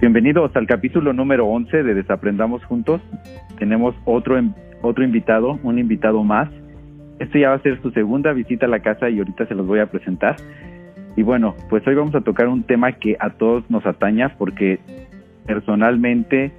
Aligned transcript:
Bienvenidos 0.00 0.50
al 0.56 0.66
capítulo 0.66 1.12
número 1.12 1.46
11 1.46 1.82
de 1.82 1.92
Desaprendamos 1.92 2.64
Juntos. 2.64 3.02
Tenemos 3.58 3.94
otro, 4.06 4.40
otro 4.80 5.04
invitado, 5.04 5.58
un 5.62 5.78
invitado 5.78 6.24
más. 6.24 6.48
Este 7.18 7.40
ya 7.40 7.50
va 7.50 7.56
a 7.56 7.62
ser 7.62 7.82
su 7.82 7.90
segunda 7.90 8.32
visita 8.32 8.64
a 8.64 8.70
la 8.70 8.80
casa 8.80 9.10
y 9.10 9.18
ahorita 9.18 9.44
se 9.44 9.54
los 9.54 9.66
voy 9.66 9.80
a 9.80 9.90
presentar. 9.90 10.36
Y 11.18 11.22
bueno, 11.22 11.54
pues 11.68 11.86
hoy 11.86 11.96
vamos 11.96 12.14
a 12.14 12.22
tocar 12.22 12.48
un 12.48 12.62
tema 12.62 12.92
que 12.92 13.18
a 13.20 13.28
todos 13.28 13.70
nos 13.70 13.84
ataña 13.84 14.36
porque 14.38 14.80
personalmente 15.44 16.50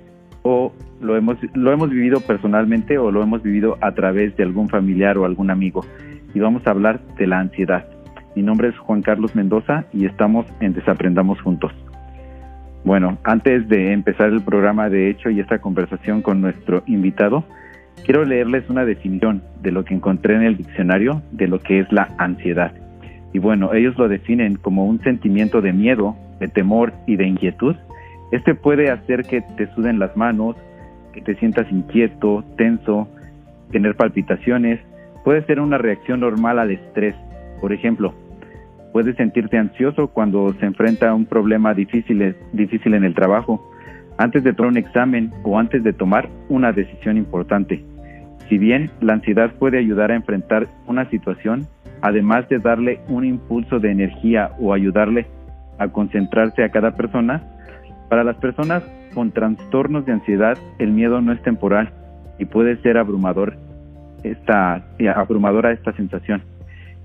o 0.43 0.71
lo 1.01 1.17
hemos, 1.17 1.37
lo 1.55 1.71
hemos 1.71 1.89
vivido 1.89 2.19
personalmente 2.21 2.99
o 2.99 3.09
lo 3.09 3.23
hemos 3.23 3.41
vivido 3.41 3.75
a 3.81 3.93
través 3.93 4.37
de 4.37 4.43
algún 4.43 4.69
familiar 4.69 5.17
o 5.17 5.25
algún 5.25 5.49
amigo. 5.49 5.83
Y 6.35 6.39
vamos 6.39 6.61
a 6.67 6.69
hablar 6.69 7.01
de 7.17 7.25
la 7.25 7.39
ansiedad. 7.39 7.87
Mi 8.35 8.43
nombre 8.43 8.67
es 8.67 8.77
Juan 8.77 9.01
Carlos 9.01 9.35
Mendoza 9.35 9.85
y 9.93 10.05
estamos 10.05 10.45
en 10.59 10.73
Desaprendamos 10.73 11.41
Juntos. 11.41 11.73
Bueno, 12.83 13.19
antes 13.23 13.67
de 13.69 13.93
empezar 13.93 14.29
el 14.29 14.41
programa 14.41 14.89
de 14.89 15.09
hecho 15.09 15.29
y 15.29 15.39
esta 15.39 15.59
conversación 15.59 16.21
con 16.21 16.41
nuestro 16.41 16.83
invitado, 16.87 17.43
quiero 18.05 18.25
leerles 18.25 18.67
una 18.69 18.85
definición 18.85 19.43
de 19.61 19.71
lo 19.71 19.85
que 19.85 19.93
encontré 19.93 20.35
en 20.35 20.43
el 20.43 20.57
diccionario 20.57 21.21
de 21.31 21.47
lo 21.47 21.59
que 21.59 21.79
es 21.79 21.91
la 21.91 22.09
ansiedad. 22.17 22.71
Y 23.33 23.39
bueno, 23.39 23.73
ellos 23.73 23.97
lo 23.97 24.07
definen 24.09 24.55
como 24.55 24.85
un 24.85 24.99
sentimiento 25.01 25.61
de 25.61 25.73
miedo, 25.73 26.15
de 26.39 26.47
temor 26.47 26.93
y 27.05 27.17
de 27.17 27.27
inquietud. 27.27 27.75
Este 28.31 28.55
puede 28.55 28.89
hacer 28.89 29.23
que 29.23 29.41
te 29.41 29.67
suden 29.75 29.99
las 29.99 30.17
manos, 30.17 30.55
que 31.13 31.21
te 31.21 31.35
sientas 31.35 31.71
inquieto, 31.71 32.43
tenso, 32.57 33.07
tener 33.71 33.95
palpitaciones. 33.95 34.79
Puede 35.23 35.45
ser 35.45 35.59
una 35.59 35.77
reacción 35.77 36.21
normal 36.21 36.57
al 36.57 36.71
estrés. 36.71 37.15
Por 37.61 37.73
ejemplo, 37.73 38.13
Puedes 38.91 39.15
sentirte 39.15 39.57
ansioso 39.57 40.07
cuando 40.07 40.53
se 40.53 40.65
enfrenta 40.65 41.09
a 41.09 41.13
un 41.13 41.25
problema 41.25 41.73
difícil, 41.73 42.35
difícil 42.51 42.93
en 42.93 43.03
el 43.03 43.15
trabajo, 43.15 43.71
antes 44.17 44.43
de 44.43 44.53
tomar 44.53 44.71
un 44.71 44.77
examen 44.77 45.31
o 45.43 45.57
antes 45.57 45.83
de 45.83 45.93
tomar 45.93 46.29
una 46.49 46.71
decisión 46.71 47.17
importante. 47.17 47.83
Si 48.49 48.57
bien 48.57 48.91
la 48.99 49.13
ansiedad 49.13 49.51
puede 49.57 49.77
ayudar 49.77 50.11
a 50.11 50.15
enfrentar 50.15 50.67
una 50.87 51.09
situación, 51.09 51.67
además 52.01 52.49
de 52.49 52.59
darle 52.59 52.99
un 53.07 53.23
impulso 53.23 53.79
de 53.79 53.91
energía 53.91 54.51
o 54.59 54.73
ayudarle 54.73 55.25
a 55.79 55.87
concentrarse 55.87 56.63
a 56.63 56.69
cada 56.69 56.91
persona, 56.91 57.41
para 58.09 58.23
las 58.25 58.35
personas 58.37 58.83
con 59.13 59.31
trastornos 59.31 60.05
de 60.05 60.13
ansiedad 60.13 60.57
el 60.79 60.91
miedo 60.91 61.21
no 61.21 61.31
es 61.31 61.41
temporal 61.43 61.91
y 62.39 62.45
puede 62.45 62.75
ser 62.81 62.97
abrumador 62.97 63.55
esta, 64.23 64.83
abrumadora 65.15 65.71
esta 65.71 65.93
sensación. 65.93 66.43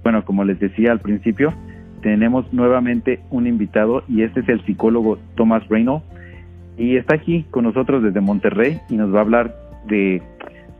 Bueno, 0.03 0.25
como 0.25 0.45
les 0.45 0.59
decía 0.59 0.93
al 0.93 1.01
principio, 1.01 1.53
tenemos 2.07 2.53
nuevamente 2.53 3.19
un 3.31 3.49
invitado 3.49 4.05
y 4.07 4.23
este 4.23 4.39
es 4.39 4.49
el 4.49 4.65
psicólogo 4.65 5.19
Thomas 5.35 5.69
Reynolds 5.69 6.05
y 6.79 6.99
está 6.99 7.17
aquí 7.17 7.45
con 7.51 7.65
nosotros 7.65 8.01
desde 8.01 8.21
Monterrey 8.21 8.79
y 8.89 8.95
nos 8.95 9.13
va 9.13 9.19
a 9.19 9.23
hablar 9.23 9.57
de 9.89 10.23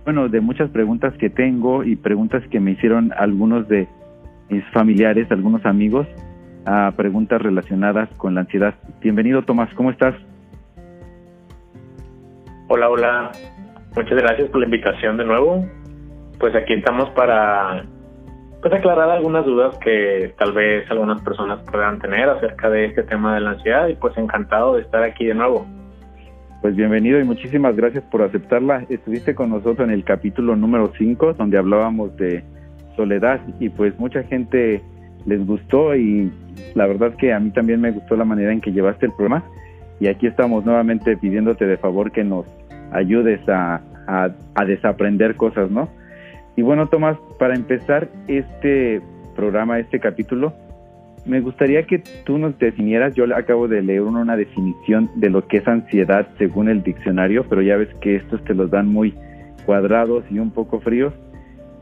bueno 0.05 0.29
de 0.29 0.41
muchas 0.41 0.71
preguntas 0.71 1.13
que 1.19 1.29
tengo 1.29 1.83
y 1.83 1.97
preguntas 1.97 2.45
que 2.49 2.61
me 2.61 2.71
hicieron 2.71 3.13
algunos 3.19 3.67
de 3.67 3.89
mis 4.51 4.65
familiares, 4.67 5.27
algunos 5.33 5.67
amigos, 5.67 6.07
a 6.65 6.93
preguntas 6.97 7.43
relacionadas 7.43 8.09
con 8.19 8.37
la 8.37 8.43
ansiedad. 8.43 8.77
Bienvenido 9.03 9.43
Tomás, 9.43 9.69
¿cómo 9.75 9.91
estás? 9.91 10.15
Hola, 12.69 12.89
hola. 12.89 13.33
Muchas 13.97 14.17
gracias 14.17 14.49
por 14.51 14.61
la 14.61 14.67
invitación 14.67 15.17
de 15.17 15.25
nuevo. 15.25 15.67
Pues 16.39 16.55
aquí 16.55 16.75
estamos 16.75 17.11
para 17.17 17.85
pues 18.69 18.81
aclarar 18.81 19.09
algunas 19.11 19.47
dudas 19.47 19.79
que 19.79 20.35
tal 20.37 20.53
vez 20.53 20.91
algunas 20.91 21.23
personas 21.23 21.61
puedan 21.71 22.01
tener 22.01 22.29
acerca 22.29 22.69
de 22.69 22.87
este 22.87 23.05
tema 23.05 23.37
de 23.37 23.41
la 23.41 23.51
ansiedad 23.51 23.87
y 23.87 23.95
pues 23.95 24.19
encantado 24.19 24.75
de 24.75 24.83
estar 24.83 25.05
aquí 25.05 25.25
de 25.25 25.35
nuevo. 25.35 25.65
Pues 26.63 26.75
bienvenido 26.75 27.21
y 27.21 27.25
muchísimas 27.25 27.77
gracias 27.77 28.03
por 28.11 28.23
aceptarla. 28.23 28.85
Estuviste 28.89 29.37
con 29.37 29.51
nosotros 29.51 29.87
en 29.87 29.95
el 29.95 30.03
capítulo 30.03 30.57
número 30.57 30.91
5 30.99 31.35
donde 31.35 31.59
hablábamos 31.59 32.17
de 32.17 32.43
soledad 32.97 33.39
y 33.61 33.69
pues 33.69 33.97
mucha 34.01 34.25
gente 34.25 34.83
les 35.27 35.47
gustó 35.47 35.95
y 35.95 36.33
la 36.75 36.89
verdad 36.89 37.15
que 37.15 37.33
a 37.33 37.39
mí 37.39 37.53
también 37.53 37.81
me 37.81 37.93
gustó 37.93 38.17
la 38.17 38.25
manera 38.25 38.53
en 38.53 38.61
que 38.61 38.73
llevaste 38.73 39.07
el 39.07 39.13
programa 39.13 39.45
y 40.01 40.09
aquí 40.09 40.27
estamos 40.27 40.67
nuevamente 40.67 41.17
pidiéndote 41.17 41.67
de 41.67 41.77
favor 41.77 42.11
que 42.11 42.25
nos 42.25 42.47
ayudes 42.91 43.49
a, 43.49 43.81
a, 44.09 44.31
a 44.57 44.65
desaprender 44.65 45.37
cosas, 45.37 45.71
¿no? 45.71 45.89
Y 46.57 46.63
bueno, 46.63 46.87
Tomás, 46.87 47.19
para 47.39 47.55
empezar 47.55 48.09
este 48.29 49.03
programa, 49.37 49.79
este 49.79 50.01
capítulo, 50.01 50.55
me 51.27 51.41
gustaría 51.41 51.83
que 51.83 51.99
tú 52.25 52.39
nos 52.39 52.59
definieras, 52.59 53.15
yo 53.15 53.25
acabo 53.35 53.69
de 53.69 53.83
leer 53.83 54.03
una 54.03 54.37
definición 54.37 55.11
de 55.17 55.29
lo 55.29 55.47
que 55.47 55.59
es 55.59 55.69
ansiedad 55.69 56.29
según 56.39 56.69
el 56.69 56.83
diccionario, 56.83 57.45
pero 57.49 57.63
ya 57.63 57.77
ves 57.77 57.93
que 58.01 58.17
estos 58.17 58.43
te 58.45 58.55
los 58.55 58.71
dan 58.71 58.89
muy 58.89 59.15
cuadrados 59.67 60.25
y 60.31 60.39
un 60.39 60.51
poco 60.51 60.81
fríos. 60.81 61.13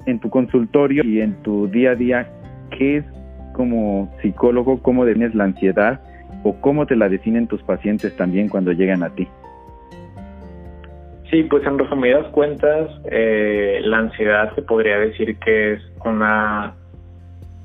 En 0.07 0.19
tu 0.19 0.29
consultorio 0.29 1.05
y 1.05 1.21
en 1.21 1.35
tu 1.43 1.69
día 1.69 1.93
a 1.93 1.95
día, 1.95 2.29
¿qué 2.77 2.99
es 2.99 3.05
como 3.53 4.13
psicólogo, 4.23 4.83
cómo 4.83 5.05
defines 5.05 5.35
la 5.35 5.45
ansiedad 5.45 6.01
o 6.43 6.55
cómo 6.61 6.87
te 6.87 6.97
la 6.97 7.09
definen 7.09 7.47
tus 7.47 7.63
pacientes 7.63 8.17
también 8.17 8.49
cuando 8.49 8.73
llegan 8.73 9.03
a 9.03 9.11
ti? 9.11 9.29
Sí, 11.35 11.43
pues 11.43 11.67
en 11.67 11.81
resumidas 11.81 12.29
cuentas, 12.29 12.89
eh, 13.11 13.81
la 13.83 13.99
ansiedad 13.99 14.55
se 14.55 14.63
podría 14.63 15.01
decir 15.01 15.37
que 15.41 15.73
es 15.73 15.83
una 16.05 16.77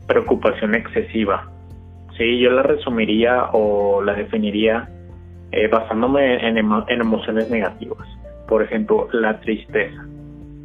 preocupación 0.08 0.74
excesiva. 0.74 1.48
Sí, 2.18 2.40
yo 2.40 2.50
la 2.50 2.64
resumiría 2.64 3.50
o 3.54 4.02
la 4.02 4.14
definiría 4.14 4.90
eh, 5.52 5.68
basándome 5.68 6.48
en, 6.48 6.58
en 6.58 7.00
emociones 7.00 7.52
negativas. 7.52 8.08
Por 8.48 8.64
ejemplo, 8.64 9.08
la 9.12 9.40
tristeza. 9.40 10.04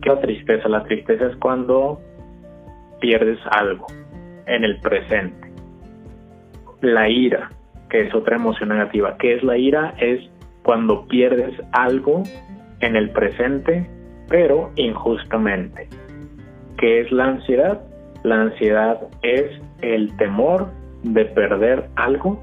¿Qué 0.00 0.08
es 0.08 0.14
la 0.14 0.20
tristeza? 0.22 0.68
La 0.70 0.84
tristeza 0.84 1.26
es 1.26 1.36
cuando 1.36 2.00
pierdes 3.02 3.38
algo 3.50 3.86
en 4.46 4.64
el 4.64 4.80
presente. 4.80 5.52
La 6.80 7.10
ira, 7.10 7.50
que 7.90 8.06
es 8.06 8.14
otra 8.14 8.36
emoción 8.36 8.70
negativa. 8.70 9.18
¿Qué 9.18 9.34
es 9.34 9.42
la 9.42 9.58
ira? 9.58 9.92
Es 9.98 10.26
cuando 10.62 11.06
pierdes 11.06 11.52
algo 11.72 12.22
en 12.80 12.96
el 12.96 13.10
presente, 13.10 13.88
pero 14.28 14.70
injustamente. 14.76 15.88
¿Qué 16.78 17.00
es 17.00 17.12
la 17.12 17.24
ansiedad? 17.26 17.80
La 18.22 18.40
ansiedad 18.42 19.00
es 19.22 19.44
el 19.82 20.16
temor 20.16 20.68
de 21.02 21.24
perder 21.26 21.88
algo, 21.96 22.42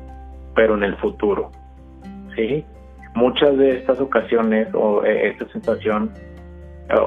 pero 0.55 0.75
en 0.75 0.83
el 0.83 0.95
futuro. 0.97 1.51
¿Sí? 2.35 2.63
Muchas 3.15 3.57
de 3.57 3.77
estas 3.77 3.99
ocasiones 3.99 4.67
o 4.73 5.03
eh, 5.03 5.29
esta 5.29 5.47
sensación, 5.51 6.11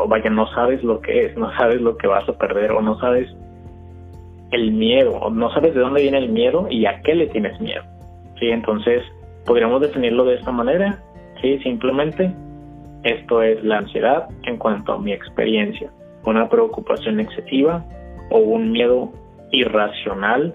vaya, 0.08 0.28
no 0.30 0.46
sabes 0.48 0.82
lo 0.82 1.00
que 1.00 1.26
es, 1.26 1.36
no 1.36 1.50
sabes 1.56 1.80
lo 1.80 1.96
que 1.96 2.06
vas 2.06 2.28
a 2.28 2.36
perder 2.36 2.72
o 2.72 2.82
no 2.82 2.98
sabes 2.98 3.28
el 4.50 4.72
miedo, 4.72 5.12
o 5.12 5.30
no 5.30 5.50
sabes 5.52 5.74
de 5.74 5.80
dónde 5.80 6.02
viene 6.02 6.18
el 6.18 6.28
miedo 6.28 6.66
y 6.70 6.86
a 6.86 7.00
qué 7.00 7.14
le 7.14 7.26
tienes 7.28 7.58
miedo. 7.60 7.82
¿Sí? 8.38 8.50
Entonces, 8.50 9.02
podríamos 9.46 9.80
definirlo 9.80 10.24
de 10.24 10.34
esta 10.34 10.50
manera. 10.50 10.98
¿Sí? 11.40 11.58
Simplemente 11.60 12.34
esto 13.04 13.42
es 13.42 13.62
la 13.62 13.78
ansiedad 13.78 14.28
en 14.44 14.56
cuanto 14.56 14.94
a 14.94 14.98
mi 14.98 15.12
experiencia, 15.12 15.90
una 16.24 16.48
preocupación 16.48 17.20
excesiva 17.20 17.84
o 18.30 18.38
un 18.38 18.72
miedo 18.72 19.12
irracional 19.52 20.54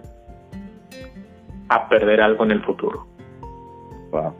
a 1.69 1.87
perder 1.87 2.21
algo 2.21 2.43
en 2.43 2.51
el 2.51 2.61
futuro. 2.63 3.05
Wow. 4.11 4.33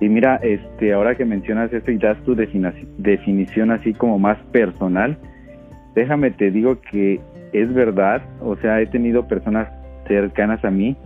Y 0.00 0.08
mira, 0.08 0.36
este, 0.42 0.92
ahora 0.92 1.14
que 1.14 1.24
mencionas 1.24 1.72
eso 1.72 1.90
y 1.90 1.98
das 1.98 2.18
tu 2.24 2.34
definición 2.34 3.70
así 3.70 3.92
como 3.92 4.18
más 4.18 4.38
personal, 4.50 5.16
déjame 5.94 6.30
te 6.32 6.50
digo 6.50 6.80
que 6.90 7.20
es 7.52 7.72
verdad, 7.72 8.22
o 8.40 8.56
sea, 8.56 8.80
he 8.80 8.86
tenido 8.86 9.28
personas 9.28 9.68
cercanas 10.08 10.64
a 10.64 10.70
mí 10.70 10.96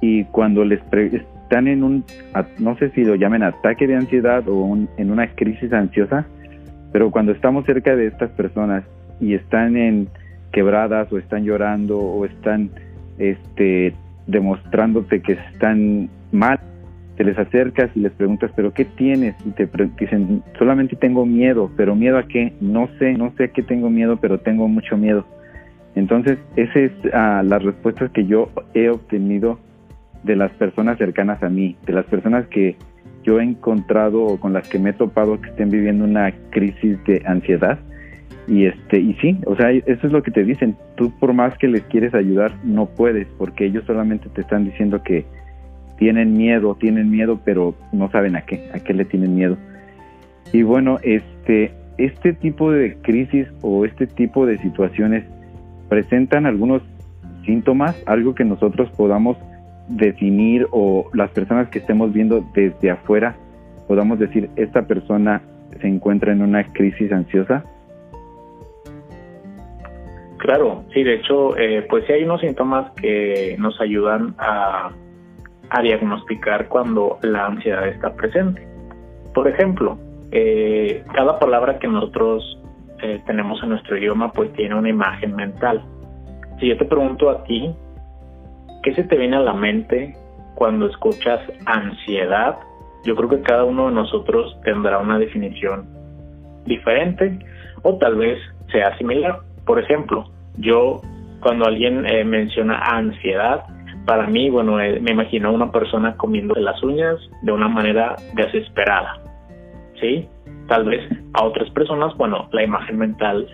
y 0.00 0.24
cuando 0.26 0.64
les 0.64 0.80
están 1.50 1.66
en 1.66 1.82
un, 1.82 2.04
no 2.60 2.76
sé 2.76 2.90
si 2.90 3.02
lo 3.02 3.16
llamen 3.16 3.42
ataque 3.42 3.88
de 3.88 3.96
ansiedad 3.96 4.44
o 4.46 4.78
en 4.96 5.10
una 5.10 5.26
crisis 5.34 5.72
ansiosa, 5.72 6.24
pero 6.92 7.10
cuando 7.10 7.32
estamos 7.32 7.66
cerca 7.66 7.96
de 7.96 8.06
estas 8.06 8.30
personas 8.30 8.84
y 9.20 9.34
están 9.34 9.76
en 9.76 10.08
quebradas 10.52 11.12
o 11.12 11.18
están 11.18 11.42
llorando 11.42 11.98
o 11.98 12.24
están 12.24 12.70
este, 13.18 13.92
demostrándote 14.28 15.22
que 15.22 15.32
están 15.32 16.08
mal, 16.30 16.60
te 17.16 17.24
les 17.24 17.36
acercas 17.36 17.90
y 17.96 18.00
les 18.00 18.12
preguntas, 18.12 18.52
pero 18.54 18.72
¿qué 18.72 18.84
tienes? 18.84 19.34
Y 19.44 19.50
te 19.50 19.68
dicen, 19.98 20.44
solamente 20.56 20.94
tengo 20.94 21.26
miedo, 21.26 21.68
pero 21.76 21.96
miedo 21.96 22.18
a 22.18 22.28
qué? 22.28 22.52
No 22.60 22.88
sé, 23.00 23.14
no 23.14 23.32
sé 23.36 23.50
qué 23.50 23.64
tengo 23.64 23.90
miedo, 23.90 24.18
pero 24.18 24.38
tengo 24.38 24.68
mucho 24.68 24.96
miedo. 24.96 25.26
Entonces, 25.96 26.38
esa 26.54 26.78
es 26.78 26.92
uh, 27.06 27.42
la 27.42 27.58
respuesta 27.58 28.08
que 28.08 28.24
yo 28.24 28.50
he 28.72 28.88
obtenido 28.88 29.58
de 30.24 30.36
las 30.36 30.50
personas 30.52 30.98
cercanas 30.98 31.42
a 31.42 31.48
mí, 31.48 31.76
de 31.86 31.92
las 31.92 32.04
personas 32.06 32.46
que 32.48 32.76
yo 33.22 33.40
he 33.40 33.44
encontrado 33.44 34.24
o 34.24 34.38
con 34.38 34.52
las 34.52 34.68
que 34.68 34.78
me 34.78 34.90
he 34.90 34.92
topado 34.92 35.40
que 35.40 35.50
estén 35.50 35.70
viviendo 35.70 36.04
una 36.04 36.32
crisis 36.50 37.02
de 37.04 37.22
ansiedad. 37.26 37.78
Y 38.46 38.64
este, 38.64 38.98
y 38.98 39.14
sí, 39.14 39.38
o 39.46 39.54
sea, 39.54 39.70
eso 39.70 40.06
es 40.06 40.12
lo 40.12 40.22
que 40.22 40.30
te 40.30 40.44
dicen. 40.44 40.76
Tú 40.96 41.12
por 41.18 41.32
más 41.32 41.56
que 41.58 41.68
les 41.68 41.82
quieres 41.82 42.14
ayudar, 42.14 42.52
no 42.64 42.86
puedes, 42.86 43.28
porque 43.38 43.66
ellos 43.66 43.84
solamente 43.86 44.28
te 44.30 44.40
están 44.40 44.64
diciendo 44.64 45.02
que 45.02 45.24
tienen 45.98 46.36
miedo, 46.36 46.76
tienen 46.80 47.10
miedo, 47.10 47.40
pero 47.44 47.74
no 47.92 48.10
saben 48.10 48.34
a 48.36 48.42
qué, 48.42 48.70
a 48.74 48.78
qué 48.80 48.94
le 48.94 49.04
tienen 49.04 49.34
miedo. 49.34 49.56
Y 50.52 50.62
bueno, 50.62 50.98
este, 51.02 51.72
este 51.98 52.32
tipo 52.32 52.72
de 52.72 52.96
crisis 53.02 53.46
o 53.60 53.84
este 53.84 54.06
tipo 54.06 54.46
de 54.46 54.58
situaciones 54.58 55.24
presentan 55.88 56.46
algunos 56.46 56.82
síntomas, 57.44 58.02
algo 58.06 58.34
que 58.34 58.44
nosotros 58.44 58.90
podamos 58.96 59.36
definir 59.90 60.66
o 60.70 61.10
las 61.12 61.30
personas 61.30 61.68
que 61.68 61.80
estemos 61.80 62.12
viendo 62.12 62.44
desde 62.54 62.90
afuera 62.90 63.36
podamos 63.90 64.20
decir, 64.20 64.48
esta 64.54 64.82
persona 64.82 65.42
se 65.80 65.88
encuentra 65.88 66.30
en 66.30 66.42
una 66.42 66.62
crisis 66.74 67.10
ansiosa? 67.10 67.64
Claro, 70.38 70.84
sí, 70.94 71.02
de 71.02 71.14
hecho, 71.14 71.58
eh, 71.58 71.84
pues 71.90 72.04
sí 72.06 72.12
hay 72.12 72.22
unos 72.22 72.40
síntomas 72.40 72.92
que 72.92 73.56
nos 73.58 73.80
ayudan 73.80 74.36
a, 74.38 74.92
diagnosticar 75.82 76.68
cuando 76.68 77.18
la 77.22 77.46
ansiedad 77.46 77.88
está 77.88 78.14
presente. 78.14 78.64
Por 79.34 79.48
ejemplo, 79.48 79.98
eh, 80.30 81.02
cada 81.12 81.40
palabra 81.40 81.80
que 81.80 81.88
nosotros 81.88 82.60
eh, 83.02 83.20
tenemos 83.26 83.60
en 83.64 83.70
nuestro 83.70 83.98
idioma 83.98 84.30
pues 84.30 84.52
tiene 84.52 84.76
una 84.76 84.88
imagen 84.88 85.34
mental. 85.34 85.82
Si 86.60 86.68
yo 86.68 86.76
te 86.76 86.84
pregunto 86.84 87.28
a 87.28 87.42
ti, 87.42 87.74
¿qué 88.82 88.94
se 88.94 89.04
te 89.04 89.16
viene 89.16 89.36
a 89.36 89.40
la 89.40 89.54
mente 89.54 90.14
cuando 90.54 90.86
escuchas 90.86 91.40
ansiedad? 91.66 92.58
Yo 93.04 93.14
creo 93.16 93.28
que 93.28 93.42
cada 93.42 93.64
uno 93.64 93.88
de 93.88 93.94
nosotros 93.94 94.56
tendrá 94.64 94.98
una 94.98 95.18
definición 95.18 95.88
diferente 96.66 97.38
o 97.82 97.96
tal 97.96 98.16
vez 98.16 98.38
sea 98.70 98.96
similar. 98.98 99.40
Por 99.64 99.80
ejemplo, 99.80 100.30
yo 100.58 101.00
cuando 101.40 101.66
alguien 101.66 102.04
eh, 102.06 102.24
menciona 102.24 102.78
ansiedad, 102.78 103.64
para 104.06 104.26
mí, 104.26 104.50
bueno, 104.50 104.76
me 104.76 105.10
imagino 105.10 105.48
a 105.48 105.52
una 105.52 105.70
persona 105.70 106.16
comiendo 106.16 106.54
las 106.54 106.82
uñas 106.82 107.16
de 107.42 107.52
una 107.52 107.68
manera 107.68 108.16
desesperada 108.34 109.20
¿sí? 110.00 110.28
Tal 110.66 110.84
vez 110.84 111.02
a 111.34 111.44
otras 111.44 111.70
personas, 111.70 112.16
bueno, 112.16 112.48
la 112.52 112.64
imagen 112.64 112.98
mental 112.98 113.46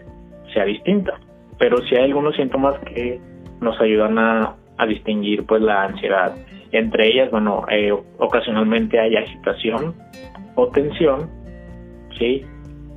sea 0.54 0.64
distinta, 0.64 1.14
pero 1.58 1.78
si 1.86 1.96
hay 1.96 2.04
algunos 2.04 2.36
síntomas 2.36 2.78
que 2.80 3.20
nos 3.60 3.78
ayudan 3.80 4.18
a, 4.18 4.54
distinguir 4.84 5.46
pues 5.46 5.62
la 5.62 5.84
ansiedad. 5.84 6.34
Entre 6.72 7.06
ellas, 7.06 7.30
bueno, 7.30 7.64
eh, 7.70 7.92
ocasionalmente 8.18 9.00
hay 9.00 9.16
agitación 9.16 9.94
o 10.56 10.68
tensión, 10.68 11.30
¿sí? 12.18 12.44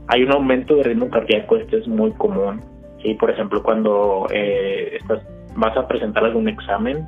Hay 0.08 0.24
un 0.24 0.32
aumento 0.32 0.76
de 0.76 0.84
ritmo 0.84 1.10
cardíaco, 1.10 1.56
este 1.56 1.78
es 1.78 1.88
muy 1.88 2.12
común, 2.12 2.62
¿sí? 3.02 3.14
Por 3.14 3.30
ejemplo, 3.30 3.64
cuando 3.64 4.28
eh, 4.34 4.98
estás, 5.00 5.22
vas 5.56 5.78
a 5.78 5.88
presentar 5.88 6.26
algún 6.26 6.50
examen 6.50 7.08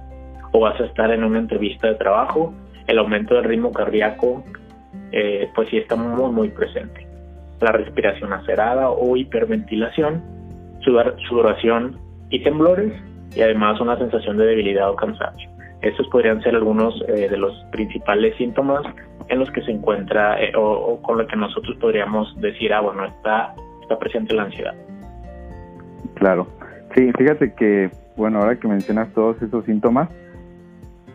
o 0.54 0.60
vas 0.62 0.80
a 0.80 0.86
estar 0.86 1.12
en 1.12 1.24
una 1.24 1.40
entrevista 1.40 1.88
de 1.88 1.96
trabajo, 1.96 2.54
el 2.88 3.00
aumento 3.00 3.36
del 3.36 3.44
ritmo 3.44 3.74
cardíaco 3.74 4.44
eh, 5.12 5.50
pues 5.56 5.70
sí 5.70 5.78
está 5.78 5.96
muy, 5.96 6.32
muy 6.32 6.50
presente. 6.50 7.06
La 7.60 7.72
respiración 7.72 8.34
acerada 8.34 8.90
o 8.90 9.16
hiperventilación, 9.16 10.24
sudoración 10.82 12.00
y 12.30 12.42
temblores, 12.44 12.94
y 13.36 13.42
además 13.42 13.80
una 13.80 13.98
sensación 13.98 14.38
de 14.38 14.46
debilidad 14.46 14.90
o 14.90 14.96
cansancio. 14.96 15.50
Estos 15.82 16.08
podrían 16.10 16.42
ser 16.42 16.56
algunos 16.56 17.02
eh, 17.08 17.28
de 17.30 17.38
los 17.38 17.54
principales 17.72 18.36
síntomas 18.38 18.84
en 19.30 19.40
los 19.40 19.50
que 19.52 19.62
se 19.62 19.72
encuentra 19.72 20.42
eh, 20.42 20.52
o, 20.56 21.02
con 21.02 21.18
lo 21.18 21.26
que 21.26 21.36
nosotros 21.36 21.76
podríamos 21.80 22.40
decir, 22.40 22.74
ah, 22.74 22.82
bueno, 22.82 23.06
está, 23.06 23.54
está 23.82 23.98
presente 23.98 24.36
la 24.36 24.44
ansiedad. 24.44 24.76
Claro. 26.16 26.48
Sí, 26.94 27.12
fíjate 27.18 27.54
que, 27.54 27.90
bueno, 28.16 28.40
ahora 28.40 28.58
que 28.58 28.68
mencionas 28.68 29.12
todos 29.14 29.42
esos 29.42 29.66
síntomas, 29.66 30.10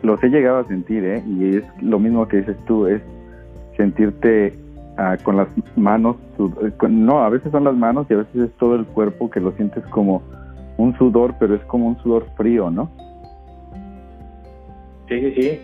los 0.01 0.21
he 0.23 0.29
llegado 0.29 0.59
a 0.59 0.63
sentir, 0.65 1.03
¿eh? 1.05 1.23
Y 1.25 1.57
es 1.57 1.63
lo 1.81 1.99
mismo 1.99 2.27
que 2.27 2.37
dices 2.37 2.57
tú, 2.65 2.87
es 2.87 3.01
sentirte 3.77 4.53
ah, 4.97 5.15
con 5.23 5.37
las 5.37 5.47
manos, 5.77 6.17
no, 6.89 7.23
a 7.23 7.29
veces 7.29 7.51
son 7.51 7.63
las 7.63 7.75
manos 7.75 8.07
y 8.09 8.15
a 8.15 8.17
veces 8.17 8.35
es 8.35 8.51
todo 8.57 8.75
el 8.75 8.85
cuerpo 8.85 9.29
que 9.29 9.39
lo 9.39 9.51
sientes 9.53 9.85
como 9.85 10.21
un 10.77 10.97
sudor, 10.97 11.35
pero 11.39 11.55
es 11.55 11.63
como 11.65 11.87
un 11.87 11.97
sudor 11.99 12.25
frío, 12.35 12.69
¿no? 12.69 12.89
Sí, 15.07 15.19
sí, 15.19 15.33
sí. 15.35 15.61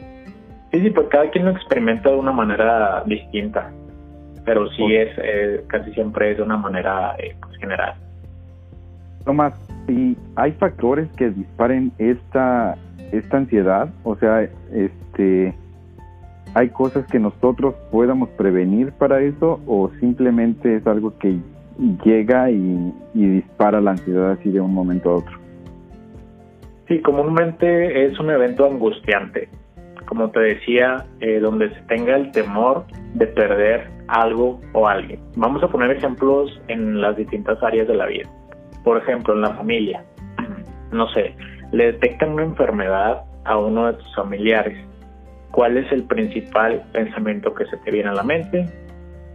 Sí, 0.71 0.81
sí, 0.81 0.89
pues 0.89 1.07
cada 1.09 1.29
quien 1.29 1.45
lo 1.45 1.51
experimenta 1.51 2.09
de 2.09 2.15
una 2.17 2.31
manera 2.31 3.03
distinta, 3.05 3.71
pero 4.43 4.67
sí 4.71 4.95
es, 4.95 5.09
eh, 5.17 5.63
casi 5.67 5.91
siempre 5.93 6.31
es 6.31 6.37
de 6.37 6.43
una 6.43 6.57
manera 6.57 7.15
eh, 7.19 7.35
pues, 7.39 7.57
general. 7.57 7.93
Tomás, 9.23 9.53
¿y 9.87 10.17
hay 10.35 10.51
factores 10.53 11.07
que 11.15 11.29
disparen 11.29 11.91
esta, 11.99 12.75
esta 13.11 13.37
ansiedad? 13.37 13.89
O 14.03 14.15
sea, 14.15 14.49
este 14.71 15.53
¿Hay 16.55 16.69
cosas 16.69 17.07
que 17.07 17.17
nosotros 17.17 17.73
podamos 17.91 18.29
prevenir 18.29 18.91
para 18.91 19.21
eso 19.21 19.59
o 19.65 19.89
simplemente 19.99 20.75
es 20.75 20.85
algo 20.85 21.17
que 21.17 21.29
llega 22.03 22.49
y, 22.49 22.93
dispara 23.13 23.81
la 23.81 23.91
ansiedad 23.91 24.31
así 24.31 24.49
de 24.49 24.61
un 24.61 24.73
momento 24.73 25.09
a 25.11 25.15
otro? 25.17 25.37
Sí, 26.87 27.01
comúnmente 27.01 28.05
es 28.05 28.19
un 28.19 28.29
evento 28.29 28.65
angustiante, 28.65 29.49
como 30.05 30.29
te 30.31 30.39
decía, 30.39 31.05
eh, 31.19 31.39
donde 31.39 31.69
se 31.73 31.81
tenga 31.83 32.15
el 32.15 32.31
temor 32.31 32.85
de 33.13 33.27
perder 33.27 33.89
algo 34.07 34.59
o 34.73 34.87
alguien. 34.87 35.19
Vamos 35.35 35.63
a 35.63 35.67
poner 35.67 35.91
ejemplos 35.91 36.61
en 36.67 37.01
las 37.01 37.15
distintas 37.15 37.61
áreas 37.63 37.87
de 37.87 37.95
la 37.95 38.05
vida. 38.07 38.29
Por 38.83 38.97
ejemplo, 38.97 39.33
en 39.33 39.41
la 39.41 39.53
familia. 39.55 40.03
No 40.91 41.07
sé, 41.07 41.35
le 41.71 41.85
detectan 41.93 42.33
una 42.33 42.43
enfermedad 42.43 43.23
a 43.45 43.57
uno 43.57 43.87
de 43.87 43.93
tus 43.93 44.15
familiares 44.15 44.77
¿cuál 45.53 45.77
es 45.77 45.89
el 45.91 46.03
principal 46.03 46.83
pensamiento 46.91 47.53
que 47.53 47.65
se 47.67 47.77
te 47.77 47.91
viene 47.91 48.09
a 48.09 48.13
la 48.13 48.23
mente? 48.23 48.67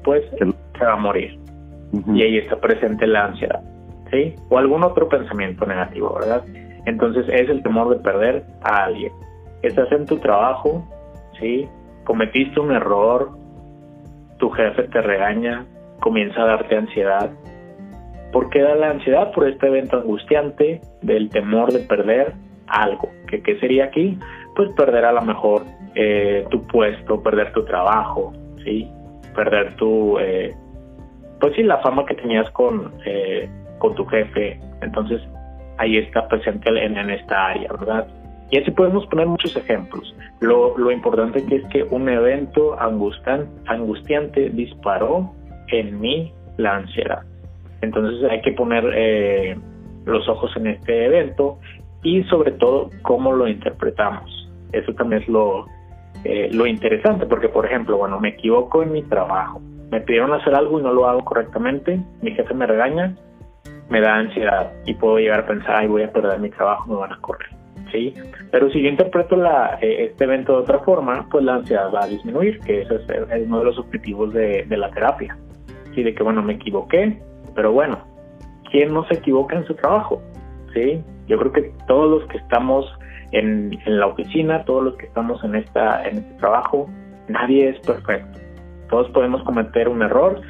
Pues 0.05 0.23
se 0.38 0.84
va 0.84 0.93
a 0.93 0.96
morir. 0.96 1.38
Y 1.93 2.23
ahí 2.23 2.38
está 2.38 2.56
presente 2.56 3.06
la 3.06 3.26
ansiedad, 3.26 3.62
¿sí? 4.11 4.35
O 4.50 4.58
algún 4.58 4.82
otro 4.82 5.08
pensamiento 5.08 5.64
negativo, 5.67 6.14
¿verdad? 6.20 6.44
Entonces 6.85 7.26
es 7.29 7.49
el 7.49 7.62
temor 7.62 7.88
de 7.90 8.02
perder 8.02 8.44
a 8.62 8.85
alguien. 8.85 9.12
Estás 9.62 9.90
en 9.93 10.06
tu 10.06 10.19
trabajo, 10.19 10.87
¿sí? 11.40 11.69
Cometiste 12.05 12.61
un 12.61 12.73
error, 12.73 13.31
tu 14.38 14.50
jefe 14.50 14.85
te 14.85 15.00
regaña, 15.00 15.67
comienza 16.00 16.43
a 16.43 16.46
darte 16.46 16.76
ansiedad. 16.76 17.31
¿Por 18.32 18.50
qué 18.50 18.62
da 18.62 18.75
la 18.75 18.91
ansiedad? 18.91 19.32
Por 19.32 19.49
este 19.49 19.67
evento 19.67 19.99
angustiante 19.99 20.81
del 21.02 21.31
temor 21.31 21.73
de 21.73 21.81
perder 21.81 22.34
algo. 22.67 23.08
¿Qué, 23.26 23.43
qué 23.43 23.58
sería 23.58 23.84
aquí? 23.84 24.19
Pues 24.55 24.70
perder 24.73 25.05
a 25.05 25.12
lo 25.12 25.23
mejor 25.23 25.62
eh, 25.94 26.46
tu 26.50 26.62
puesto, 26.67 27.22
perder 27.22 27.53
tu 27.53 27.65
trabajo, 27.65 28.32
¿sí? 28.65 28.91
Perder 29.34 29.74
tu, 29.77 30.19
eh, 30.19 30.55
pues 31.41 31.55
sí, 31.55 31.63
la 31.63 31.79
fama 31.79 32.05
que 32.07 32.15
tenías 32.15 32.51
con, 32.51 32.93
eh, 33.05 33.49
con 33.79 33.95
tu 33.95 34.05
jefe. 34.07 34.61
Entonces, 34.83 35.21
ahí 35.79 35.99
está 35.99 36.27
presente 36.29 36.69
en, 36.69 36.97
en 36.97 37.11
esta 37.11 37.47
área, 37.49 37.73
¿verdad? 37.73 38.07
Y 38.51 38.59
así 38.59 38.71
podemos 38.71 39.07
poner 39.07 39.27
muchos 39.27 39.55
ejemplos. 39.57 40.15
Lo, 40.41 40.77
lo 40.79 40.91
importante 40.91 41.45
que 41.45 41.57
es 41.57 41.65
que 41.69 41.83
un 41.83 42.09
evento 42.09 42.81
angustian, 42.81 43.47
angustiante 43.67 44.49
disparó 44.51 45.33
en 45.69 46.01
mí 46.01 46.33
la 46.57 46.77
ansiedad. 46.77 47.23
Entonces 47.83 48.29
hay 48.31 48.41
que 48.41 48.53
poner 48.53 48.85
los 50.05 50.29
ojos 50.29 50.51
en 50.57 50.69
este 50.69 51.07
evento 51.07 51.59
y 52.03 52.23
sobre 52.25 52.53
todo 52.53 52.91
cómo 53.03 53.33
lo 53.33 53.47
interpretamos. 53.49 54.49
Eso 54.73 54.93
también 54.95 55.23
es 55.23 55.29
lo, 55.29 55.67
eh, 56.25 56.49
lo 56.53 56.67
interesante, 56.67 57.27
porque 57.27 57.49
por 57.49 57.67
ejemplo, 57.67 57.97
bueno, 57.97 58.19
me 58.21 58.31
equivoco 58.31 58.83
en 58.83 58.93
mi 58.93 59.03
trabajo, 59.03 59.61
me 59.91 60.01
pidieron 60.01 60.33
hacer 60.33 60.55
algo 60.55 60.79
y 60.79 60.83
no 60.83 60.93
lo 60.93 61.09
hago 61.09 61.25
correctamente, 61.25 62.01
mi 62.23 62.33
jefe 62.33 62.55
me 62.55 62.67
regaña, 62.67 63.15
me 63.89 64.01
da 64.01 64.17
ansiedad 64.17 64.73
y 64.87 64.95
puedo 64.95 65.19
llegar 65.19 65.41
a 65.41 65.47
pensar, 65.47 65.77
ay, 65.77 65.89
voy 65.89 66.03
a 66.03 66.13
perder 66.13 66.39
mi 66.41 66.51
trabajo, 66.51 66.93
me 66.93 66.97
van 66.97 67.13
a 67.13 67.21
correr. 67.21 67.49
¿sí? 67.91 68.15
Pero 68.51 68.71
si 68.71 68.83
yo 68.83 68.89
interpreto 68.89 69.37
la, 69.37 69.79
eh, 69.81 70.07
este 70.11 70.25
evento 70.25 70.53
de 70.53 70.59
otra 70.63 70.81
forma, 70.81 71.27
pues 71.31 71.45
la 71.45 71.57
ansiedad 71.57 71.93
va 71.95 72.05
a 72.05 72.09
disminuir, 72.09 72.61
que 72.61 72.83
ese 72.83 72.97
es, 72.97 73.47
uno 73.47 73.61
de 73.61 73.65
los 73.65 73.79
objetivos 73.79 74.33
de, 74.35 74.65
de 74.65 74.77
la 74.77 74.91
terapia. 74.91 75.37
¿sí? 75.95 76.03
De 76.03 76.15
que, 76.15 76.23
bueno, 76.23 76.43
me 76.43 76.55
equivoqué, 76.55 77.21
pero 77.55 77.73
bueno, 77.73 77.99
¿quién 78.71 78.93
no 78.93 79.07
se 79.07 79.15
equivoca 79.15 79.57
en 79.57 79.67
su 79.67 79.75
trabajo? 79.75 80.23
¿sí? 80.75 81.03
Yo 81.27 81.39
creo 81.39 81.53
que 81.53 81.73
todos 81.87 82.11
los 82.11 82.29
que 82.29 82.39
estamos 82.39 82.87
en, 83.33 83.79
la 83.87 84.07
oficina, 84.07 84.65
todos 84.65 84.85
los 84.85 84.97
que 84.97 85.07
estamos 85.07 85.43
en, 85.45 85.55
esta, 85.55 86.07
en 86.07 86.19
este 86.19 86.35
trabajo, 86.35 86.89
nadie 87.29 87.71
es 87.71 87.81
perfecto. 87.81 88.39
Todos 88.89 89.09
podemos 89.11 89.43
cometer 89.45 89.89
un 89.89 90.03
error. 90.03 90.41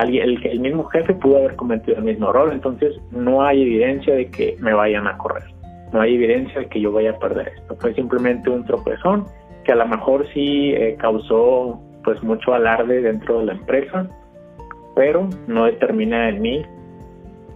El, 0.00 0.46
el 0.46 0.60
mismo 0.60 0.84
jefe 0.84 1.14
pudo 1.14 1.38
haber 1.38 1.56
cometido 1.56 1.96
el 1.96 2.04
mismo 2.04 2.30
error, 2.30 2.52
entonces 2.52 2.94
no 3.10 3.42
hay 3.42 3.62
evidencia 3.62 4.14
de 4.14 4.30
que 4.30 4.56
me 4.60 4.74
vayan 4.74 5.06
a 5.06 5.16
correr. 5.16 5.44
No 5.92 6.00
hay 6.00 6.14
evidencia 6.14 6.60
de 6.60 6.66
que 6.66 6.80
yo 6.80 6.92
vaya 6.92 7.12
a 7.12 7.18
perder 7.18 7.48
esto. 7.48 7.76
Fue 7.76 7.94
simplemente 7.94 8.50
un 8.50 8.64
tropezón 8.64 9.26
que 9.64 9.72
a 9.72 9.76
lo 9.76 9.86
mejor 9.86 10.26
sí 10.32 10.72
eh, 10.74 10.96
causó 10.98 11.80
pues 12.04 12.22
mucho 12.22 12.54
alarde 12.54 13.00
dentro 13.02 13.40
de 13.40 13.46
la 13.46 13.52
empresa, 13.52 14.06
pero 14.94 15.28
no 15.46 15.64
determina 15.64 16.28
en 16.28 16.42
mí 16.42 16.64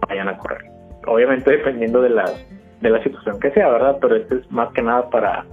vayan 0.07 0.27
a 0.27 0.37
correr. 0.37 0.63
Obviamente 1.07 1.51
dependiendo 1.51 2.01
de 2.01 2.09
las 2.09 2.45
de 2.81 2.89
la 2.89 3.01
situación 3.03 3.39
que 3.39 3.51
sea, 3.51 3.69
¿verdad? 3.69 3.97
Pero 4.01 4.15
esto 4.15 4.35
es 4.35 4.51
más 4.51 4.73
que 4.73 4.81
nada 4.81 5.09
para, 5.09 5.45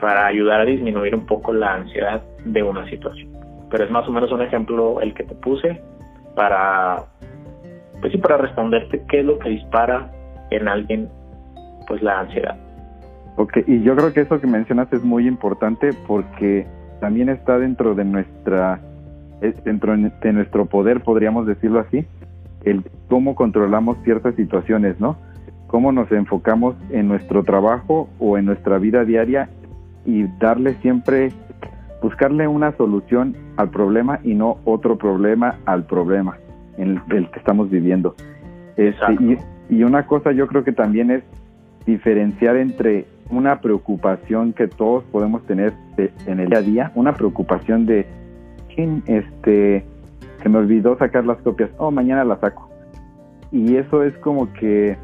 para 0.00 0.26
ayudar 0.26 0.60
a 0.60 0.64
disminuir 0.64 1.14
un 1.14 1.26
poco 1.26 1.52
la 1.52 1.74
ansiedad 1.74 2.22
de 2.44 2.62
una 2.62 2.88
situación. 2.88 3.27
Pero 3.70 3.84
es 3.84 3.90
más 3.90 4.08
o 4.08 4.12
menos 4.12 4.32
un 4.32 4.42
ejemplo 4.42 5.00
el 5.00 5.14
que 5.14 5.24
te 5.24 5.34
puse 5.34 5.80
para, 6.34 7.04
pues 8.00 8.12
sí, 8.12 8.18
para 8.18 8.38
responderte 8.38 9.02
qué 9.08 9.20
es 9.20 9.26
lo 9.26 9.38
que 9.38 9.50
dispara 9.50 10.10
en 10.50 10.68
alguien, 10.68 11.08
pues 11.86 12.02
la 12.02 12.20
ansiedad. 12.20 12.56
Ok, 13.36 13.58
y 13.66 13.82
yo 13.82 13.94
creo 13.94 14.12
que 14.12 14.22
eso 14.22 14.40
que 14.40 14.46
mencionas 14.46 14.92
es 14.92 15.04
muy 15.04 15.28
importante 15.28 15.90
porque 16.06 16.66
también 17.00 17.28
está 17.28 17.58
dentro 17.58 17.94
de 17.94 18.04
nuestra, 18.04 18.80
dentro 19.64 19.96
de 19.96 20.32
nuestro 20.32 20.66
poder, 20.66 21.02
podríamos 21.02 21.46
decirlo 21.46 21.80
así, 21.80 22.04
el 22.64 22.82
cómo 23.08 23.34
controlamos 23.34 23.96
ciertas 24.04 24.34
situaciones, 24.34 24.98
¿no? 25.00 25.16
Cómo 25.68 25.92
nos 25.92 26.10
enfocamos 26.10 26.74
en 26.90 27.08
nuestro 27.08 27.44
trabajo 27.44 28.08
o 28.18 28.38
en 28.38 28.46
nuestra 28.46 28.78
vida 28.78 29.04
diaria 29.04 29.48
y 30.04 30.24
darle 30.38 30.74
siempre, 30.82 31.30
buscarle 32.02 32.46
una 32.46 32.72
solución 32.76 33.36
al 33.56 33.70
problema 33.70 34.20
y 34.22 34.34
no 34.34 34.58
otro 34.64 34.96
problema 34.96 35.58
al 35.66 35.84
problema 35.84 36.38
en 36.76 37.00
el, 37.10 37.30
que 37.30 37.38
estamos 37.38 37.70
viviendo. 37.70 38.14
Este, 38.76 39.12
y, 39.20 39.38
y 39.68 39.82
una 39.82 40.06
cosa 40.06 40.32
yo 40.32 40.46
creo 40.46 40.64
que 40.64 40.72
también 40.72 41.10
es 41.10 41.24
diferenciar 41.86 42.56
entre 42.56 43.06
una 43.30 43.60
preocupación 43.60 44.52
que 44.52 44.68
todos 44.68 45.04
podemos 45.04 45.44
tener 45.46 45.72
en 46.26 46.40
el 46.40 46.48
día 46.48 46.58
a 46.58 46.62
día, 46.62 46.92
una 46.94 47.14
preocupación 47.14 47.86
de 47.86 48.06
quién 48.74 49.02
este 49.06 49.84
se 50.42 50.48
me 50.48 50.58
olvidó 50.58 50.96
sacar 50.98 51.24
las 51.26 51.38
copias, 51.38 51.70
oh 51.78 51.90
mañana 51.90 52.24
las 52.24 52.40
saco. 52.40 52.68
Y 53.50 53.76
eso 53.76 54.04
es 54.04 54.16
como 54.18 54.52
que 54.52 54.96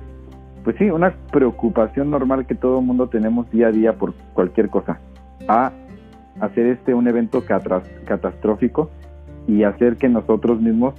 pues 0.64 0.76
sí, 0.78 0.90
una 0.90 1.14
preocupación 1.30 2.10
normal 2.10 2.46
que 2.46 2.54
todo 2.54 2.80
el 2.80 2.86
mundo 2.86 3.08
tenemos 3.08 3.50
día 3.50 3.68
a 3.68 3.70
día 3.70 3.92
por 3.92 4.14
cualquier 4.32 4.70
cosa. 4.70 4.98
A 5.46 5.72
hacer 6.40 6.66
este 6.66 6.94
un 6.94 7.06
evento 7.08 7.44
catastrófico 7.44 8.90
y 9.46 9.64
hacer 9.64 9.96
que 9.96 10.08
nosotros 10.08 10.60
mismos 10.60 10.94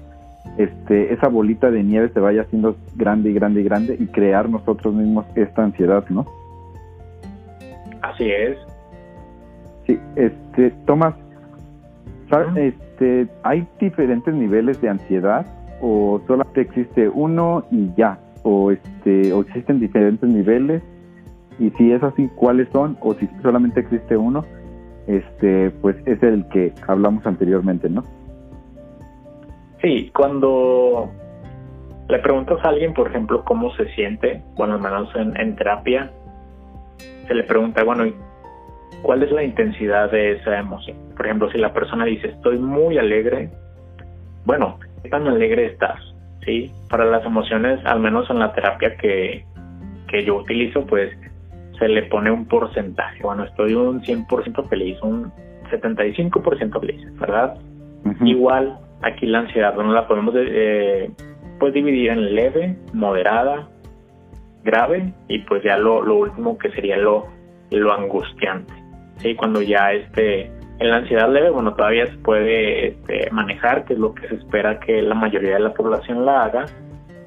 este, 0.57 1.13
esa 1.13 1.27
bolita 1.27 1.71
de 1.71 1.83
nieve 1.83 2.09
se 2.13 2.19
vaya 2.19 2.43
haciendo 2.43 2.75
grande 2.95 3.31
y 3.31 3.33
grande 3.33 3.61
y 3.61 3.63
grande 3.63 3.97
y 3.99 4.05
crear 4.07 4.49
nosotros 4.49 4.93
mismos 4.93 5.25
esta 5.35 5.63
ansiedad, 5.63 6.05
¿no? 6.09 6.25
Así 8.01 8.29
es. 8.29 8.57
Sí, 9.87 9.99
este, 10.15 10.71
Tomás, 10.85 11.15
¿sabes? 12.29 12.55
Este, 12.55 13.27
¿hay 13.43 13.67
diferentes 13.79 14.33
niveles 14.33 14.79
de 14.81 14.89
ansiedad 14.89 15.45
o 15.81 16.21
solamente 16.27 16.61
existe 16.61 17.09
uno 17.09 17.65
y 17.71 17.91
ya? 17.95 18.19
o 18.45 18.71
este 18.71 19.33
o 19.33 19.41
existen 19.41 19.79
diferentes 19.79 20.29
niveles 20.29 20.83
y 21.59 21.71
si 21.71 21.91
es 21.91 22.03
así 22.03 22.29
cuáles 22.35 22.69
son 22.69 22.95
o 23.01 23.15
si 23.15 23.27
solamente 23.41 23.79
existe 23.79 24.15
uno 24.15 24.45
este 25.07 25.71
pues 25.81 25.95
es 26.05 26.21
el 26.23 26.47
que 26.49 26.73
hablamos 26.87 27.25
anteriormente 27.25 27.89
no 27.89 28.03
sí 29.81 30.11
cuando 30.15 31.11
le 32.09 32.19
preguntas 32.19 32.57
a 32.63 32.69
alguien 32.69 32.93
por 32.93 33.09
ejemplo 33.09 33.43
cómo 33.43 33.73
se 33.75 33.87
siente 33.93 34.41
bueno 34.55 34.75
al 34.75 34.81
menos 34.81 35.09
en, 35.15 35.55
terapia 35.55 36.11
se 37.27 37.33
le 37.33 37.43
pregunta 37.43 37.83
bueno 37.83 38.05
cuál 39.01 39.23
es 39.23 39.31
la 39.31 39.43
intensidad 39.43 40.11
de 40.11 40.33
esa 40.33 40.59
emoción 40.59 40.97
por 41.15 41.25
ejemplo 41.25 41.51
si 41.51 41.57
la 41.57 41.73
persona 41.73 42.05
dice 42.05 42.27
estoy 42.29 42.57
muy 42.57 42.97
alegre 42.97 43.49
bueno 44.45 44.79
qué 45.03 45.09
tan 45.09 45.27
alegre 45.27 45.67
estás 45.67 46.15
¿sí? 46.45 46.71
Para 46.89 47.05
las 47.05 47.25
emociones, 47.25 47.83
al 47.85 47.99
menos 47.99 48.29
en 48.29 48.39
la 48.39 48.53
terapia 48.53 48.95
que, 48.97 49.43
que 50.07 50.23
yo 50.23 50.37
utilizo, 50.37 50.85
pues 50.85 51.11
se 51.77 51.87
le 51.87 52.03
pone 52.03 52.31
un 52.31 52.45
porcentaje. 52.45 53.21
Bueno, 53.21 53.43
estoy 53.43 53.73
un 53.73 54.01
100% 54.01 54.67
feliz, 54.69 54.97
un 55.01 55.31
75% 55.69 56.79
feliz, 56.79 57.19
¿verdad? 57.19 57.57
Igual, 58.21 58.77
aquí 59.01 59.25
la 59.25 59.39
ansiedad, 59.39 59.73
bueno, 59.73 59.91
la 59.93 60.07
podemos 60.07 60.35
eh, 60.37 61.09
pues 61.59 61.73
dividir 61.73 62.11
en 62.11 62.35
leve, 62.35 62.77
moderada, 62.93 63.67
grave 64.63 65.13
y 65.27 65.39
pues 65.39 65.63
ya 65.63 65.77
lo, 65.77 66.01
lo 66.01 66.17
último 66.17 66.57
que 66.57 66.71
sería 66.71 66.97
lo, 66.97 67.27
lo 67.71 67.93
angustiante. 67.93 68.73
¿sí? 69.17 69.35
Cuando 69.35 69.61
ya 69.61 69.91
este 69.91 70.51
en 70.79 70.89
la 70.89 70.97
ansiedad 70.97 71.31
leve, 71.31 71.51
bueno, 71.51 71.73
todavía 71.73 72.05
se 72.07 72.17
puede 72.17 72.87
este, 72.89 73.29
manejar, 73.31 73.85
que 73.85 73.93
es 73.93 73.99
lo 73.99 74.13
que 74.13 74.27
se 74.27 74.35
espera 74.35 74.79
que 74.79 75.01
la 75.01 75.15
mayoría 75.15 75.53
de 75.53 75.61
la 75.61 75.73
población 75.73 76.25
la 76.25 76.43
haga, 76.43 76.65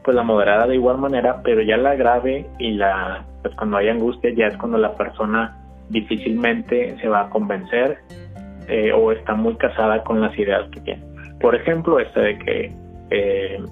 pues 0.05 0.14
la 0.14 0.23
moderada 0.23 0.67
de 0.67 0.75
igual 0.75 0.99
manera, 0.99 1.40
pero 1.43 1.62
ya 1.62 1.78
la 1.78 1.95
grave 1.95 2.47
y 2.59 2.73
la, 2.73 3.25
pues 3.42 3.54
cuando 3.54 3.76
hay 3.76 3.88
angustia 3.88 4.30
ya 4.35 4.47
es 4.47 4.57
cuando 4.57 4.78
la 4.78 4.95
persona 4.95 5.57
difícilmente 5.88 6.97
se 7.00 7.09
va 7.09 7.23
a 7.23 7.30
convencer 7.30 7.99
eh, 8.68 8.92
o 8.92 9.12
está 9.12 9.35
muy 9.35 9.54
casada 9.57 10.02
con 10.04 10.21
las 10.21 10.37
ideas 10.38 10.68
que 10.71 10.80
tiene. 10.80 11.02
Por 11.40 11.54
ejemplo, 11.54 11.99
este 11.99 12.21
de 12.21 12.38
que 12.38 12.73
eh, 13.11 13.62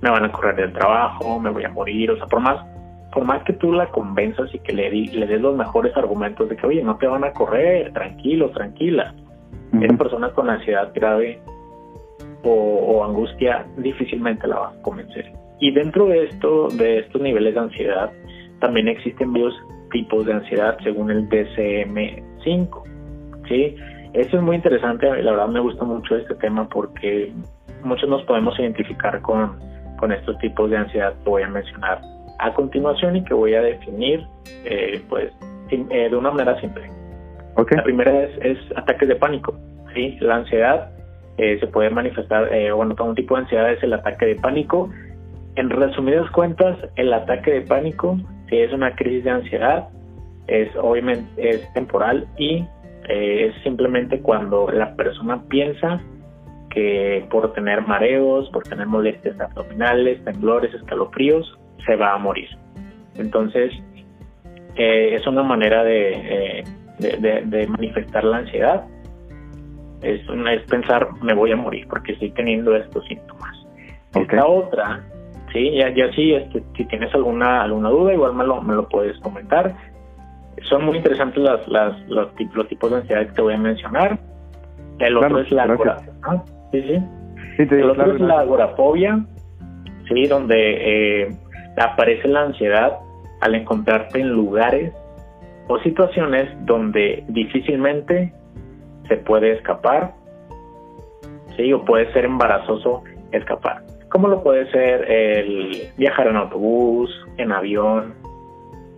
me 0.00 0.10
van 0.10 0.24
a 0.24 0.32
correr 0.32 0.56
del 0.56 0.72
trabajo, 0.72 1.40
me 1.40 1.50
voy 1.50 1.64
a 1.64 1.70
morir, 1.70 2.10
o 2.10 2.16
sea, 2.16 2.26
por 2.26 2.40
más 2.40 2.64
por 3.12 3.24
más 3.24 3.42
que 3.44 3.54
tú 3.54 3.72
la 3.72 3.86
convenzas 3.86 4.54
y 4.54 4.58
que 4.58 4.72
le, 4.72 4.90
le 4.90 5.26
des 5.26 5.40
los 5.40 5.56
mejores 5.56 5.96
argumentos 5.96 6.48
de 6.48 6.56
que, 6.56 6.66
oye, 6.66 6.82
no 6.82 6.96
te 6.98 7.06
van 7.06 7.24
a 7.24 7.32
correr, 7.32 7.92
tranquilo, 7.92 8.50
tranquila. 8.50 9.14
Uh 9.72 9.96
persona 9.96 10.30
con 10.30 10.48
ansiedad 10.48 10.92
grave 10.94 11.40
o, 12.44 13.04
angustia 13.04 13.66
difícilmente 13.76 14.46
la 14.46 14.58
vas 14.58 14.76
a 14.76 14.82
convencer. 14.82 15.32
Y 15.60 15.72
dentro 15.72 16.06
de 16.06 16.24
esto, 16.24 16.68
de 16.68 17.00
estos 17.00 17.20
niveles 17.20 17.54
de 17.54 17.60
ansiedad, 17.60 18.12
también 18.60 18.88
existen 18.88 19.32
varios 19.32 19.54
tipos 19.90 20.26
de 20.26 20.34
ansiedad 20.34 20.76
según 20.82 21.10
el 21.10 21.28
DCM5. 21.28 22.82
¿sí? 23.48 23.76
Eso 24.14 24.36
es 24.36 24.42
muy 24.42 24.56
interesante, 24.56 25.06
la 25.22 25.30
verdad 25.32 25.48
me 25.48 25.60
gusta 25.60 25.84
mucho 25.84 26.16
este 26.16 26.34
tema 26.36 26.68
porque 26.68 27.32
muchos 27.84 28.08
nos 28.08 28.22
podemos 28.24 28.58
identificar 28.58 29.20
con, 29.22 29.58
con 29.98 30.12
estos 30.12 30.38
tipos 30.38 30.70
de 30.70 30.78
ansiedad 30.78 31.14
que 31.22 31.30
voy 31.30 31.42
a 31.42 31.48
mencionar 31.48 32.00
a 32.38 32.54
continuación 32.54 33.16
y 33.16 33.24
que 33.24 33.34
voy 33.34 33.54
a 33.54 33.62
definir 33.62 34.24
eh, 34.64 35.02
pues 35.08 35.32
eh, 35.70 36.08
de 36.08 36.16
una 36.16 36.30
manera 36.30 36.58
simple. 36.60 36.90
La 37.56 37.82
primera 37.82 38.22
es, 38.22 38.30
es, 38.40 38.58
ataques 38.76 39.08
de 39.08 39.16
pánico. 39.16 39.54
¿sí? 39.92 40.16
La 40.20 40.36
ansiedad 40.36 40.90
eh, 41.38 41.58
se 41.58 41.66
puede 41.66 41.90
manifestar, 41.90 42.48
bueno, 42.74 42.94
todo 42.94 43.08
un 43.08 43.14
tipo 43.16 43.34
de 43.34 43.42
ansiedad 43.42 43.72
es 43.72 43.82
el 43.82 43.92
ataque 43.92 44.26
de 44.26 44.36
pánico. 44.36 44.88
En 45.56 45.68
resumidas 45.70 46.30
cuentas, 46.30 46.78
el 46.94 47.12
ataque 47.12 47.50
de 47.50 47.60
pánico, 47.62 48.16
si 48.48 48.58
es 48.58 48.72
una 48.72 48.94
crisis 48.94 49.24
de 49.24 49.30
ansiedad, 49.30 49.88
es 50.46 50.68
obviamente 50.76 51.48
es 51.48 51.72
temporal 51.74 52.26
y 52.38 52.64
es 53.08 53.54
simplemente 53.62 54.20
cuando 54.20 54.70
la 54.70 54.94
persona 54.94 55.42
piensa 55.48 56.00
que 56.70 57.26
por 57.30 57.52
tener 57.54 57.82
mareos, 57.82 58.48
por 58.50 58.62
tener 58.64 58.86
molestias 58.86 59.38
abdominales, 59.40 60.22
temblores, 60.24 60.72
escalofríos, 60.74 61.58
se 61.86 61.96
va 61.96 62.14
a 62.14 62.18
morir. 62.18 62.48
Entonces, 63.16 63.72
eh, 64.76 65.14
es 65.14 65.26
una 65.26 65.42
manera 65.42 65.82
eh, 65.86 66.64
de, 66.98 67.42
de, 67.44 67.66
manifestar 67.66 68.24
la 68.24 68.38
ansiedad. 68.38 68.84
Es, 70.02 70.28
una, 70.28 70.54
es 70.54 70.62
pensar, 70.64 71.08
me 71.22 71.34
voy 71.34 71.50
a 71.52 71.56
morir 71.56 71.86
porque 71.88 72.12
estoy 72.12 72.30
teniendo 72.30 72.76
estos 72.76 73.04
síntomas. 73.06 73.56
Esta 74.14 74.46
otra, 74.46 75.04
sí, 75.58 75.72
ya, 75.72 75.90
ya 75.90 76.12
sí, 76.12 76.34
este, 76.34 76.62
si 76.76 76.84
tienes 76.86 77.12
alguna 77.14 77.62
alguna 77.62 77.90
duda, 77.90 78.14
igual 78.14 78.34
me 78.34 78.44
lo, 78.44 78.62
me 78.62 78.74
lo 78.74 78.88
puedes 78.88 79.18
comentar. 79.20 79.74
Son 80.68 80.84
muy 80.84 80.96
interesantes 80.96 81.42
las, 81.42 81.66
las, 81.68 82.00
los, 82.08 82.34
tipos 82.34 82.90
de 82.90 82.96
ansiedad 82.96 83.26
que 83.26 83.32
te 83.32 83.42
voy 83.42 83.54
a 83.54 83.58
mencionar. 83.58 84.18
El 84.98 85.16
otro 85.16 85.40
es 85.40 85.50
la 85.52 85.64
agorafobia. 85.64 86.44
Sí, 86.72 86.82
sí. 86.82 87.62
el 87.70 87.90
otro 87.90 88.14
es 88.14 88.20
la 88.20 88.40
agorafobia, 88.40 89.24
sí, 90.08 90.26
donde 90.26 91.22
eh, 91.22 91.36
aparece 91.76 92.26
la 92.28 92.42
ansiedad 92.42 92.98
al 93.40 93.54
encontrarte 93.54 94.20
en 94.20 94.30
lugares 94.30 94.92
o 95.68 95.78
situaciones 95.80 96.48
donde 96.66 97.24
difícilmente 97.28 98.32
se 99.06 99.16
puede 99.18 99.52
escapar, 99.52 100.12
¿sí? 101.56 101.72
O 101.72 101.84
puede 101.84 102.12
ser 102.12 102.24
embarazoso 102.24 103.04
escapar. 103.30 103.87
¿Cómo 104.10 104.28
lo 104.28 104.42
puede 104.42 104.70
ser 104.70 105.10
el 105.10 105.90
viajar 105.96 106.28
en 106.28 106.36
autobús, 106.36 107.10
en 107.36 107.52
avión, 107.52 108.14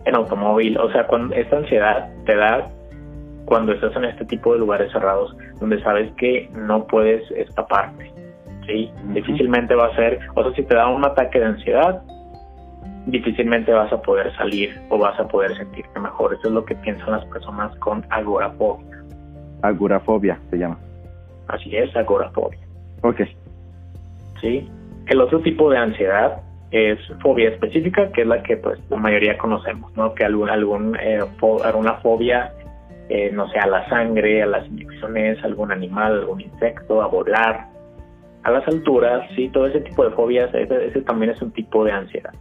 en 0.05 0.15
automóvil? 0.15 0.77
O 0.77 0.91
sea, 0.91 1.05
cuando 1.07 1.35
esta 1.35 1.57
ansiedad 1.57 2.09
te 2.25 2.35
da 2.35 2.69
cuando 3.45 3.73
estás 3.73 3.95
en 3.97 4.05
este 4.05 4.23
tipo 4.25 4.53
de 4.53 4.59
lugares 4.59 4.91
cerrados 4.91 5.35
donde 5.59 5.81
sabes 5.83 6.11
que 6.13 6.49
no 6.55 6.87
puedes 6.87 7.29
escaparte, 7.31 8.11
¿sí? 8.65 8.89
Difícilmente 9.13 9.75
va 9.75 9.87
a 9.87 9.95
ser, 9.95 10.19
o 10.35 10.43
sea, 10.43 10.53
si 10.53 10.63
te 10.63 10.75
da 10.75 10.87
un 10.87 11.03
ataque 11.03 11.39
de 11.39 11.45
ansiedad, 11.45 12.01
difícilmente 13.07 13.73
vas 13.73 13.91
a 13.91 14.01
poder 14.01 14.33
salir 14.35 14.79
o 14.89 14.97
vas 14.97 15.19
a 15.19 15.27
poder 15.27 15.55
sentirte 15.57 15.99
mejor. 15.99 16.33
Eso 16.33 16.47
es 16.47 16.53
lo 16.53 16.63
que 16.63 16.75
piensan 16.75 17.11
las 17.11 17.25
personas 17.25 17.75
con 17.77 18.05
agorafobia. 18.09 19.03
Agorafobia 19.63 20.39
se 20.49 20.57
llama. 20.57 20.77
Así 21.47 21.75
es, 21.75 21.93
agorafobia. 21.95 22.59
Ok. 23.03 23.21
Sí. 24.39 24.69
El 25.07 25.21
otro 25.21 25.39
tipo 25.41 25.69
de 25.69 25.77
ansiedad 25.77 26.41
es 26.71 26.99
fobia 27.21 27.49
específica, 27.49 28.11
que 28.11 28.21
es 28.21 28.27
la 28.27 28.43
que 28.43 28.57
pues 28.57 28.79
la 28.89 28.97
mayoría 28.97 29.37
conocemos, 29.37 29.95
¿no? 29.97 30.13
Que 30.13 30.23
algún, 30.23 30.49
algún 30.49 30.95
eh, 30.95 31.19
alguna 31.63 31.95
fobia 31.95 32.53
eh, 33.13 33.29
no 33.29 33.49
sé, 33.49 33.59
a 33.59 33.67
la 33.67 33.89
sangre, 33.89 34.41
a 34.41 34.45
las 34.45 34.65
inyecciones, 34.67 35.43
algún 35.43 35.69
animal, 35.69 36.19
algún 36.19 36.39
insecto, 36.39 37.01
a 37.01 37.07
volar, 37.07 37.67
a 38.43 38.51
las 38.51 38.65
alturas, 38.69 39.29
sí, 39.35 39.49
todo 39.49 39.67
ese 39.67 39.81
tipo 39.81 40.05
de 40.05 40.11
fobias, 40.11 40.49
ese, 40.53 41.01
también 41.01 41.33
es 41.33 41.41
un 41.41 41.51
tipo 41.51 41.83
de 41.83 41.91
ansiedad, 41.91 42.33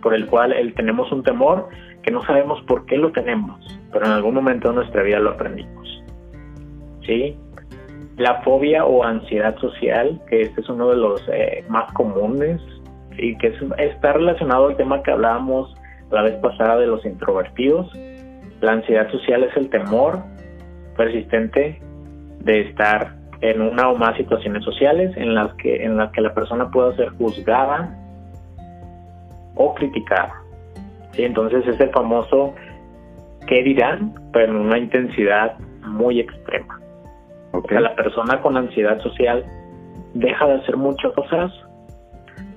por 0.00 0.14
el 0.14 0.24
cual 0.24 0.54
el, 0.54 0.72
tenemos 0.72 1.12
un 1.12 1.22
temor 1.22 1.68
que 2.02 2.10
no 2.10 2.24
sabemos 2.24 2.62
por 2.62 2.86
qué 2.86 2.96
lo 2.96 3.12
tenemos, 3.12 3.60
pero 3.92 4.06
en 4.06 4.12
algún 4.12 4.32
momento 4.32 4.70
de 4.70 4.76
nuestra 4.76 5.02
vida 5.02 5.18
lo 5.18 5.32
aprendimos. 5.32 6.02
¿Sí? 7.02 7.36
La 8.18 8.42
fobia 8.42 8.84
o 8.84 9.04
ansiedad 9.04 9.56
social, 9.58 10.20
que 10.28 10.42
este 10.42 10.60
es 10.60 10.68
uno 10.68 10.90
de 10.90 10.96
los 10.96 11.22
eh, 11.32 11.64
más 11.68 11.92
comunes 11.92 12.60
y 13.16 13.36
que 13.38 13.52
está 13.78 14.12
relacionado 14.12 14.68
al 14.68 14.76
tema 14.76 15.02
que 15.02 15.12
hablábamos 15.12 15.74
la 16.10 16.22
vez 16.22 16.34
pasada 16.36 16.76
de 16.76 16.86
los 16.86 17.04
introvertidos. 17.04 17.92
La 18.60 18.72
ansiedad 18.72 19.10
social 19.10 19.44
es 19.44 19.56
el 19.56 19.70
temor 19.70 20.20
persistente 20.96 21.80
de 22.40 22.60
estar 22.62 23.14
en 23.40 23.60
una 23.60 23.88
o 23.88 23.96
más 23.96 24.16
situaciones 24.16 24.64
sociales 24.64 25.16
en 25.16 25.34
las 25.34 25.54
que 25.54 25.84
en 25.84 25.96
las 25.96 26.10
que 26.10 26.20
la 26.20 26.34
persona 26.34 26.70
pueda 26.70 26.94
ser 26.96 27.10
juzgada 27.10 27.96
o 29.54 29.74
criticada. 29.74 30.34
¿Sí? 31.12 31.22
Entonces 31.22 31.66
es 31.66 31.78
el 31.80 31.90
famoso 31.90 32.54
qué 33.46 33.62
dirán, 33.62 34.12
pero 34.32 34.52
en 34.52 34.56
una 34.56 34.78
intensidad 34.78 35.56
muy 35.86 36.20
extrema. 36.20 36.77
O 37.52 37.62
sea, 37.68 37.80
la 37.80 37.94
persona 37.94 38.40
con 38.40 38.56
ansiedad 38.56 39.00
social 39.00 39.44
deja 40.14 40.46
de 40.46 40.54
hacer 40.54 40.76
muchas 40.76 41.12
cosas 41.12 41.52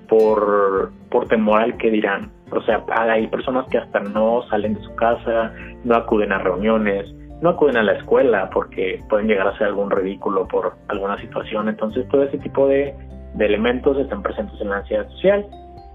por, 0.07 0.91
por 1.10 1.27
temor 1.27 1.62
al 1.62 1.77
que 1.77 1.89
dirán. 1.89 2.31
O 2.51 2.62
sea, 2.63 2.83
hay 2.89 3.27
personas 3.27 3.65
que 3.69 3.77
hasta 3.77 4.01
no 4.01 4.43
salen 4.50 4.74
de 4.74 4.81
su 4.81 4.93
casa, 4.95 5.53
no 5.83 5.95
acuden 5.95 6.33
a 6.33 6.39
reuniones, 6.39 7.13
no 7.41 7.50
acuden 7.50 7.77
a 7.77 7.83
la 7.83 7.93
escuela 7.93 8.50
porque 8.53 9.01
pueden 9.10 9.27
llegar 9.27 9.48
a 9.48 9.57
ser 9.57 9.67
algún 9.67 9.89
ridículo 9.89 10.48
por 10.48 10.74
alguna 10.89 11.17
situación. 11.19 11.69
Entonces, 11.69 12.07
todo 12.10 12.24
ese 12.24 12.38
tipo 12.38 12.67
de, 12.67 12.93
elementos 13.39 13.98
están 13.98 14.21
presentes 14.21 14.60
en 14.60 14.69
la 14.69 14.77
ansiedad 14.77 15.07
social. 15.10 15.45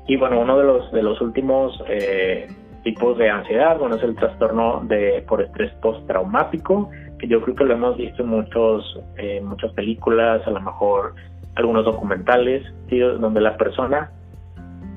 Y 0.06 0.16
bueno, 0.16 0.40
uno 0.40 0.58
de 0.58 0.64
los, 0.64 0.92
de 0.92 1.02
los 1.02 1.20
últimos 1.20 1.82
eh, 1.88 2.48
tipos 2.82 3.18
de 3.18 3.28
ansiedad, 3.28 3.78
bueno, 3.78 3.96
es 3.96 4.02
el 4.02 4.16
trastorno 4.16 4.80
de 4.84 5.24
por 5.28 5.42
estrés 5.42 5.72
postraumático, 5.82 6.90
yo 7.22 7.40
creo 7.42 7.54
que 7.56 7.64
lo 7.64 7.74
hemos 7.74 7.96
visto 7.96 8.22
en 8.22 8.28
muchos, 8.28 9.00
eh, 9.16 9.40
muchas 9.40 9.72
películas, 9.72 10.46
a 10.46 10.50
lo 10.50 10.60
mejor 10.60 11.14
algunos 11.54 11.84
documentales, 11.84 12.62
donde 12.90 13.40
la 13.40 13.56
persona 13.56 14.10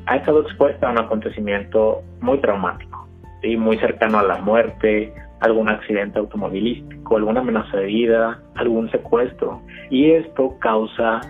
ha 0.06 0.16
estado 0.18 0.42
expuesta 0.42 0.88
a 0.88 0.92
un 0.92 1.00
acontecimiento 1.00 2.02
muy 2.20 2.40
traumático, 2.40 3.08
¿sí? 3.42 3.56
muy 3.56 3.78
cercano 3.78 4.20
a 4.20 4.24
la 4.24 4.38
muerte, 4.40 5.14
algún 5.40 5.70
accidente 5.70 6.20
automovilístico, 6.20 7.18
alguna 7.18 7.40
amenaza 7.40 7.78
de 7.78 7.86
vida, 7.86 8.42
algún 8.56 8.92
secuestro. 8.92 9.62
Y 9.90 10.12
esto 10.12 10.58
causa 10.60 11.22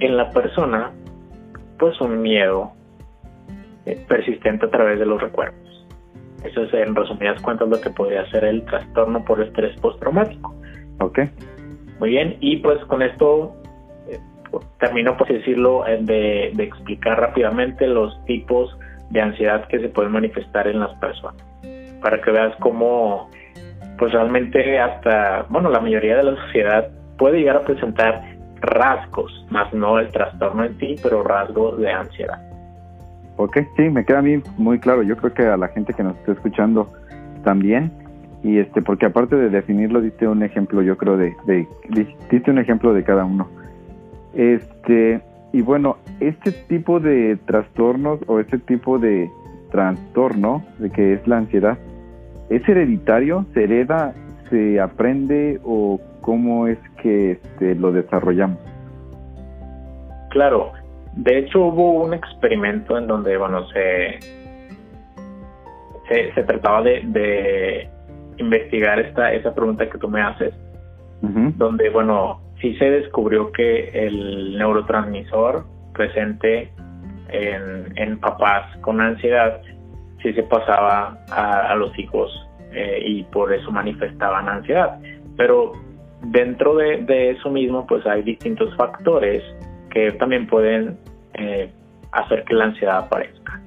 en 0.00 0.16
la 0.16 0.30
persona 0.30 0.90
pues 1.78 2.00
un 2.00 2.20
miedo 2.20 2.72
eh, 3.86 4.02
persistente 4.08 4.66
a 4.66 4.70
través 4.70 4.98
de 4.98 5.06
los 5.06 5.20
recuerdos. 5.20 5.63
Eso 6.44 6.62
es 6.62 6.74
en 6.74 6.94
resumidas 6.94 7.40
cuentas 7.42 7.68
lo 7.68 7.80
que 7.80 7.90
podría 7.90 8.28
ser 8.30 8.44
el 8.44 8.64
trastorno 8.64 9.24
por 9.24 9.40
estrés 9.40 9.78
postraumático. 9.80 10.54
Ok. 11.00 11.20
Muy 11.98 12.10
bien, 12.10 12.36
y 12.40 12.58
pues 12.58 12.84
con 12.86 13.02
esto 13.02 13.56
termino 14.78 15.16
por 15.16 15.28
decirlo 15.28 15.86
eh, 15.86 15.98
de, 16.00 16.62
explicar 16.62 17.20
rápidamente 17.20 17.86
los 17.86 18.24
tipos 18.24 18.76
de 19.10 19.20
ansiedad 19.20 19.66
que 19.68 19.80
se 19.80 19.88
pueden 19.88 20.12
manifestar 20.12 20.66
en 20.68 20.80
las 20.80 20.94
personas 20.98 21.42
para 22.00 22.20
que 22.20 22.30
veas 22.30 22.54
cómo 22.60 23.30
pues 23.98 24.12
realmente 24.12 24.78
hasta 24.78 25.46
bueno 25.48 25.70
la 25.70 25.80
mayoría 25.80 26.16
de 26.16 26.24
la 26.24 26.36
sociedad 26.46 26.88
puede 27.16 27.38
llegar 27.38 27.56
a 27.56 27.60
presentar 27.62 28.22
rasgos 28.60 29.46
más 29.50 29.72
no 29.72 29.98
el 29.98 30.08
trastorno 30.08 30.64
en 30.64 30.78
sí 30.78 30.96
pero 31.02 31.22
rasgos 31.22 31.78
de 31.78 31.90
ansiedad 31.90 32.40
Ok, 33.36 33.58
sí, 33.76 33.82
me 33.90 34.04
queda 34.04 34.20
a 34.20 34.22
mí 34.22 34.40
muy 34.58 34.78
claro. 34.78 35.02
Yo 35.02 35.16
creo 35.16 35.34
que 35.34 35.46
a 35.46 35.56
la 35.56 35.68
gente 35.68 35.92
que 35.92 36.02
nos 36.02 36.16
está 36.16 36.32
escuchando 36.32 36.92
también. 37.42 37.90
Y 38.42 38.58
este, 38.58 38.82
porque 38.82 39.06
aparte 39.06 39.36
de 39.36 39.48
definirlo, 39.48 40.00
diste 40.00 40.28
un 40.28 40.42
ejemplo, 40.42 40.82
yo 40.82 40.96
creo, 40.98 41.16
de, 41.16 41.34
de 41.46 41.66
diste 42.30 42.50
un 42.50 42.58
ejemplo 42.58 42.92
de 42.92 43.02
cada 43.02 43.24
uno. 43.24 43.48
Este, 44.34 45.22
y 45.52 45.62
bueno, 45.62 45.96
este 46.20 46.52
tipo 46.52 47.00
de 47.00 47.38
trastornos 47.46 48.20
o 48.26 48.40
este 48.40 48.58
tipo 48.58 48.98
de 48.98 49.30
trastorno, 49.70 50.62
de 50.78 50.90
que 50.90 51.14
es 51.14 51.26
la 51.26 51.38
ansiedad, 51.38 51.78
¿es 52.50 52.68
hereditario? 52.68 53.46
¿Se 53.54 53.64
hereda? 53.64 54.14
¿Se 54.50 54.78
aprende? 54.78 55.60
¿O 55.64 56.00
cómo 56.20 56.66
es 56.66 56.78
que 57.02 57.32
este, 57.32 57.74
lo 57.74 57.92
desarrollamos? 57.92 58.58
Claro, 60.30 60.72
de 61.16 61.38
hecho 61.38 61.60
hubo 61.66 62.02
un 62.02 62.14
experimento 62.14 62.98
en 62.98 63.06
donde, 63.06 63.36
bueno, 63.36 63.66
se, 63.68 64.18
se, 66.08 66.42
trataba 66.42 66.82
de, 66.82 67.88
investigar 68.36 68.98
esta, 68.98 69.32
esa 69.32 69.54
pregunta 69.54 69.88
que 69.88 69.98
tú 69.98 70.08
me 70.08 70.20
haces, 70.20 70.52
donde, 71.56 71.88
bueno, 71.88 72.40
sí 72.60 72.76
se 72.76 72.90
descubrió 72.90 73.50
que 73.52 73.88
el 73.94 74.58
neurotransmisor 74.58 75.64
presente 75.94 76.70
en, 77.28 78.18
papás 78.18 78.76
con 78.80 79.00
ansiedad 79.00 79.60
sí 80.22 80.32
se 80.32 80.42
pasaba 80.42 81.18
a, 81.30 81.74
los 81.76 81.98
hijos 81.98 82.30
eh, 82.72 83.02
y 83.04 83.22
por 83.24 83.52
eso 83.52 83.70
manifestaban 83.70 84.48
ansiedad. 84.48 84.98
Pero 85.36 85.72
dentro 86.22 86.76
de, 86.76 87.30
eso 87.30 87.50
mismo 87.50 87.86
pues 87.86 88.06
hay 88.06 88.22
distintos 88.22 88.74
factores 88.76 89.42
que 89.94 90.12
también 90.12 90.46
pueden 90.46 90.98
eh, 91.34 91.70
hacer 92.12 92.44
que 92.44 92.54
la 92.54 92.64
ansiedad 92.64 92.98
aparezca. 92.98 93.60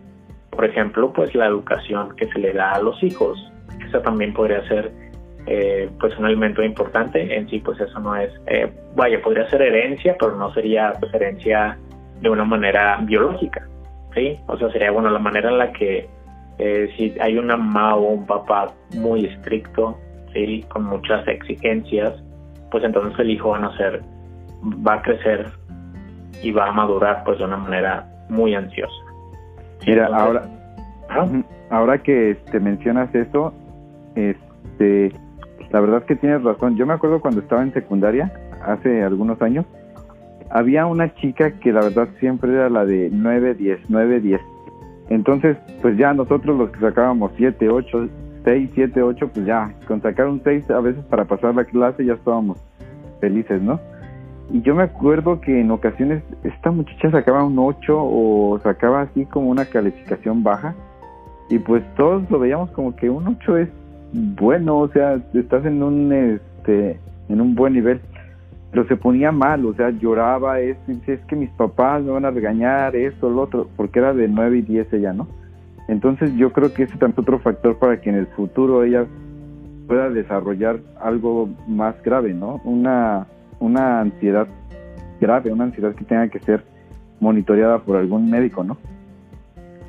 Por 0.52 0.66
ejemplo, 0.66 1.12
pues 1.14 1.34
la 1.34 1.48
educación 1.48 2.16
que 2.16 2.28
se 2.28 2.40
le 2.40 2.54
da 2.54 2.74
a 2.74 2.82
los 2.82 3.02
hijos, 3.02 3.52
esa 3.88 4.02
también 4.02 4.34
podría 4.34 4.68
ser 4.68 4.92
eh, 5.46 5.90
pues 6.00 6.18
un 6.18 6.26
elemento 6.26 6.62
importante. 6.62 7.36
En 7.36 7.50
sí, 7.50 7.60
pues 7.60 7.80
eso 7.80 8.00
no 8.00 8.16
es, 8.16 8.32
eh, 8.48 8.72
vaya, 8.96 9.22
podría 9.22 9.50
ser 9.50 9.62
herencia, 9.62 10.16
pero 10.20 10.36
no 10.36 10.54
sería 10.54 10.94
pues 11.00 11.14
herencia 11.14 11.78
de 12.22 12.30
una 12.30 12.44
manera 12.44 12.98
biológica, 13.04 13.66
¿sí? 14.14 14.38
O 14.48 14.58
sea, 14.58 14.70
sería, 14.72 14.92
bueno, 14.92 15.10
la 15.10 15.20
manera 15.20 15.50
en 15.50 15.58
la 15.58 15.72
que 15.72 16.10
eh, 16.58 16.90
si 16.98 17.16
hay 17.22 17.38
una 17.38 17.56
mamá 17.56 17.96
o 17.96 18.14
un 18.14 18.26
papá 18.26 18.74
muy 18.96 19.26
estricto, 19.26 19.98
¿sí? 20.34 20.66
Con 20.70 20.84
muchas 20.84 21.26
exigencias, 21.28 22.14
pues 22.72 22.84
entonces 22.84 23.18
el 23.20 23.30
hijo 23.30 23.50
va 23.50 23.58
a 23.58 23.62
nacer, 23.62 24.02
va 24.86 24.96
a 24.96 25.02
crecer 25.02 25.52
y 26.42 26.52
va 26.52 26.68
a 26.68 26.72
madurar 26.72 27.24
pues 27.24 27.40
de 27.40 27.46
una 27.46 27.58
manera 27.58 28.06
muy 28.30 28.56
ansiosa. 28.56 28.94
Mira, 29.86 30.08
ahora, 30.08 30.44
ahora 31.70 31.98
que 32.00 32.38
te 32.52 32.60
mencionas 32.60 33.14
eso, 33.16 33.54
este, 34.16 35.12
la 35.72 35.80
verdad 35.80 36.00
es 36.00 36.06
que 36.06 36.16
tienes 36.16 36.44
razón. 36.44 36.76
Yo 36.76 36.86
me 36.86 36.94
acuerdo 36.94 37.22
cuando 37.22 37.42
estaba 37.42 37.62
en 37.62 37.74
secundaria, 37.74 38.32
hace 38.66 39.04
algunos 39.04 39.42
años, 39.42 39.66
había 40.50 40.86
una 40.86 41.14
chica 41.16 41.52
que 41.60 41.72
la 41.72 41.82
verdad 41.82 42.08
siempre 42.20 42.54
era 42.54 42.70
la 42.70 42.86
de 42.86 43.10
9, 43.12 43.56
10, 43.56 43.80
9, 43.90 44.20
10. 44.22 44.42
Entonces, 45.10 45.58
pues 45.82 45.98
ya 45.98 46.14
nosotros 46.14 46.58
los 46.58 46.70
que 46.72 46.80
sacábamos 46.80 47.32
7, 47.38 47.70
8, 47.70 48.10
6, 48.44 48.70
7, 48.74 49.02
8, 49.02 49.30
pues 49.34 49.46
ya, 49.46 49.74
con 49.88 50.02
sacar 50.02 50.28
un 50.28 50.42
6 50.44 50.70
a 50.70 50.80
veces 50.80 51.04
para 51.06 51.26
pasar 51.26 51.56
la 51.56 51.66
clase 51.66 52.06
ya 52.06 52.14
estábamos 52.14 52.58
felices, 53.20 53.62
¿no? 53.62 53.80
Y 54.50 54.62
yo 54.62 54.76
me 54.76 54.84
acuerdo 54.84 55.42
que 55.42 55.60
en 55.60 55.72
ocasiones 55.72 56.24
esta 56.44 56.72
muchacha 56.72 57.12
sacaba 57.12 57.44
un 57.44 57.60
8 57.60 57.96
o 57.98 58.60
sacaba 58.64 59.02
así 59.02 59.26
como 59.26 59.50
una 59.50 59.66
calificación 59.66 60.44
baja. 60.44 60.74
Y 61.50 61.60
pues 61.60 61.84
todos 61.96 62.30
lo 62.30 62.40
veíamos 62.40 62.70
como 62.72 62.96
que 62.96 63.10
un 63.10 63.28
8 63.28 63.58
es 63.58 63.70
bueno, 64.14 64.78
o 64.80 64.88
sea, 64.90 65.20
estás 65.34 65.66
en 65.66 65.84
un 65.84 66.14
este 66.14 67.00
en 67.30 67.42
un 67.42 67.56
buen 67.56 67.74
nivel. 67.74 68.00
Pero 68.72 68.88
se 68.88 68.96
ponía 68.96 69.32
mal, 69.32 69.66
o 69.66 69.74
sea, 69.74 69.90
lloraba, 69.92 70.60
es, 70.60 70.78
es 71.08 71.20
que 71.22 71.36
mis 71.36 71.50
papás 71.52 72.04
me 72.04 72.12
van 72.12 72.26
a 72.26 72.32
regañar, 72.32 72.96
esto, 72.96 73.30
lo 73.30 73.44
otro, 73.44 73.70
porque 73.76 74.00
era 74.00 74.14
de 74.14 74.28
9 74.28 74.58
y 74.58 74.62
10 74.62 74.94
ella, 74.94 75.14
¿no? 75.14 75.28
Entonces 75.88 76.36
yo 76.36 76.52
creo 76.52 76.74
que 76.74 76.84
ese 76.84 76.96
es 76.96 77.18
otro 77.18 77.40
factor 77.40 77.80
para 77.80 78.02
que 78.02 78.10
en 78.10 78.18
el 78.18 78.28
futuro 78.28 78.84
ella 78.84 79.06
pueda 79.88 80.10
desarrollar 80.10 80.80
algo 81.00 81.50
más 81.66 81.96
grave, 82.04 82.34
¿no? 82.34 82.60
Una, 82.66 83.26
una 83.60 84.02
ansiedad 84.02 84.48
grave, 85.20 85.52
una 85.52 85.66
ansiedad 85.66 85.96
que 85.96 86.06
tenga 86.06 86.28
que 86.30 86.40
ser 86.40 86.64
monitoreada 87.20 87.80
por 87.80 87.98
algún 87.98 88.30
médico, 88.30 88.64
¿no? 88.64 88.78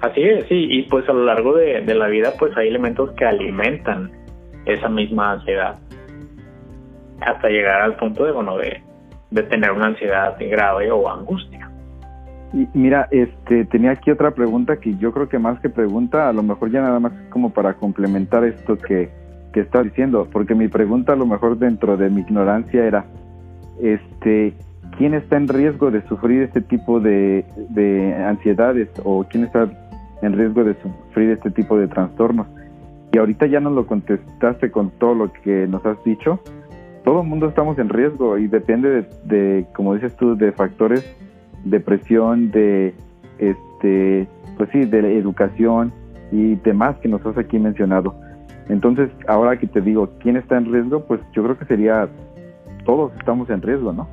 Así 0.01 0.23
es, 0.23 0.47
sí, 0.49 0.69
y 0.71 0.83
pues 0.85 1.09
a 1.09 1.13
lo 1.13 1.25
largo 1.25 1.55
de, 1.55 1.83
la 1.83 2.07
vida 2.07 2.33
pues 2.39 2.57
hay 2.57 2.69
elementos 2.69 3.11
que 3.13 3.25
alimentan 3.25 4.11
esa 4.65 4.89
misma 4.89 5.33
ansiedad 5.33 5.77
hasta 7.21 7.49
llegar 7.49 7.81
al 7.81 7.97
punto 7.97 8.25
de, 8.25 8.33
bueno, 8.33 8.57
de, 8.59 8.81
de 9.31 9.43
tener 9.45 9.73
una 9.73 9.87
ansiedad 9.87 10.37
grave 10.39 10.91
o 10.93 11.11
angustia. 11.11 11.69
Y 12.53 12.67
mira, 12.75 13.09
este, 13.11 13.65
tenía 13.67 13.91
aquí 13.91 14.11
otra 14.11 14.31
pregunta 14.31 14.77
que 14.77 14.97
yo 14.97 15.13
creo 15.13 15.29
que 15.29 15.39
más 15.39 15.61
que 15.61 15.69
pregunta, 15.69 16.29
a 16.29 16.33
lo 16.33 16.43
mejor 16.43 16.71
ya 16.71 16.81
nada 16.81 17.01
más 17.01 17.13
como 17.31 17.51
para 17.51 17.75
complementar 17.75 18.45
esto 18.45 18.79
que, 18.79 19.11
que 19.53 19.61
estás 19.61 19.85
diciendo, 19.85 20.29
porque 20.33 20.55
mi 20.55 20.69
pregunta 20.69 21.13
a 21.13 21.17
lo 21.17 21.27
mejor 21.27 21.59
dentro 21.59 21.97
de 21.97 22.09
mi 22.09 22.21
ignorancia 22.21 22.85
era, 22.87 23.05
este, 23.81 24.55
¿quién 24.97 25.15
está 25.15 25.37
en 25.37 25.49
riesgo 25.49 25.91
de 25.91 26.03
sufrir 26.09 26.43
este 26.43 26.61
tipo 26.61 27.01
de, 27.01 27.45
de 27.71 28.15
ansiedades 28.15 28.89
o 29.05 29.25
quién 29.25 29.45
está 29.45 29.69
en 30.23 30.33
riesgo 30.33 30.65
de 30.65 30.75
sufrir 30.83 31.31
este 31.31 31.51
tipo 31.51 31.79
de 31.79 31.89
trastornos? 31.89 32.47
Y 33.13 33.19
ahorita 33.19 33.47
ya 33.47 33.61
nos 33.61 33.73
lo 33.73 33.87
contestaste 33.87 34.71
con 34.71 34.91
todo 34.91 35.15
lo 35.15 35.33
que 35.33 35.67
nos 35.67 35.85
has 35.87 36.03
dicho. 36.05 36.41
Todo 37.05 37.23
el 37.23 37.29
mundo 37.29 37.49
estamos 37.49 37.79
en 37.79 37.89
riesgo 37.89 38.37
y 38.37 38.49
depende 38.49 39.09
de, 39.25 39.65
como 39.75 39.95
dices 39.95 40.15
tú, 40.17 40.37
de 40.37 40.53
factores 40.53 41.05
de 41.65 41.81
presión, 41.81 42.51
de, 42.51 42.95
este, 43.39 44.29
pues 44.57 44.69
sí, 44.73 44.85
de 44.85 45.19
educación 45.19 45.93
y 46.31 46.57
demás 46.57 46.97
que 46.99 47.09
nos 47.09 47.25
has 47.25 47.39
aquí 47.39 47.59
mencionado. 47.59 48.15
Entonces, 48.69 49.11
ahora 49.27 49.59
que 49.59 49.67
te 49.67 49.81
digo, 49.81 50.11
¿quién 50.21 50.37
está 50.37 50.59
en 50.59 50.71
riesgo? 50.71 51.05
Pues 51.05 51.21
yo 51.33 51.43
creo 51.43 51.59
que 51.59 51.65
sería, 51.65 52.09
todos 52.89 53.13
estamos 53.19 53.51
en 53.51 53.61
riesgo, 53.61 53.93
¿no? 53.93 54.09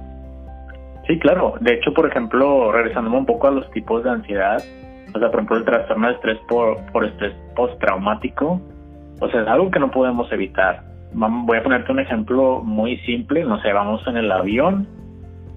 Sí, 1.08 1.18
claro. 1.20 1.54
De 1.62 1.76
hecho, 1.76 1.94
por 1.94 2.08
ejemplo, 2.08 2.74
regresándome 2.74 3.18
un 3.18 3.26
poco 3.26 3.48
a 3.48 3.52
los 3.52 3.72
tipos 3.72 4.04
de 4.04 4.10
ansiedad, 4.10 4.62
o 5.14 5.18
sea, 5.18 5.32
por 5.32 5.36
ejemplo, 5.36 5.58
el 5.58 5.64
trastorno 5.64 6.08
de 6.08 6.14
estrés 6.16 6.38
por, 6.50 6.86
por 6.92 7.06
estrés 7.06 7.34
postraumático, 7.56 8.60
o 9.22 9.30
sea, 9.30 9.44
es 9.44 9.48
algo 9.48 9.72
que 9.72 9.80
no 9.80 9.92
podemos 9.92 10.30
evitar. 10.34 10.84
Voy 11.14 11.58
a 11.58 11.64
ponerte 11.64 11.90
un 11.90 12.00
ejemplo 12.00 12.60
muy 12.66 12.98
simple, 13.06 13.46
no 13.46 13.62
sé, 13.62 13.72
vamos 13.72 14.06
en 14.08 14.18
el 14.18 14.30
avión 14.30 14.86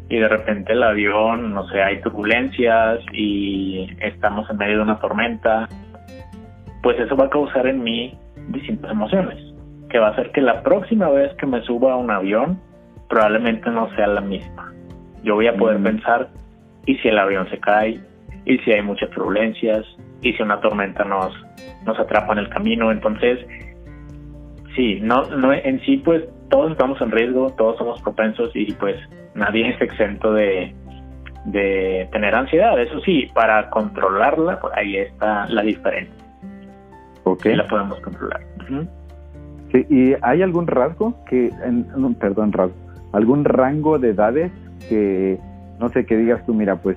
y 0.09 0.17
de 0.17 0.29
repente 0.29 0.73
el 0.75 0.83
avión, 0.85 1.53
no 1.53 1.67
sé, 1.71 1.83
hay 1.83 2.01
turbulencias 2.01 3.01
y 3.13 3.89
estamos 4.01 4.49
en 4.49 4.59
medio 4.59 4.77
de 4.77 4.83
una 4.83 5.01
tormenta, 5.01 5.69
pues 6.85 7.01
eso 7.01 7.17
va 7.17 7.25
a 7.25 7.31
causar 7.31 7.67
en 7.67 7.83
mí 7.83 8.17
distintas 8.51 8.93
emociones, 8.93 9.39
que 9.91 9.99
va 9.99 10.09
a 10.09 10.11
hacer 10.11 10.31
que 10.31 10.41
la 10.41 10.63
próxima 10.63 11.09
vez 11.09 11.35
que 11.35 11.47
me 11.47 11.61
suba 11.63 11.95
a 11.95 11.97
un 11.97 12.13
avión 12.13 12.68
probablemente 13.09 13.71
no 13.71 13.95
sea 13.97 14.07
la 14.07 14.21
misma. 14.21 14.73
Yo 15.23 15.35
voy 15.35 15.47
a 15.47 15.57
poder 15.57 15.83
pensar, 15.83 16.29
¿y 16.87 16.97
si 16.99 17.09
el 17.09 17.19
avión 17.19 17.49
se 17.51 17.59
cae? 17.59 18.01
¿Y 18.45 18.59
si 18.59 18.73
hay 18.73 18.83
muchas 18.83 19.11
turbulencias? 19.11 19.85
¿Y 20.23 20.33
si 20.33 20.43
una 20.43 20.61
tormenta 20.61 21.05
nos, 21.05 21.35
nos 21.85 21.99
atrapa 21.99 22.33
en 22.33 22.39
el 22.39 22.49
camino? 22.49 22.91
Entonces, 22.91 23.41
sí, 24.75 25.01
no, 25.01 25.25
no 25.25 25.53
en 25.53 25.81
sí 25.81 25.99
pues 25.99 26.25
todos 26.51 26.73
estamos 26.73 27.01
en 27.01 27.11
riesgo, 27.11 27.53
todos 27.59 27.77
somos 27.79 28.01
propensos 28.03 28.51
y 28.55 28.73
pues 28.73 28.97
nadie 29.35 29.69
es 29.69 29.81
exento 29.81 30.33
de, 30.33 30.75
de 31.47 32.09
tener 32.13 32.35
ansiedad. 32.35 32.81
Eso 32.81 33.01
sí, 33.01 33.29
para 33.35 33.71
controlarla, 33.71 34.61
pues 34.61 34.73
ahí 34.77 34.97
está 34.97 35.47
la 35.49 35.63
diferencia. 35.63 36.15
Ok. 37.25 37.45
la 37.47 37.67
podemos 37.67 38.01
controlar. 38.01 38.41
sí, 39.73 39.87
¿Y 39.91 40.15
hay 40.23 40.43
algún 40.43 40.67
rasgo 40.67 41.15
que, 41.27 41.51
en, 41.65 42.15
perdón, 42.15 42.53
rasgo, 42.53 42.88
algún 43.13 43.45
rango 43.45 43.99
de 43.99 44.11
edades 44.11 44.53
que, 44.89 45.39
no 45.79 45.89
sé, 45.91 46.07
que 46.07 46.17
digas 46.17 46.45
tú, 46.47 46.55
mira, 46.55 46.77
pues 46.77 46.97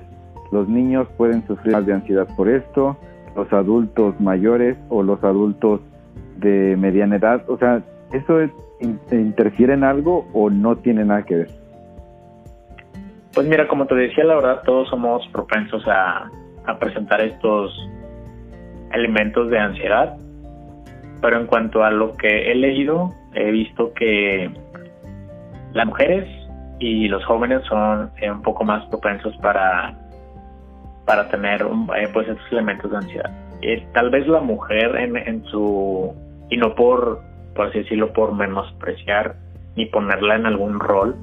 los 0.50 0.68
niños 0.68 1.08
pueden 1.16 1.46
sufrir 1.46 1.72
más 1.72 1.86
de 1.86 1.94
ansiedad 1.94 2.28
por 2.36 2.48
esto, 2.48 2.96
los 3.34 3.52
adultos 3.52 4.20
mayores 4.20 4.76
o 4.88 5.02
los 5.02 5.22
adultos 5.24 5.80
de 6.36 6.76
mediana 6.76 7.16
edad, 7.16 7.48
o 7.48 7.56
sea, 7.56 7.82
¿eso 8.12 8.40
interfiere 9.10 9.74
en 9.74 9.84
algo 9.84 10.26
o 10.32 10.50
no 10.50 10.76
tiene 10.76 11.04
nada 11.04 11.22
que 11.22 11.36
ver? 11.36 11.48
Pues 13.32 13.46
mira, 13.46 13.66
como 13.66 13.86
te 13.86 13.94
decía, 13.94 14.24
la 14.24 14.34
verdad 14.34 14.62
todos 14.64 14.88
somos 14.88 15.26
propensos 15.28 15.82
a 15.86 16.30
presentar 16.78 17.20
estos 17.22 17.72
elementos 18.92 19.48
de 19.50 19.58
ansiedad, 19.58 20.16
pero 21.20 21.40
en 21.40 21.46
cuanto 21.46 21.82
a 21.82 21.90
lo 21.90 22.14
que 22.16 22.50
he 22.50 22.54
leído, 22.54 23.14
he 23.34 23.50
visto 23.50 23.92
que 23.94 24.50
las 25.72 25.86
mujeres 25.86 26.28
y 26.78 27.08
los 27.08 27.24
jóvenes 27.24 27.62
son 27.68 28.10
eh, 28.20 28.30
un 28.30 28.42
poco 28.42 28.64
más 28.64 28.84
propensos 28.86 29.36
para, 29.38 29.94
para 31.06 31.28
tener 31.28 31.62
eh, 31.96 32.08
pues 32.12 32.28
estos 32.28 32.52
elementos 32.52 32.90
de 32.90 32.96
ansiedad. 32.96 33.30
Eh, 33.62 33.86
tal 33.94 34.10
vez 34.10 34.26
la 34.26 34.40
mujer 34.40 34.96
en, 34.96 35.16
en 35.16 35.44
su, 35.44 36.12
y 36.50 36.56
no 36.56 36.74
por, 36.74 37.20
por 37.54 37.68
así 37.68 37.78
decirlo, 37.78 38.12
por 38.12 38.34
menospreciar 38.34 39.36
ni 39.76 39.86
ponerla 39.86 40.36
en 40.36 40.46
algún 40.46 40.80
rol, 40.80 41.16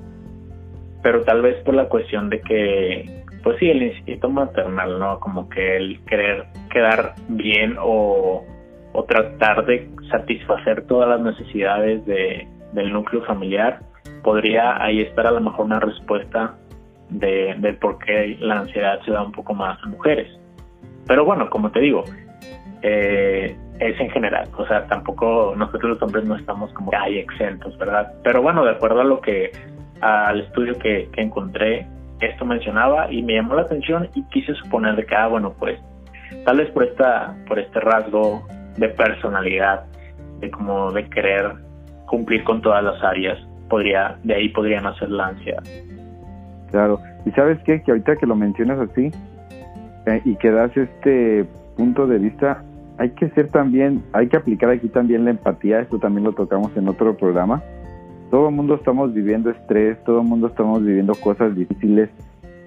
pero 1.04 1.24
tal 1.24 1.42
vez 1.42 1.62
por 1.64 1.76
la 1.76 1.90
cuestión 1.90 2.30
de 2.30 2.42
que, 2.42 3.24
pues 3.44 3.58
sí, 3.60 3.70
el 3.70 3.84
instinto 3.84 4.30
maternal, 4.30 5.00
¿no? 5.00 5.20
Como 5.20 5.50
que 5.50 5.78
el 5.78 6.00
querer 6.06 6.46
quedar 6.72 7.14
bien 7.28 7.76
o, 7.80 8.46
o 8.94 9.04
tratar 9.04 9.66
de 9.66 9.90
satisfacer 10.10 10.88
todas 10.88 11.10
las 11.10 11.22
necesidades 11.22 12.06
de, 12.06 12.48
del 12.74 12.92
núcleo 12.92 13.24
familiar, 13.26 13.80
podría 14.24 14.82
ahí 14.82 15.02
estar 15.02 15.28
a 15.28 15.32
lo 15.32 15.42
mejor 15.42 15.66
una 15.66 15.80
respuesta 15.80 16.56
de, 17.10 17.56
del 17.60 17.78
por 17.78 17.98
qué 18.00 18.38
la 18.40 18.60
ansiedad 18.60 19.00
se 19.06 19.12
da 19.12 19.24
un 19.24 19.32
poco 19.32 19.54
más 19.54 19.82
a 19.84 19.88
mujeres. 19.88 20.32
Pero 21.08 21.26
bueno, 21.26 21.50
como 21.50 21.72
te 21.72 21.80
digo, 21.80 22.04
eh, 22.82 23.56
es 23.80 24.00
en 24.00 24.10
general, 24.10 24.48
o 24.58 24.66
sea, 24.68 24.86
tampoco 24.88 25.54
nosotros 25.56 25.94
los 25.94 26.02
hombres 26.02 26.26
no 26.26 26.36
estamos 26.36 26.72
como 26.74 26.92
hay 26.94 27.20
exentos, 27.20 27.78
¿verdad? 27.78 28.14
Pero 28.24 28.42
bueno, 28.42 28.64
de 28.64 28.72
acuerdo 28.72 29.02
a 29.02 29.06
lo 29.06 29.22
que, 29.22 29.52
al 30.02 30.42
estudio 30.42 30.78
que, 30.78 31.10
que 31.14 31.22
encontré, 31.22 31.88
esto 32.20 32.46
mencionaba 32.46 33.12
y 33.12 33.24
me 33.24 33.36
llamó 33.36 33.56
la 33.56 33.62
atención 33.62 34.10
y 34.14 34.24
quise 34.26 34.54
suponer 34.56 34.96
de 34.96 35.06
que, 35.06 35.16
ah, 35.16 35.28
bueno, 35.28 35.54
pues 35.58 35.80
tal 36.46 36.58
vez 36.58 36.70
por 36.72 36.84
esta, 36.84 37.36
por 37.48 37.60
este 37.60 37.80
rasgo 37.80 38.46
de 38.78 38.90
personalidad, 38.90 39.86
de 40.40 40.52
como 40.52 40.92
de 40.92 41.10
querer 41.10 41.54
cumplir 42.06 42.44
con 42.44 42.62
todas 42.62 42.84
las 42.84 43.02
áreas, 43.04 43.38
podría, 43.70 44.18
de 44.24 44.36
ahí 44.36 44.50
podría 44.50 44.82
nacer 44.82 45.10
la 45.10 45.28
ansiedad. 45.28 45.64
Claro, 46.72 47.00
y 47.26 47.32
sabes 47.32 47.60
qué, 47.64 47.82
que 47.82 47.92
ahorita 47.92 48.18
que 48.18 48.26
lo 48.26 48.36
mencionas 48.36 48.80
así 48.80 49.12
eh, 50.06 50.22
y 50.26 50.36
que 50.36 50.52
das 50.52 50.76
este 50.76 51.46
punto 51.76 52.08
de 52.08 52.18
vista, 52.20 52.64
hay 52.98 53.12
que 53.12 53.30
ser 53.30 53.48
también, 53.50 54.04
hay 54.12 54.28
que 54.28 54.38
aplicar 54.38 54.70
aquí 54.70 54.90
también 54.90 55.26
la 55.26 55.32
empatía, 55.32 55.80
esto 55.80 56.00
también 56.00 56.26
lo 56.26 56.34
tocamos 56.34 56.76
en 56.76 56.88
otro 56.90 57.16
programa. 57.16 57.64
Todo 58.30 58.50
el 58.50 58.56
mundo 58.56 58.76
estamos 58.76 59.14
viviendo 59.14 59.50
estrés, 59.50 59.98
todo 60.04 60.22
el 60.22 60.28
mundo 60.28 60.48
estamos 60.48 60.84
viviendo 60.84 61.16
cosas 61.16 61.56
difíciles, 61.56 62.10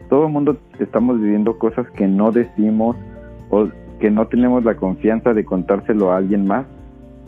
todo 0.09 0.27
el 0.27 0.33
mundo 0.33 0.57
estamos 0.79 1.21
viviendo 1.21 1.59
cosas 1.59 1.89
que 1.91 2.09
no 2.09 2.33
decimos 2.33 2.97
o 3.51 3.69
que 4.01 4.11
no 4.11 4.27
tenemos 4.27 4.65
la 4.65 4.75
confianza 4.75 5.35
de 5.35 5.45
contárselo 5.45 6.11
a 6.11 6.17
alguien 6.17 6.47
más. 6.47 6.67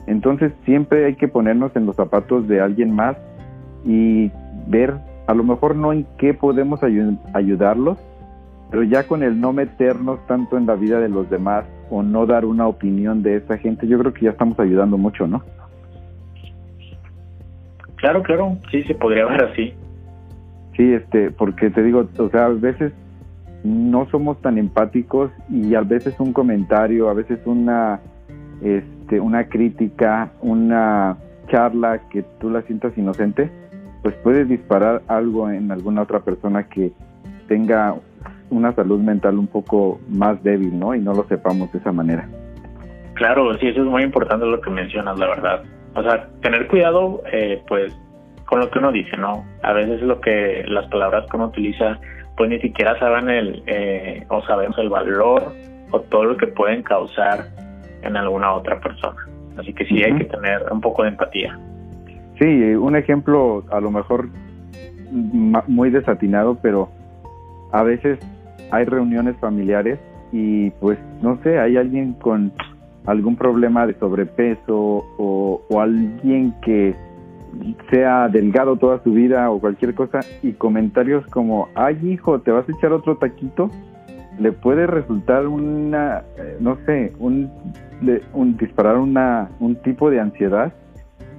Entonces 0.07 0.53
siempre 0.65 1.05
hay 1.05 1.15
que 1.15 1.29
ponernos 1.29 1.77
en 1.77 1.87
los 1.87 1.97
zapatos 1.97 2.49
de 2.49 2.61
alguien 2.61 2.95
más 2.95 3.17
y 3.85 4.31
ver 4.67 4.95
a 5.27 5.35
lo 5.35 5.45
mejor 5.45 5.77
no 5.77 5.93
en 5.93 6.07
qué 6.19 6.35
podemos 6.35 6.81
ayudarlos, 6.83 7.99
pero 8.71 8.83
ya 8.83 9.07
con 9.07 9.23
el 9.23 9.41
no 9.41 9.53
meternos 9.53 10.25
tanto 10.27 10.59
en 10.59 10.67
la 10.67 10.75
vida 10.75 11.01
de 11.01 11.09
los 11.09 11.29
demás 11.31 11.65
o 11.91 12.03
no 12.03 12.27
dar 12.27 12.45
una 12.45 12.67
opinión 12.67 13.23
de 13.23 13.37
esa 13.37 13.57
gente, 13.57 13.87
yo 13.87 13.99
creo 13.99 14.13
que 14.13 14.27
ya 14.27 14.31
estamos 14.31 14.59
ayudando 14.59 14.99
mucho, 14.99 15.27
¿no? 15.27 15.43
Claro, 17.97 18.23
claro, 18.23 18.59
sí, 18.71 18.83
se 18.83 18.95
podría 18.95 19.25
ver 19.27 19.45
así. 19.45 19.73
Sí, 20.77 20.93
este, 20.93 21.31
porque 21.31 21.71
te 21.71 21.83
digo, 21.83 22.07
o 22.19 22.29
sea, 22.29 22.47
a 22.47 22.49
veces 22.49 22.93
no 23.63 24.07
somos 24.11 24.41
tan 24.43 24.59
empáticos 24.59 25.31
y 25.49 25.75
a 25.75 25.81
veces 25.81 26.15
un 26.19 26.33
comentario, 26.33 27.09
a 27.09 27.15
veces 27.15 27.39
una, 27.47 28.01
este, 28.63 29.21
una 29.21 29.49
crítica, 29.49 30.33
una 30.43 31.17
charla 31.49 32.01
que 32.11 32.23
tú 32.41 32.51
la 32.51 32.63
sientas 32.63 32.97
inocente, 32.99 33.51
pues 34.05 34.15
puede 34.17 34.45
disparar 34.45 35.01
algo 35.09 35.49
en 35.49 35.73
alguna 35.73 36.03
otra 36.03 36.21
persona 36.21 36.69
que 36.69 36.93
tenga 37.49 37.95
una 38.51 38.71
salud 38.75 39.01
mental 39.01 39.39
un 39.39 39.47
poco 39.47 39.99
más 40.11 40.43
débil, 40.43 40.79
¿no? 40.79 40.95
Y 40.95 41.01
no 41.01 41.15
lo 41.15 41.25
sepamos 41.25 41.73
de 41.73 41.79
esa 41.79 41.91
manera. 41.91 42.29
Claro, 43.15 43.57
sí, 43.57 43.69
eso 43.69 43.81
es 43.81 43.87
muy 43.87 44.03
importante 44.03 44.45
lo 44.45 44.61
que 44.61 44.69
mencionas, 44.69 45.19
la 45.19 45.29
verdad. 45.29 45.63
O 45.95 46.03
sea, 46.03 46.29
tener 46.43 46.67
cuidado, 46.69 47.23
eh, 47.33 47.63
pues, 47.67 47.99
con 48.45 48.61
lo 48.61 48.71
que 48.71 48.79
uno 48.79 48.93
dice, 48.93 49.17
¿no? 49.17 49.43
A 49.63 49.73
veces 49.73 50.03
lo 50.03 50.21
que 50.21 50.65
las 50.69 50.87
palabras 50.89 51.25
que 51.31 51.39
uno 51.39 51.47
utiliza 51.47 51.99
pues 52.37 52.51
ni 52.51 52.61
siquiera 52.61 52.99
saben 52.99 53.31
el 53.31 53.63
eh, 53.67 54.27
o 54.29 54.43
sabemos 54.43 54.77
el 54.77 54.91
valor 54.91 55.51
o 55.93 56.01
todo 56.01 56.25
lo 56.25 56.37
que 56.37 56.49
pueden 56.49 56.83
causar 56.83 57.47
en 58.03 58.19
alguna 58.19 58.53
otra 58.53 58.79
persona. 58.81 59.17
Así 59.57 59.73
que 59.73 59.87
sí 59.87 60.03
hay 60.03 60.15
que 60.19 60.25
tener 60.25 60.63
un 60.71 60.83
poco 60.83 61.05
de 61.05 61.09
empatía. 61.09 61.59
Sí, 62.39 62.75
un 62.75 62.97
ejemplo 62.97 63.65
a 63.71 63.81
lo 63.81 63.91
mejor 63.91 64.29
muy 65.69 65.91
desatinado, 65.91 66.59
pero 66.61 66.89
a 67.73 67.83
veces 67.83 68.19
hay 68.71 68.85
reuniones 68.85 69.37
familiares 69.39 69.99
y 70.33 70.71
pues 70.81 70.99
no 71.23 71.39
sé, 71.43 71.59
hay 71.59 71.77
alguien 71.77 72.15
con 72.15 72.53
algún 73.07 73.37
problema 73.37 73.87
de 73.87 73.95
sobrepeso 73.95 75.05
o, 75.19 75.61
alguien 75.81 76.55
que 76.63 76.95
sea 77.91 78.29
delgado 78.29 78.77
toda 78.77 79.03
su 79.03 79.13
vida 79.13 79.51
o 79.51 79.61
cualquier 79.61 79.95
cosa 79.95 80.21
y 80.43 80.53
comentarios 80.53 81.27
como, 81.27 81.69
ay 81.75 81.99
hijo, 82.03 82.41
¿te 82.41 82.51
vas 82.51 82.69
a 82.69 82.73
echar 82.73 82.93
otro 82.93 83.17
taquito? 83.17 83.71
Le 84.39 84.51
puede 84.51 84.87
resultar 84.87 85.47
una, 85.47 86.23
eh, 86.37 86.57
no 86.61 86.79
sé, 86.87 87.13
un, 87.19 87.51
un 88.33 88.57
disparar 88.57 88.97
una, 88.97 89.51
un 89.61 89.77
tipo 89.77 90.11
de 90.11 90.21
ansiedad 90.21 90.73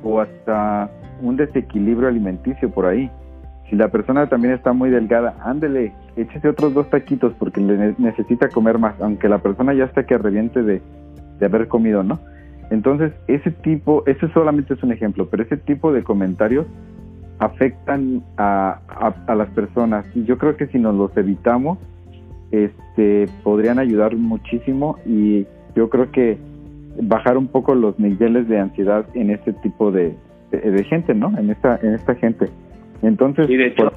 o 0.05 0.21
hasta 0.21 0.89
un 1.21 1.35
desequilibrio 1.35 2.07
alimenticio 2.07 2.69
por 2.69 2.85
ahí. 2.85 3.09
Si 3.69 3.75
la 3.75 3.89
persona 3.89 4.29
también 4.29 4.53
está 4.53 4.71
muy 4.71 4.91
delgada, 4.91 5.35
ándele, 5.43 5.91
échese 6.15 6.47
otros 6.47 6.73
dos 6.73 6.89
taquitos 6.89 7.33
porque 7.39 7.59
le 7.59 7.95
necesita 7.97 8.47
comer 8.49 8.77
más, 8.77 8.93
aunque 9.01 9.27
la 9.27 9.39
persona 9.39 9.73
ya 9.73 9.85
está 9.85 10.05
que 10.05 10.17
reviente 10.17 10.61
de, 10.61 10.81
de 11.39 11.45
haber 11.45 11.67
comido, 11.67 12.03
¿no? 12.03 12.19
Entonces, 12.69 13.11
ese 13.27 13.49
tipo, 13.51 14.03
ese 14.05 14.27
solamente 14.29 14.75
es 14.75 14.83
un 14.83 14.91
ejemplo, 14.91 15.27
pero 15.29 15.43
ese 15.43 15.57
tipo 15.57 15.91
de 15.91 16.03
comentarios 16.03 16.67
afectan 17.39 18.23
a, 18.37 18.79
a, 19.27 19.35
las 19.35 19.49
personas. 19.49 20.05
Y 20.15 20.23
yo 20.25 20.37
creo 20.37 20.55
que 20.55 20.67
si 20.67 20.79
nos 20.79 20.95
los 20.95 21.15
evitamos, 21.17 21.77
este, 22.51 23.27
podrían 23.43 23.79
ayudar 23.79 24.15
muchísimo 24.15 24.97
y 25.05 25.45
yo 25.75 25.89
creo 25.89 26.11
que 26.11 26.37
bajar 27.01 27.37
un 27.37 27.47
poco 27.47 27.75
los 27.75 27.99
niveles 27.99 28.47
de 28.47 28.59
ansiedad 28.59 29.05
en 29.13 29.29
este 29.29 29.53
tipo 29.53 29.91
de, 29.91 30.15
de, 30.51 30.83
gente, 30.85 31.13
¿no? 31.13 31.37
En 31.37 31.49
esta, 31.49 31.79
en 31.81 31.93
esta 31.93 32.15
gente. 32.15 32.49
Entonces, 33.01 33.47
de 33.47 33.67
hecho, 33.67 33.91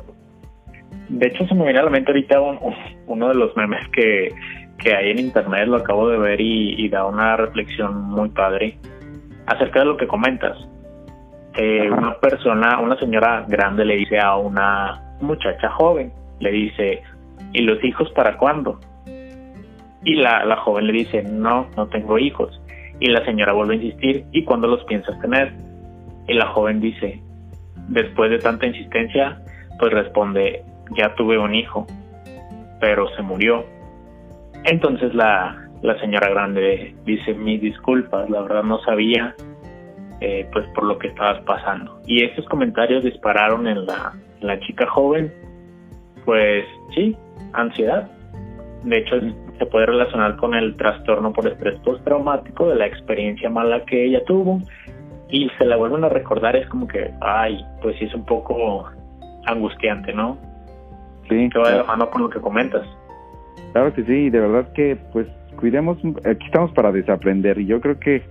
de 1.09 1.27
hecho 1.27 1.47
se 1.47 1.55
me 1.55 1.65
viene 1.65 1.79
a 1.79 1.85
la 1.85 1.91
mente 1.91 2.11
ahorita 2.11 2.41
uno 3.07 3.29
de 3.29 3.35
los 3.35 3.57
memes 3.57 3.87
que, 3.89 4.33
que 4.79 4.95
hay 4.95 5.11
en 5.11 5.19
internet, 5.19 5.67
lo 5.67 5.77
acabo 5.77 6.09
de 6.09 6.19
ver 6.19 6.41
y, 6.41 6.89
da 6.89 7.07
una 7.07 7.37
reflexión 7.37 8.03
muy 8.03 8.29
padre 8.31 8.79
acerca 9.47 9.81
de 9.81 9.87
lo 9.87 9.97
que 9.97 10.07
comentas. 10.07 10.57
Eh, 11.57 11.91
una 11.91 12.15
persona, 12.21 12.79
una 12.79 12.97
señora 12.99 13.45
grande 13.49 13.85
le 13.85 13.97
dice 13.97 14.19
a 14.19 14.37
una 14.37 15.03
muchacha 15.21 15.71
joven, 15.71 16.13
le 16.39 16.53
dice, 16.53 17.03
¿y 17.53 17.63
los 17.63 17.83
hijos 17.83 18.11
para 18.13 18.37
cuándo? 18.37 18.79
Y 20.05 20.15
la, 20.15 20.45
la 20.45 20.57
joven 20.59 20.87
le 20.87 20.93
dice, 20.93 21.23
no, 21.25 21.67
no 21.77 21.89
tengo 21.89 22.19
hijos. 22.19 22.61
Y 23.01 23.07
la 23.07 23.25
señora 23.25 23.53
vuelve 23.53 23.75
a 23.75 23.77
insistir, 23.77 24.25
¿y 24.33 24.45
cuándo 24.45 24.67
los 24.67 24.85
piensas 24.85 25.21
tener? 25.21 25.53
Y 26.27 26.35
la 26.35 26.47
joven 26.49 26.81
dice, 26.81 27.21
después 27.89 28.31
de 28.31 28.39
tanta 28.39 28.67
insistencia, 28.67 29.41
pues 29.79 29.93
responde, 29.93 30.65
ya 30.97 31.15
tuve 31.15 31.39
un 31.39 31.55
hijo, 31.55 31.87
pero 32.81 33.09
se 33.15 33.23
murió. 33.23 33.65
Entonces 34.65 35.15
la, 35.15 35.57
la 35.83 35.99
señora 36.01 36.29
grande 36.31 36.95
dice, 37.05 37.35
mis 37.35 37.61
disculpas, 37.61 38.29
la 38.31 38.43
verdad 38.43 38.65
no 38.65 38.81
sabía 38.81 39.35
eh, 40.21 40.49
pues 40.53 40.67
por 40.75 40.85
lo 40.85 40.99
que 40.99 41.09
estabas 41.09 41.41
pasando. 41.45 42.01
Y 42.07 42.25
estos 42.25 42.45
comentarios 42.47 43.05
dispararon 43.05 43.69
en 43.69 43.87
la, 43.87 44.13
la 44.41 44.59
chica 44.61 44.87
joven, 44.89 45.33
pues 46.25 46.65
sí, 46.95 47.17
ansiedad. 47.53 48.11
De 48.85 48.99
hecho, 48.99 49.17
se 49.59 49.67
puede 49.67 49.87
relacionar 49.87 50.37
con 50.37 50.55
el 50.55 50.77
trastorno 50.77 51.33
por 51.33 51.47
estrés 51.47 51.79
postraumático 51.81 52.69
de 52.69 52.77
la 52.77 52.87
experiencia 52.87 53.51
mala 53.51 53.85
que 53.85 54.05
ella 54.05 54.25
tuvo 54.25 54.61
y 55.31 55.51
se 55.59 55.65
la 55.65 55.77
vuelven 55.77 56.05
a 56.05 56.09
recordar, 56.09 56.57
es 56.57 56.67
como 56.69 56.87
que, 56.87 57.11
ay, 57.21 57.65
pues 57.83 57.97
sí 57.99 58.07
es 58.07 58.15
un 58.15 58.25
poco 58.25 58.89
angustiante, 59.47 60.13
¿no? 60.13 60.39
Sí. 61.29 61.49
Que 61.53 61.59
va 61.59 61.71
de 61.71 61.79
la 61.79 61.85
mano 61.85 62.09
con 62.11 62.23
lo 62.23 62.31
que 62.31 62.41
comentas. 62.41 62.87
Claro 63.73 63.93
que 63.93 64.05
sí, 64.05 64.13
y 64.13 64.31
de 64.31 64.41
verdad 64.41 64.73
que, 64.73 64.97
pues, 65.13 65.27
cuidemos, 65.57 65.99
aquí 66.25 66.47
estamos 66.47 66.73
para 66.73 66.93
desaprender, 66.93 67.59
y 67.59 67.67
yo 67.67 67.81
creo 67.81 67.99
que 67.99 68.23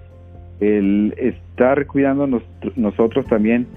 el 0.60 1.14
estar 1.18 1.86
cuidando 1.86 2.42
nosotros 2.76 3.26
también 3.28 3.68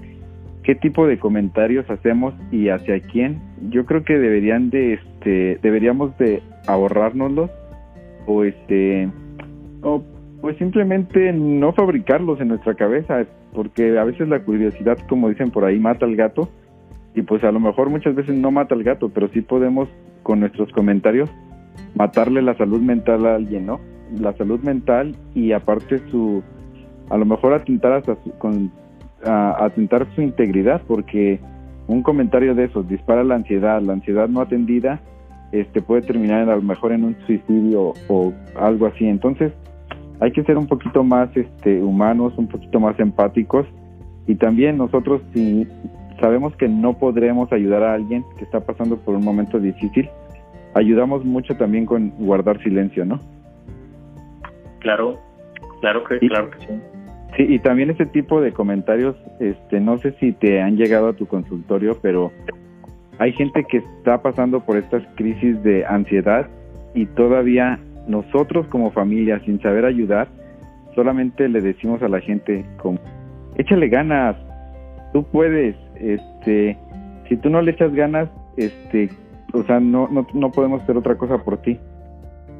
qué 0.63 0.73
tipo 0.73 1.05
de 1.05 1.19
comentarios 1.19 1.87
hacemos 1.89 2.33
y 2.51 2.69
hacia 2.69 2.99
quién, 2.99 3.39
yo 3.69 3.85
creo 3.85 4.03
que 4.03 4.17
deberían 4.17 4.71
de, 4.71 4.93
este, 4.93 5.59
deberíamos 5.61 6.17
de 6.17 6.41
ahorrárnoslos 6.67 7.49
o 8.25 8.43
este, 8.43 9.09
o 9.81 10.03
pues 10.41 10.57
simplemente 10.57 11.31
no 11.33 11.71
fabricarlos 11.73 12.41
en 12.41 12.49
nuestra 12.49 12.73
cabeza, 12.73 13.25
porque 13.53 13.97
a 13.97 14.03
veces 14.03 14.27
la 14.27 14.39
curiosidad, 14.43 14.97
como 15.07 15.29
dicen 15.29 15.51
por 15.51 15.65
ahí, 15.65 15.79
mata 15.79 16.05
al 16.05 16.15
gato, 16.15 16.49
y 17.13 17.21
pues 17.21 17.43
a 17.43 17.51
lo 17.51 17.59
mejor 17.59 17.89
muchas 17.89 18.15
veces 18.15 18.35
no 18.35 18.51
mata 18.51 18.73
al 18.73 18.83
gato, 18.83 19.09
pero 19.09 19.27
sí 19.29 19.41
podemos 19.41 19.87
con 20.23 20.39
nuestros 20.39 20.71
comentarios 20.71 21.29
matarle 21.95 22.41
la 22.41 22.55
salud 22.55 22.81
mental 22.81 23.25
a 23.25 23.35
alguien, 23.35 23.65
¿no? 23.65 23.79
La 24.19 24.33
salud 24.33 24.59
mental 24.61 25.15
y 25.35 25.51
aparte 25.51 25.99
su, 26.09 26.41
a 27.09 27.17
lo 27.17 27.25
mejor 27.25 27.53
atentar 27.53 27.93
hasta 27.93 28.15
su, 28.23 28.31
con, 28.37 28.71
a, 29.25 29.65
atentar 29.65 30.07
su 30.15 30.21
integridad, 30.21 30.81
porque 30.87 31.39
un 31.87 32.01
comentario 32.01 32.55
de 32.55 32.65
esos 32.65 32.87
dispara 32.87 33.23
la 33.23 33.35
ansiedad, 33.35 33.81
la 33.81 33.93
ansiedad 33.93 34.27
no 34.27 34.41
atendida, 34.41 35.01
este 35.51 35.81
puede 35.81 36.01
terminar 36.01 36.49
a 36.49 36.55
lo 36.55 36.61
mejor 36.61 36.91
en 36.91 37.03
un 37.03 37.15
suicidio 37.25 37.93
o 38.07 38.33
algo 38.55 38.87
así. 38.87 39.05
Entonces, 39.05 39.51
hay 40.19 40.31
que 40.31 40.43
ser 40.43 40.57
un 40.57 40.67
poquito 40.67 41.03
más 41.03 41.35
este, 41.35 41.81
humanos, 41.81 42.33
un 42.37 42.47
poquito 42.47 42.79
más 42.79 42.99
empáticos 42.99 43.65
y 44.27 44.35
también 44.35 44.77
nosotros 44.77 45.21
si 45.33 45.67
sabemos 46.19 46.55
que 46.55 46.67
no 46.67 46.97
podremos 46.97 47.51
ayudar 47.51 47.83
a 47.83 47.93
alguien 47.95 48.23
que 48.37 48.45
está 48.45 48.59
pasando 48.59 48.97
por 48.97 49.15
un 49.15 49.25
momento 49.25 49.59
difícil, 49.59 50.07
ayudamos 50.75 51.25
mucho 51.25 51.57
también 51.57 51.85
con 51.85 52.11
guardar 52.11 52.61
silencio, 52.61 53.03
¿no? 53.03 53.19
Claro, 54.79 55.19
claro 55.81 56.03
que, 56.03 56.19
claro 56.19 56.51
que 56.51 56.59
sí. 56.59 56.81
Sí, 57.37 57.45
y 57.47 57.59
también 57.59 57.89
ese 57.89 58.05
tipo 58.05 58.41
de 58.41 58.51
comentarios, 58.51 59.15
este, 59.39 59.79
no 59.79 59.97
sé 59.99 60.11
si 60.19 60.33
te 60.33 60.61
han 60.61 60.75
llegado 60.75 61.09
a 61.09 61.13
tu 61.13 61.25
consultorio, 61.27 61.97
pero 62.01 62.31
hay 63.21 63.33
gente 63.33 63.63
que 63.65 63.77
está 63.77 64.19
pasando 64.23 64.61
por 64.61 64.77
estas 64.77 65.03
crisis 65.13 65.61
de 65.61 65.85
ansiedad 65.85 66.47
y 66.95 67.05
todavía 67.05 67.79
nosotros 68.07 68.65
como 68.69 68.89
familia, 68.89 69.39
sin 69.45 69.61
saber 69.61 69.85
ayudar, 69.85 70.27
solamente 70.95 71.47
le 71.47 71.61
decimos 71.61 72.01
a 72.01 72.07
la 72.07 72.19
gente 72.19 72.65
como, 72.81 72.97
échale 73.57 73.89
ganas, 73.89 74.35
tú 75.13 75.23
puedes, 75.23 75.75
este, 75.99 76.75
si 77.29 77.37
tú 77.37 77.51
no 77.51 77.61
le 77.61 77.73
echas 77.73 77.93
ganas, 77.93 78.27
este, 78.57 79.11
o 79.53 79.61
sea, 79.65 79.79
no, 79.79 80.07
no, 80.07 80.25
no 80.33 80.51
podemos 80.51 80.81
hacer 80.81 80.97
otra 80.97 81.15
cosa 81.15 81.37
por 81.37 81.57
ti. 81.61 81.77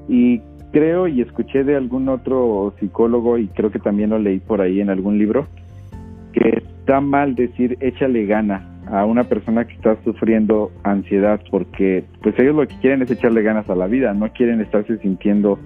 Y 0.08 0.42
creo 0.72 1.08
y 1.08 1.22
escuché 1.22 1.64
de 1.64 1.76
algún 1.76 2.08
otro 2.08 2.76
psicólogo 2.80 3.40
y 3.40 3.48
creo 3.48 3.72
que 3.72 3.80
también 3.80 4.12
lo 4.12 4.20
leí 4.20 4.38
por 4.38 4.62
ahí 4.62 4.80
en 4.80 4.92
algún 4.92 5.18
libro, 5.18 5.48
que 6.34 6.50
está 6.50 7.02
mal 7.02 7.34
decir 7.34 7.80
échale 7.82 8.28
ganas 8.28 8.71
a 8.92 9.06
una 9.06 9.24
persona 9.24 9.66
que 9.66 9.74
está 9.74 9.96
sufriendo 10.04 10.70
ansiedad 10.84 11.40
porque 11.50 12.04
pues 12.22 12.38
ellos 12.38 12.56
lo 12.56 12.68
que 12.68 12.78
quieren 12.80 13.02
es 13.02 13.10
echarle 13.10 13.42
ganas 13.42 13.70
a 13.70 13.76
la 13.76 13.88
vida, 13.88 14.14
no 14.14 14.32
quieren 14.34 14.60
estarse 14.60 14.98
sintiendo 14.98 15.58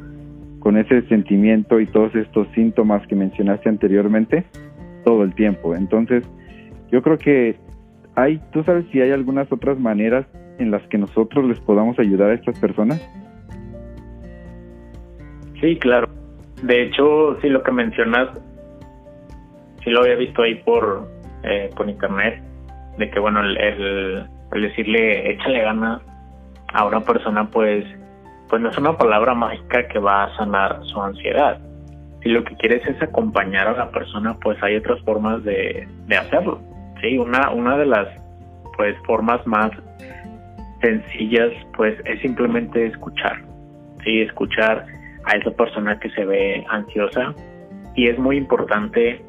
con 0.60 0.78
ese 0.78 1.02
sentimiento 1.08 1.80
y 1.80 1.88
todos 1.88 2.14
estos 2.16 2.48
síntomas 2.54 3.06
que 3.08 3.16
mencionaste 3.16 3.68
anteriormente 3.68 4.46
todo 5.04 5.24
el 5.24 5.34
tiempo. 5.34 5.76
Entonces, 5.76 6.24
yo 6.92 7.02
creo 7.02 7.18
que 7.18 7.56
hay, 8.16 8.40
¿tú 8.54 8.64
sabes 8.64 8.86
si 8.92 9.02
hay 9.02 9.12
algunas 9.12 9.52
otras 9.52 9.80
maneras 9.80 10.28
en 10.60 10.70
las 10.70 10.84
que 10.84 11.00
nosotros 11.00 11.46
les 11.46 11.60
podamos 11.60 11.98
ayudar 11.98 12.30
a 12.30 12.34
estas 12.36 12.60
personas? 12.60 13.02
Sí, 15.62 15.78
claro. 15.78 16.10
De 16.62 16.84
hecho, 16.84 17.40
sí, 17.42 17.50
lo 17.50 17.64
que 17.64 17.72
mencionas, 17.72 18.30
sí 19.84 19.90
lo 19.90 20.02
había 20.02 20.16
visto 20.16 20.44
ahí 20.44 20.62
por, 20.64 21.10
eh, 21.44 21.72
por 21.76 21.90
internet 21.90 22.42
de 22.98 23.10
que 23.10 23.20
bueno 23.20 23.42
el, 23.42 23.58
el, 23.58 24.28
decirle 24.62 25.32
échale 25.32 25.62
ganas 25.62 26.02
a 26.74 26.86
una 26.86 27.02
persona 27.02 27.50
pues 27.50 27.86
pues 28.50 28.62
no 28.62 28.70
es 28.70 28.78
una 28.78 28.98
palabra 28.98 29.34
mágica 29.34 29.88
que 29.88 30.00
va 30.00 30.26
a 30.26 30.38
sanar 30.38 30.80
su 30.86 31.02
ansiedad. 31.02 31.60
Si 32.22 32.30
lo 32.30 32.44
que 32.44 32.56
quieres 32.58 32.86
es 32.88 33.02
acompañar 33.02 33.68
a 33.68 33.74
la 33.74 33.90
persona 33.92 34.38
pues 34.42 34.62
hay 34.64 34.78
otras 34.78 35.02
formas 35.02 35.44
de, 35.44 35.88
de 36.08 36.16
hacerlo 36.16 36.62
sí 37.02 37.18
una 37.18 37.52
una 37.52 37.78
de 37.78 37.86
las 37.86 38.08
pues 38.76 38.96
formas 39.06 39.46
más 39.46 39.72
sencillas 40.82 41.52
pues 41.76 41.98
es 42.06 42.22
simplemente 42.22 42.88
escuchar 42.88 43.42
sí 44.04 44.22
escuchar 44.22 44.86
a 45.26 45.38
esa 45.38 45.52
persona 45.52 46.00
que 46.00 46.10
se 46.12 46.26
ve 46.26 46.66
ansiosa 46.70 47.34
y 47.96 48.08
es 48.08 48.20
muy 48.20 48.38
importante 48.38 49.24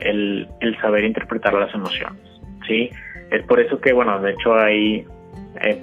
el, 0.00 0.48
el 0.60 0.80
saber 0.80 1.04
interpretar 1.04 1.54
las 1.54 1.72
emociones 1.74 2.22
sí 2.66 2.90
es 3.30 3.44
por 3.46 3.60
eso 3.60 3.80
que, 3.80 3.92
bueno, 3.92 4.20
de 4.20 4.32
hecho 4.32 4.54
ahí, 4.54 5.06
eh, 5.60 5.82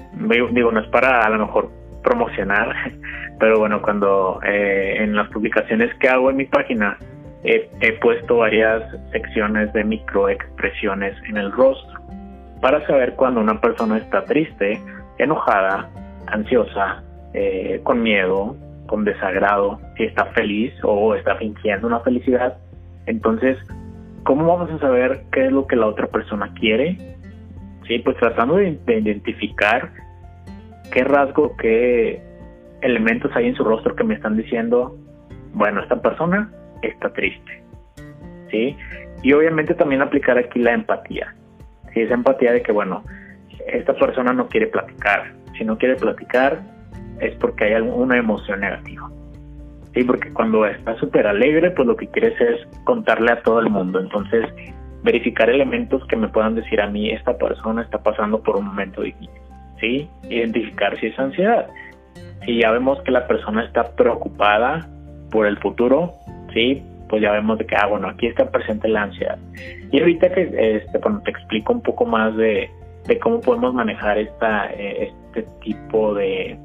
digo, 0.51 0.71
no 0.71 0.79
es 0.79 0.87
para 0.87 1.25
a 1.25 1.29
lo 1.29 1.45
mejor 1.45 1.69
promocionar, 2.03 2.75
pero 3.39 3.59
bueno, 3.59 3.81
cuando 3.81 4.39
eh, 4.45 4.97
en 4.99 5.15
las 5.15 5.29
publicaciones 5.29 5.93
que 5.95 6.09
hago 6.09 6.29
en 6.29 6.37
mi 6.37 6.45
página 6.45 6.97
he 7.47 7.91
puesto 8.01 8.37
varias 8.37 8.81
secciones 9.11 9.71
de 9.73 9.83
microexpresiones 9.83 11.15
en 11.29 11.37
el 11.37 11.51
rostro 11.51 12.05
para 12.65 12.83
saber 12.87 13.13
cuando 13.13 13.41
una 13.41 13.61
persona 13.61 13.99
está 13.99 14.25
triste, 14.25 14.81
enojada, 15.19 15.87
ansiosa, 16.25 17.03
eh, 17.33 17.79
con 17.83 18.01
miedo, 18.01 18.55
con 18.87 19.03
desagrado, 19.03 19.79
si 19.97 20.05
está 20.05 20.25
feliz 20.33 20.73
o 20.83 21.13
está 21.13 21.35
fingiendo 21.35 21.85
una 21.85 21.99
felicidad. 21.99 22.57
Entonces, 23.05 23.57
¿cómo 24.23 24.47
vamos 24.47 24.71
a 24.71 24.79
saber 24.79 25.25
qué 25.31 25.45
es 25.45 25.51
lo 25.51 25.67
que 25.67 25.75
la 25.75 25.85
otra 25.85 26.07
persona 26.07 26.51
quiere 26.59 26.97
Sí, 27.87 27.99
pues 27.99 28.17
tratando 28.17 28.55
de, 28.55 28.79
identificar 28.87 29.91
qué 30.91 31.03
rasgo, 31.03 31.55
qué 31.57 32.21
elementos 32.81 33.31
hay 33.35 33.47
en 33.47 33.55
su 33.55 33.63
rostro 33.63 33.95
que 33.95 34.03
me 34.03 34.15
están 34.15 34.37
diciendo, 34.37 34.95
bueno, 35.53 35.81
esta 35.81 36.01
persona 36.01 36.51
está 36.81 37.11
triste. 37.13 37.63
¿Sí? 38.49 38.75
Y 39.23 39.33
obviamente 39.33 39.73
también 39.73 40.01
aplicar 40.01 40.37
aquí 40.37 40.59
la 40.59 40.73
empatía. 40.73 41.33
Si 41.93 42.01
esa 42.01 42.13
empatía 42.13 42.51
de 42.51 42.61
que, 42.61 42.71
bueno, 42.71 43.03
esta 43.67 43.93
persona 43.93 44.33
no 44.33 44.47
quiere 44.47 44.67
platicar. 44.67 45.33
Si 45.57 45.63
no 45.63 45.77
quiere 45.77 45.95
platicar 45.95 46.61
es 47.19 47.35
porque 47.35 47.65
hay 47.65 47.73
alguna 47.73 48.17
emoción 48.17 48.59
negativa. 48.59 49.09
Sí, 49.93 50.03
porque 50.03 50.31
cuando 50.33 50.65
está 50.65 50.95
súper 50.97 51.25
alegre, 51.25 51.71
pues 51.71 51.87
lo 51.87 51.95
que 51.95 52.07
quieres 52.07 52.39
es 52.41 52.67
contarle 52.83 53.31
a 53.31 53.41
todo 53.41 53.61
el 53.61 53.69
mundo. 53.69 53.99
Entonces, 53.99 54.45
verificar 55.05 55.49
elementos 55.49 56.05
que 56.07 56.15
me 56.15 56.27
puedan 56.27 56.55
decir 56.55 56.81
a 56.81 56.89
mí, 56.89 57.11
esta 57.11 57.37
persona 57.37 57.83
está 57.83 57.99
pasando 57.99 58.41
por 58.41 58.57
un 58.57 58.65
momento 58.65 59.01
difícil. 59.01 59.29
¿Sí? 59.79 60.09
Identificar 60.29 60.99
si 60.99 61.07
es 61.07 61.19
ansiedad. 61.19 61.67
Si 62.45 62.59
ya 62.59 62.71
vemos 62.71 62.99
que 63.03 63.11
la 63.11 63.27
persona 63.27 63.63
está 63.63 63.95
preocupada 63.95 64.87
por 65.29 65.45
el 65.45 65.57
futuro, 65.57 66.13
¿sí? 66.53 66.83
Pues 67.07 67.21
ya 67.21 67.31
vemos 67.31 67.59
de 67.59 67.65
que, 67.65 67.75
ah, 67.75 67.85
bueno, 67.87 68.07
aquí 68.07 68.25
está 68.25 68.49
presente 68.49 68.87
la 68.87 69.03
ansiedad. 69.03 69.37
Y 69.91 69.99
ahorita 69.99 70.29
que 70.33 70.41
este, 70.77 70.97
bueno, 70.97 71.21
te 71.23 71.31
explico 71.31 71.73
un 71.73 71.81
poco 71.81 72.05
más 72.05 72.35
de, 72.35 72.69
de 73.05 73.19
cómo 73.19 73.41
podemos 73.41 73.73
manejar 73.73 74.17
esta, 74.17 74.71
eh, 74.73 75.11
este 75.29 75.47
tipo 75.61 76.15
de, 76.15 76.57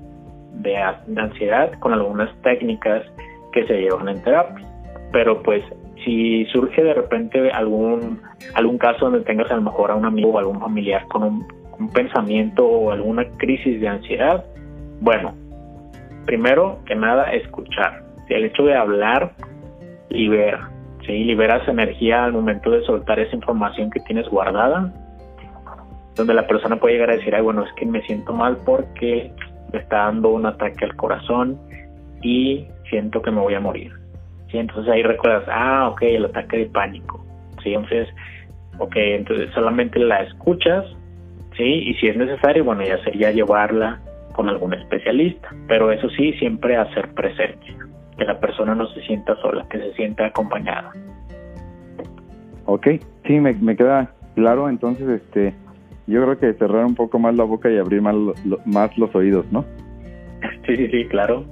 de, 0.54 0.76
ansiedad 0.76 1.72
con 1.80 1.92
algunas 1.92 2.34
técnicas 2.42 3.02
que 3.52 3.66
se 3.66 3.80
llevan 3.80 4.08
en 4.08 4.22
terapia. 4.22 4.66
Pero 5.12 5.42
pues 5.42 5.62
si 6.04 6.44
surge 6.46 6.82
de 6.82 6.94
repente 6.94 7.50
algún 7.50 8.20
algún 8.54 8.78
caso 8.78 9.06
donde 9.06 9.20
tengas 9.20 9.50
a 9.50 9.56
lo 9.56 9.62
mejor 9.62 9.90
a 9.90 9.94
un 9.94 10.04
amigo 10.04 10.30
o 10.30 10.38
algún 10.38 10.60
familiar 10.60 11.06
con 11.08 11.22
un, 11.22 11.60
pensamiento 11.94 12.66
o 12.66 12.90
alguna 12.90 13.24
crisis 13.38 13.80
de 13.80 13.88
ansiedad, 13.88 14.44
bueno, 15.00 15.32
primero 16.26 16.78
que 16.84 16.94
nada 16.94 17.32
escuchar. 17.32 18.02
El 18.28 18.44
hecho 18.44 18.64
de 18.64 18.74
hablar 18.74 19.32
libera, 20.10 20.70
¿sí? 21.06 21.24
liberas 21.24 21.66
energía 21.66 22.22
al 22.24 22.34
momento 22.34 22.70
de 22.70 22.82
soltar 22.82 23.18
esa 23.18 23.34
información 23.34 23.88
que 23.88 24.00
tienes 24.00 24.28
guardada 24.28 24.92
donde 26.16 26.34
la 26.34 26.46
persona 26.46 26.76
puede 26.76 26.94
llegar 26.94 27.10
a 27.10 27.16
decir, 27.16 27.34
ay, 27.34 27.42
bueno, 27.42 27.64
es 27.64 27.72
que 27.74 27.86
me 27.86 28.02
siento 28.02 28.34
mal 28.34 28.58
porque 28.64 29.32
me 29.72 29.78
está 29.78 30.04
dando 30.04 30.30
un 30.30 30.46
ataque 30.46 30.84
al 30.84 30.94
corazón 30.96 31.58
y 32.22 32.66
siento 32.88 33.22
que 33.22 33.30
me 33.30 33.40
voy 33.40 33.54
a 33.54 33.60
morir. 33.60 33.99
¿Sí? 34.50 34.58
Entonces 34.58 34.92
ahí 34.92 35.02
recuerdas, 35.02 35.44
ah, 35.48 35.88
ok, 35.90 36.02
el 36.02 36.24
ataque 36.26 36.58
de 36.58 36.66
pánico. 36.66 37.24
¿Sí? 37.62 37.74
Entonces, 37.74 38.08
ok, 38.78 38.96
entonces 38.96 39.50
solamente 39.54 39.98
la 39.98 40.22
escuchas, 40.22 40.84
¿sí? 41.56 41.64
Y 41.64 41.94
si 41.94 42.08
es 42.08 42.16
necesario, 42.16 42.64
bueno, 42.64 42.82
ya 42.82 43.02
sería 43.04 43.30
llevarla 43.30 44.00
con 44.32 44.48
algún 44.48 44.74
especialista. 44.74 45.50
Pero 45.68 45.92
eso 45.92 46.08
sí, 46.10 46.32
siempre 46.34 46.76
hacer 46.76 47.12
presencia, 47.14 47.76
que 48.16 48.24
la 48.24 48.40
persona 48.40 48.74
no 48.74 48.86
se 48.88 49.02
sienta 49.02 49.36
sola, 49.36 49.66
que 49.70 49.78
se 49.78 49.92
sienta 49.94 50.26
acompañada. 50.26 50.92
Ok, 52.64 52.86
sí, 53.26 53.40
me, 53.40 53.52
me 53.54 53.76
queda 53.76 54.10
claro. 54.34 54.68
Entonces, 54.68 55.08
este, 55.08 55.54
yo 56.06 56.22
creo 56.22 56.38
que 56.38 56.54
cerrar 56.54 56.84
un 56.84 56.94
poco 56.94 57.18
más 57.18 57.34
la 57.34 57.44
boca 57.44 57.70
y 57.70 57.78
abrir 57.78 58.00
más, 58.02 58.14
más 58.64 58.96
los 58.98 59.14
oídos, 59.14 59.46
¿no? 59.52 59.64
Sí, 60.66 60.76
sí, 60.76 60.88
sí, 60.88 61.06
claro. 61.08 61.44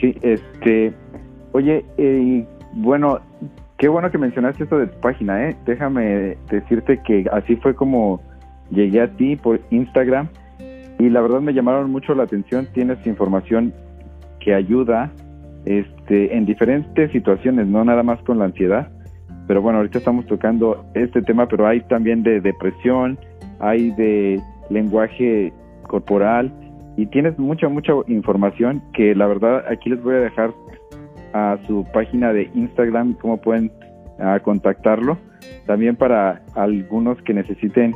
Sí, 0.00 0.14
este, 0.22 0.92
oye, 1.58 1.84
eh, 1.98 2.46
bueno, 2.72 3.18
qué 3.78 3.88
bueno 3.88 4.10
que 4.10 4.18
mencionaste 4.18 4.64
esto 4.64 4.78
de 4.78 4.86
tu 4.86 5.00
página, 5.00 5.48
¿eh? 5.48 5.56
Déjame 5.66 6.36
decirte 6.50 7.00
que 7.04 7.26
así 7.32 7.56
fue 7.56 7.74
como 7.74 8.20
llegué 8.70 9.00
a 9.00 9.08
ti 9.08 9.34
por 9.36 9.60
Instagram 9.70 10.28
y 10.98 11.08
la 11.08 11.20
verdad 11.20 11.40
me 11.40 11.52
llamaron 11.52 11.90
mucho 11.90 12.14
la 12.14 12.24
atención. 12.24 12.68
Tienes 12.72 13.04
información 13.06 13.72
que 14.40 14.54
ayuda 14.54 15.10
este, 15.64 16.36
en 16.36 16.46
diferentes 16.46 17.10
situaciones, 17.10 17.66
no 17.66 17.84
nada 17.84 18.02
más 18.02 18.20
con 18.22 18.38
la 18.38 18.46
ansiedad. 18.46 18.88
Pero 19.48 19.60
bueno, 19.60 19.78
ahorita 19.78 19.98
estamos 19.98 20.26
tocando 20.26 20.84
este 20.94 21.22
tema, 21.22 21.48
pero 21.48 21.66
hay 21.66 21.80
también 21.82 22.22
de 22.22 22.40
depresión, 22.40 23.18
hay 23.58 23.90
de 23.92 24.40
lenguaje 24.70 25.52
corporal 25.88 26.52
y 26.96 27.06
tienes 27.06 27.38
mucha, 27.38 27.68
mucha 27.68 27.94
información 28.06 28.82
que 28.92 29.14
la 29.14 29.26
verdad 29.26 29.64
aquí 29.68 29.88
les 29.90 30.02
voy 30.02 30.16
a 30.16 30.20
dejar 30.20 30.52
a 31.32 31.58
su 31.66 31.86
página 31.92 32.32
de 32.32 32.50
Instagram, 32.54 33.14
cómo 33.14 33.38
pueden 33.38 33.70
ah, 34.18 34.38
contactarlo. 34.42 35.18
También 35.66 35.96
para 35.96 36.42
algunos 36.54 37.20
que 37.22 37.34
necesiten 37.34 37.94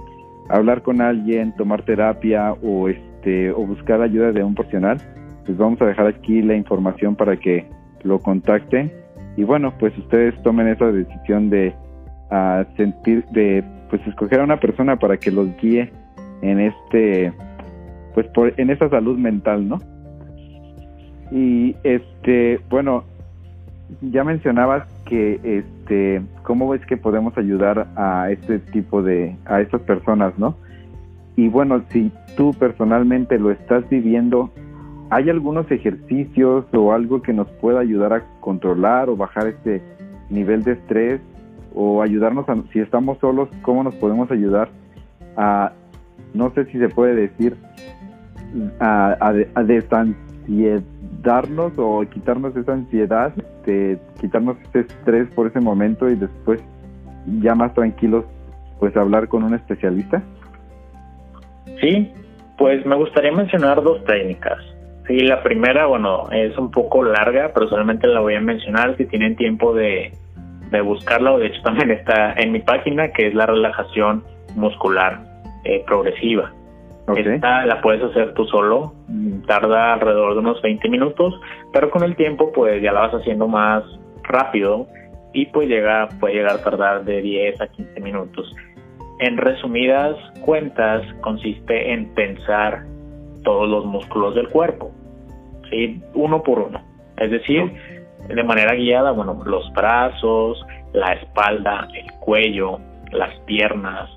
hablar 0.48 0.82
con 0.82 1.00
alguien, 1.00 1.54
tomar 1.56 1.82
terapia 1.82 2.52
o 2.62 2.88
este 2.88 3.50
o 3.52 3.66
buscar 3.66 4.02
ayuda 4.02 4.32
de 4.32 4.42
un 4.42 4.54
profesional, 4.54 4.98
les 5.46 5.56
vamos 5.56 5.80
a 5.80 5.86
dejar 5.86 6.06
aquí 6.06 6.42
la 6.42 6.54
información 6.54 7.16
para 7.16 7.36
que 7.36 7.66
lo 8.02 8.18
contacten 8.18 8.92
y 9.36 9.44
bueno, 9.44 9.72
pues 9.78 9.96
ustedes 9.96 10.40
tomen 10.42 10.68
esa 10.68 10.92
decisión 10.92 11.50
de 11.50 11.74
uh, 12.30 12.64
sentir 12.76 13.24
de 13.32 13.64
pues 13.88 14.06
escoger 14.06 14.40
a 14.40 14.44
una 14.44 14.58
persona 14.58 14.96
para 14.98 15.16
que 15.16 15.30
los 15.30 15.48
guíe 15.56 15.90
en 16.42 16.60
este 16.60 17.32
pues 18.14 18.26
por, 18.28 18.52
en 18.58 18.70
esa 18.70 18.88
salud 18.90 19.16
mental, 19.18 19.68
¿no? 19.68 19.78
Y 21.30 21.74
este, 21.82 22.60
bueno, 22.68 23.04
ya 24.00 24.24
mencionabas 24.24 24.86
que 25.04 25.40
este 25.42 26.22
cómo 26.42 26.68
ves 26.68 26.84
que 26.86 26.96
podemos 26.96 27.36
ayudar 27.36 27.88
a 27.96 28.30
este 28.30 28.58
tipo 28.58 29.02
de 29.02 29.36
a 29.44 29.60
estas 29.60 29.82
personas, 29.82 30.38
¿no? 30.38 30.56
Y 31.36 31.48
bueno, 31.48 31.82
si 31.90 32.12
tú 32.36 32.52
personalmente 32.52 33.38
lo 33.38 33.50
estás 33.50 33.88
viviendo, 33.88 34.50
¿hay 35.10 35.30
algunos 35.30 35.70
ejercicios 35.70 36.66
o 36.72 36.92
algo 36.92 37.22
que 37.22 37.32
nos 37.32 37.48
pueda 37.52 37.80
ayudar 37.80 38.12
a 38.12 38.22
controlar 38.40 39.08
o 39.08 39.16
bajar 39.16 39.46
este 39.46 39.82
nivel 40.30 40.62
de 40.62 40.72
estrés 40.72 41.20
o 41.74 42.02
ayudarnos 42.02 42.48
a, 42.48 42.56
si 42.72 42.80
estamos 42.80 43.18
solos, 43.18 43.48
cómo 43.62 43.82
nos 43.82 43.94
podemos 43.94 44.30
ayudar 44.30 44.68
a, 45.36 45.72
no 46.34 46.52
sé 46.52 46.66
si 46.66 46.78
se 46.78 46.88
puede 46.88 47.14
decir, 47.14 47.56
a, 48.80 49.16
a, 49.54 49.62
o 51.76 52.04
quitarnos 52.12 52.56
esa 52.56 52.72
ansiedad, 52.72 53.32
de 53.64 53.98
quitarnos 54.20 54.56
ese 54.68 54.80
estrés 54.80 55.28
por 55.34 55.46
ese 55.46 55.60
momento 55.60 56.08
y 56.08 56.16
después 56.16 56.60
ya 57.40 57.54
más 57.54 57.72
tranquilos, 57.74 58.24
pues 58.80 58.96
hablar 58.96 59.28
con 59.28 59.44
un 59.44 59.54
especialista? 59.54 60.22
Sí, 61.80 62.12
pues 62.58 62.84
me 62.84 62.96
gustaría 62.96 63.32
mencionar 63.32 63.82
dos 63.82 64.04
técnicas. 64.04 64.58
Sí, 65.06 65.20
la 65.20 65.42
primera, 65.42 65.86
bueno, 65.86 66.30
es 66.30 66.56
un 66.58 66.70
poco 66.70 67.02
larga, 67.02 67.50
pero 67.52 67.68
solamente 67.68 68.06
la 68.06 68.20
voy 68.20 68.34
a 68.34 68.40
mencionar 68.40 68.96
si 68.96 69.04
tienen 69.06 69.36
tiempo 69.36 69.74
de, 69.74 70.12
de 70.70 70.80
buscarla, 70.80 71.32
o 71.32 71.38
de 71.38 71.46
hecho 71.46 71.62
también 71.62 71.90
está 71.90 72.34
en 72.34 72.52
mi 72.52 72.60
página, 72.60 73.12
que 73.12 73.28
es 73.28 73.34
la 73.34 73.46
relajación 73.46 74.24
muscular 74.54 75.20
eh, 75.64 75.82
progresiva. 75.86 76.52
Esta 77.16 77.66
la 77.66 77.80
puedes 77.80 78.02
hacer 78.02 78.32
tú 78.34 78.44
solo, 78.46 78.94
mm, 79.08 79.42
tarda 79.42 79.94
alrededor 79.94 80.34
de 80.34 80.40
unos 80.40 80.62
20 80.62 80.88
minutos, 80.88 81.34
pero 81.72 81.90
con 81.90 82.04
el 82.04 82.14
tiempo 82.14 82.52
pues 82.52 82.80
ya 82.80 82.92
la 82.92 83.00
vas 83.00 83.14
haciendo 83.14 83.48
más 83.48 83.82
rápido 84.22 84.86
y 85.32 85.46
pues 85.46 85.68
llega, 85.68 86.08
puede 86.20 86.34
llegar 86.34 86.56
a 86.56 86.62
tardar 86.62 87.04
de 87.04 87.20
10 87.20 87.60
a 87.60 87.66
15 87.66 88.00
minutos. 88.00 88.54
En 89.18 89.36
resumidas 89.36 90.16
cuentas 90.40 91.02
consiste 91.20 91.92
en 91.92 92.14
tensar 92.14 92.84
todos 93.42 93.68
los 93.68 93.84
músculos 93.84 94.34
del 94.34 94.48
cuerpo, 94.48 94.92
¿sí? 95.70 96.00
uno 96.14 96.42
por 96.42 96.60
uno. 96.60 96.80
Es 97.16 97.30
decir, 97.30 97.72
de 98.28 98.42
manera 98.44 98.74
guiada, 98.74 99.10
bueno, 99.10 99.42
los 99.44 99.70
brazos, 99.72 100.64
la 100.92 101.14
espalda, 101.14 101.88
el 101.94 102.10
cuello, 102.20 102.78
las 103.10 103.34
piernas, 103.40 104.10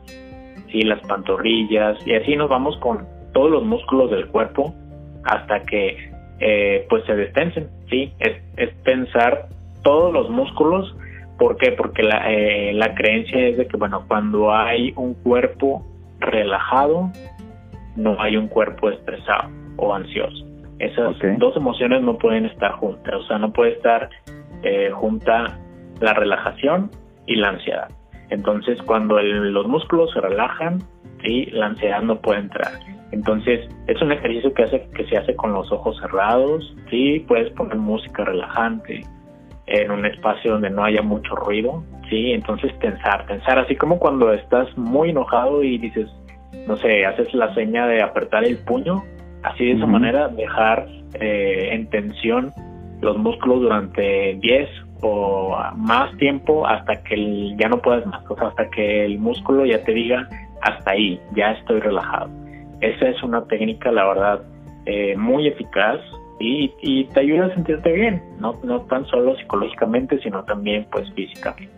las 0.84 1.00
pantorrillas 1.08 1.98
y 2.06 2.14
así 2.14 2.36
nos 2.36 2.50
vamos 2.50 2.78
con 2.78 3.06
todos 3.34 3.52
los 3.52 3.64
músculos 3.64 4.12
del 4.12 4.28
cuerpo 4.28 4.74
hasta 5.24 5.62
que 5.62 6.12
eh, 6.40 6.86
pues 6.90 7.06
se 7.06 7.16
destensen, 7.16 7.70
sí, 7.90 8.12
es, 8.20 8.42
es 8.58 8.74
pensar 8.84 9.48
todos 9.84 10.12
los 10.14 10.30
músculos, 10.30 10.96
¿por 11.38 11.58
qué? 11.58 11.72
Porque 11.72 12.04
la, 12.04 12.32
eh, 12.32 12.74
la 12.74 12.94
creencia 12.94 13.48
es 13.48 13.58
de 13.58 13.68
que 13.68 13.78
bueno, 13.78 14.04
cuando 14.08 14.54
hay 14.54 14.94
un 14.96 15.14
cuerpo 15.14 15.86
relajado, 16.20 17.12
no 17.96 18.22
hay 18.22 18.36
un 18.38 18.48
cuerpo 18.48 18.90
estresado 18.90 19.50
o 19.78 19.94
ansioso. 19.94 20.46
Esas 20.80 21.16
dos 21.38 21.56
emociones 21.56 22.02
no 22.02 22.18
pueden 22.18 22.46
estar 22.46 22.74
juntas, 22.74 23.16
o 23.16 23.24
sea, 23.28 23.38
no 23.38 23.54
puede 23.54 23.74
estar 23.74 24.10
eh, 24.64 24.90
junta 24.92 25.58
la 26.02 26.14
relajación 26.14 26.92
y 27.26 27.36
la 27.36 27.50
ansiedad. 27.50 27.90
Entonces, 28.30 28.82
cuando 28.84 29.22
los 29.22 29.68
músculos 29.68 30.12
se 30.14 30.22
relajan, 30.22 30.80
¿sí? 31.24 31.46
la 31.52 31.68
ansiedad 31.68 32.02
no 32.02 32.20
puede 32.20 32.42
entrar. 32.42 32.72
Entonces, 33.12 33.70
es 33.88 34.02
un 34.02 34.12
ejercicio 34.12 34.54
que, 34.54 34.64
hace, 34.64 34.88
que 34.96 35.06
se 35.06 35.18
hace 35.18 35.36
con 35.36 35.54
los 35.54 35.72
ojos 35.72 35.98
cerrados, 36.02 36.76
¿sí? 36.90 37.24
puedes 37.28 37.52
poner 37.52 37.78
música 37.78 38.26
relajante 38.26 39.02
en 39.68 39.92
un 39.92 40.06
espacio 40.06 40.54
donde 40.54 40.70
no 40.70 40.84
haya 40.84 41.02
mucho 41.02 41.36
ruido, 41.36 41.84
¿sí? 42.10 42.32
entonces 42.34 42.78
tensar, 42.80 43.26
tensar, 43.26 43.58
así 43.58 43.76
como 43.76 43.98
cuando 43.98 44.32
estás 44.34 44.76
muy 44.78 45.10
enojado 45.10 45.64
y 45.64 45.78
dices, 45.78 46.08
no 46.68 46.76
sé, 46.78 47.06
haces 47.06 47.34
la 47.34 47.54
seña 47.56 47.88
de 47.88 48.02
apretar 48.02 48.44
el 48.44 48.58
puño, 48.58 49.04
Así 49.46 49.64
de 49.64 49.74
esa 49.74 49.86
manera 49.86 50.28
dejar 50.28 50.88
eh, 51.20 51.70
en 51.72 51.88
tensión 51.90 52.52
los 53.02 53.16
músculos 53.18 53.62
durante 53.62 54.36
10 54.42 54.70
o 55.02 55.58
más 55.76 56.16
tiempo 56.18 56.66
hasta 56.68 57.04
que 57.04 57.56
ya 57.58 57.70
no 57.70 57.82
puedas 57.82 58.06
más, 58.06 58.24
o 58.30 58.36
sea, 58.36 58.48
hasta 58.48 58.70
que 58.70 59.06
el 59.06 59.20
músculo 59.20 59.66
ya 59.66 59.84
te 59.84 59.94
diga 59.94 60.28
hasta 60.62 60.92
ahí, 60.92 61.20
ya 61.36 61.52
estoy 61.52 61.80
relajado. 61.80 62.30
Esa 62.82 63.10
es 63.10 63.22
una 63.24 63.46
técnica, 63.46 63.92
la 63.92 64.06
verdad, 64.06 64.42
eh, 64.86 65.16
muy 65.18 65.48
eficaz 65.48 66.00
y, 66.40 66.72
y, 66.82 67.06
te 67.06 67.22
ayuda 67.22 67.46
a 67.46 67.54
sentirte 67.54 67.92
bien, 67.92 68.22
no, 68.40 68.54
no 68.64 68.82
tan 68.82 69.06
solo 69.06 69.36
psicológicamente, 69.38 70.20
sino 70.20 70.44
también 70.44 70.86
pues 70.92 71.12
físicamente. 71.14 71.74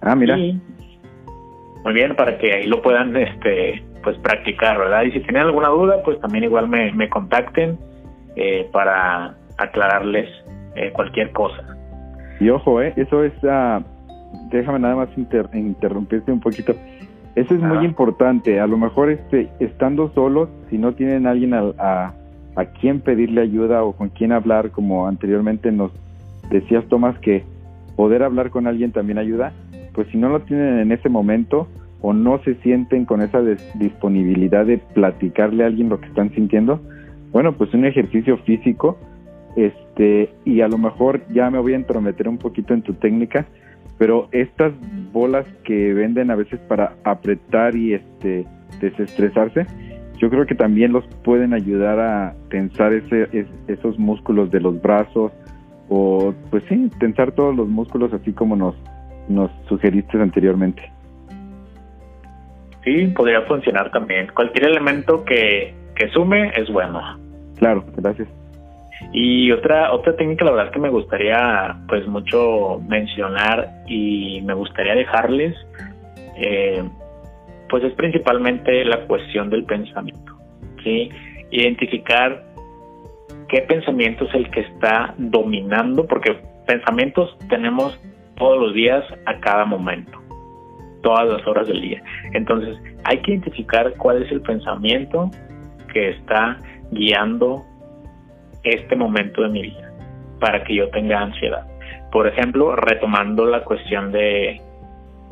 Ah, 0.00 0.14
mira. 0.14 0.36
muy 0.36 1.92
bien, 1.92 2.16
para 2.16 2.38
que 2.38 2.54
ahí 2.54 2.66
lo 2.66 2.80
puedan 2.82 3.16
este 3.16 3.82
pues 4.02 4.16
practicar, 4.18 4.78
¿verdad? 4.78 5.02
Y 5.02 5.12
si 5.12 5.20
tienen 5.20 5.42
alguna 5.42 5.68
duda, 5.68 6.00
pues 6.04 6.20
también 6.20 6.44
igual 6.44 6.68
me, 6.68 6.92
me 6.92 7.08
contacten 7.08 7.76
eh, 8.36 8.68
para 8.72 9.34
aclararles 9.58 10.28
eh, 10.76 10.92
cualquier 10.92 11.32
cosa. 11.32 11.75
Y 12.40 12.48
ojo, 12.50 12.82
eh, 12.82 12.92
eso 12.96 13.24
es, 13.24 13.32
uh, 13.42 13.82
déjame 14.50 14.78
nada 14.78 14.96
más 14.96 15.08
interrumpirte 15.16 16.30
un 16.30 16.40
poquito. 16.40 16.74
Eso 17.34 17.54
es 17.54 17.60
muy 17.60 17.84
importante. 17.84 18.60
A 18.60 18.66
lo 18.66 18.78
mejor 18.78 19.10
este, 19.10 19.48
estando 19.60 20.10
solos, 20.14 20.48
si 20.70 20.78
no 20.78 20.92
tienen 20.92 21.26
alguien 21.26 21.52
a, 21.54 21.72
a, 21.78 22.14
a 22.56 22.64
quien 22.64 23.00
pedirle 23.00 23.42
ayuda 23.42 23.84
o 23.84 23.92
con 23.92 24.08
quien 24.08 24.32
hablar, 24.32 24.70
como 24.70 25.06
anteriormente 25.06 25.70
nos 25.70 25.92
decías, 26.50 26.84
Tomás, 26.86 27.18
que 27.18 27.44
poder 27.94 28.22
hablar 28.22 28.50
con 28.50 28.66
alguien 28.66 28.92
también 28.92 29.18
ayuda, 29.18 29.52
pues 29.94 30.08
si 30.08 30.18
no 30.18 30.28
lo 30.28 30.40
tienen 30.40 30.78
en 30.78 30.92
ese 30.92 31.08
momento 31.08 31.68
o 32.00 32.12
no 32.12 32.38
se 32.44 32.54
sienten 32.56 33.04
con 33.04 33.22
esa 33.22 33.40
disponibilidad 33.74 34.66
de 34.66 34.78
platicarle 34.78 35.64
a 35.64 35.66
alguien 35.66 35.88
lo 35.88 36.00
que 36.00 36.06
están 36.06 36.30
sintiendo, 36.34 36.80
bueno, 37.32 37.52
pues 37.52 37.72
un 37.74 37.84
ejercicio 37.84 38.36
físico 38.38 38.98
este 39.96 40.30
y 40.44 40.60
a 40.60 40.68
lo 40.68 40.78
mejor 40.78 41.22
ya 41.32 41.50
me 41.50 41.58
voy 41.58 41.72
a 41.72 41.76
entrometer 41.76 42.28
un 42.28 42.38
poquito 42.38 42.74
en 42.74 42.82
tu 42.82 42.94
técnica 42.94 43.46
pero 43.98 44.28
estas 44.30 44.72
bolas 45.12 45.46
que 45.64 45.94
venden 45.94 46.30
a 46.30 46.36
veces 46.36 46.60
para 46.68 46.96
apretar 47.04 47.74
y 47.74 47.94
este 47.94 48.46
desestresarse 48.80 49.66
yo 50.18 50.28
creo 50.30 50.46
que 50.46 50.54
también 50.54 50.92
los 50.92 51.06
pueden 51.24 51.54
ayudar 51.54 51.98
a 52.00 52.34
tensar 52.50 52.92
ese, 52.92 53.46
esos 53.68 53.98
músculos 53.98 54.50
de 54.50 54.60
los 54.60 54.80
brazos 54.80 55.32
o 55.88 56.34
pues 56.50 56.62
sí 56.68 56.90
tensar 56.98 57.32
todos 57.32 57.56
los 57.56 57.68
músculos 57.68 58.12
así 58.12 58.32
como 58.32 58.56
nos 58.56 58.74
nos 59.28 59.50
sugeriste 59.68 60.20
anteriormente. 60.22 60.82
Sí 62.84 63.08
podría 63.08 63.42
funcionar 63.42 63.90
también. 63.90 64.28
Cualquier 64.32 64.66
elemento 64.66 65.24
que 65.24 65.74
que 65.96 66.08
sume 66.10 66.50
es 66.56 66.70
bueno. 66.70 67.00
Claro 67.58 67.84
gracias 67.96 68.28
y 69.12 69.50
otra, 69.52 69.92
otra 69.92 70.16
técnica, 70.16 70.44
la 70.44 70.52
verdad 70.52 70.72
que 70.72 70.78
me 70.78 70.88
gustaría 70.88 71.76
pues 71.88 72.06
mucho 72.06 72.80
mencionar 72.86 73.70
y 73.86 74.40
me 74.42 74.54
gustaría 74.54 74.94
dejarles, 74.94 75.54
eh, 76.36 76.82
pues 77.68 77.84
es 77.84 77.92
principalmente 77.94 78.84
la 78.84 79.06
cuestión 79.06 79.50
del 79.50 79.64
pensamiento, 79.64 80.32
¿sí? 80.82 81.10
Identificar 81.50 82.44
qué 83.48 83.62
pensamiento 83.62 84.24
es 84.24 84.34
el 84.34 84.50
que 84.50 84.60
está 84.60 85.14
dominando, 85.18 86.06
porque 86.06 86.36
pensamientos 86.66 87.36
tenemos 87.48 87.98
todos 88.36 88.60
los 88.60 88.74
días 88.74 89.04
a 89.26 89.38
cada 89.40 89.64
momento, 89.64 90.18
todas 91.02 91.28
las 91.28 91.46
horas 91.46 91.68
del 91.68 91.80
día. 91.80 92.02
Entonces, 92.32 92.76
hay 93.04 93.18
que 93.18 93.32
identificar 93.32 93.92
cuál 93.96 94.22
es 94.22 94.32
el 94.32 94.40
pensamiento 94.42 95.30
que 95.92 96.10
está 96.10 96.58
guiando 96.90 97.64
este 98.66 98.96
momento 98.96 99.42
de 99.42 99.48
mi 99.48 99.62
vida 99.62 99.92
para 100.40 100.62
que 100.64 100.74
yo 100.74 100.88
tenga 100.90 101.20
ansiedad. 101.20 101.66
Por 102.12 102.26
ejemplo, 102.26 102.76
retomando 102.76 103.46
la 103.46 103.64
cuestión 103.64 104.12
de 104.12 104.60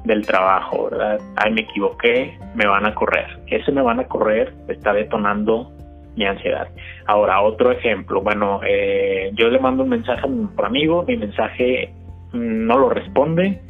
del 0.04 0.26
trabajo, 0.26 0.90
¿verdad? 0.90 1.18
Ay, 1.36 1.52
me 1.52 1.62
equivoqué, 1.62 2.38
me 2.54 2.66
van 2.66 2.84
a 2.84 2.94
correr. 2.94 3.38
Ese 3.46 3.72
me 3.72 3.80
van 3.80 4.00
a 4.00 4.04
correr 4.04 4.52
está 4.68 4.92
detonando 4.92 5.72
mi 6.14 6.26
ansiedad. 6.26 6.68
Ahora, 7.06 7.40
otro 7.40 7.72
ejemplo, 7.72 8.20
bueno, 8.20 8.60
eh, 8.66 9.30
yo 9.34 9.48
le 9.48 9.58
mando 9.58 9.82
un 9.82 9.88
mensaje 9.88 10.22
a 10.22 10.28
mi 10.28 10.46
amigo, 10.62 11.04
mi 11.08 11.16
mensaje 11.16 11.92
no 12.32 12.78
lo 12.78 12.90
responde, 12.90 13.60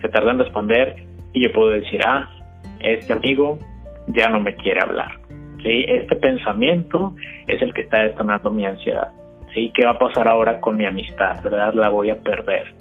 se 0.00 0.08
tarda 0.08 0.32
en 0.32 0.38
responder 0.38 0.96
y 1.32 1.42
yo 1.42 1.52
puedo 1.52 1.70
decir, 1.70 2.00
ah, 2.04 2.28
este 2.80 3.12
amigo 3.12 3.58
ya 4.08 4.28
no 4.28 4.40
me 4.40 4.54
quiere 4.56 4.80
hablar. 4.80 5.25
¿Sí? 5.66 5.84
Este 5.88 6.16
pensamiento 6.16 7.14
es 7.46 7.60
el 7.60 7.74
que 7.74 7.82
está 7.82 8.02
detonando 8.02 8.50
mi 8.50 8.64
ansiedad. 8.64 9.08
¿sí? 9.52 9.72
¿Qué 9.74 9.84
va 9.84 9.92
a 9.92 9.98
pasar 9.98 10.28
ahora 10.28 10.60
con 10.60 10.76
mi 10.76 10.86
amistad? 10.86 11.42
¿Verdad? 11.42 11.74
La 11.74 11.88
voy 11.88 12.10
a 12.10 12.20
perder. 12.20 12.72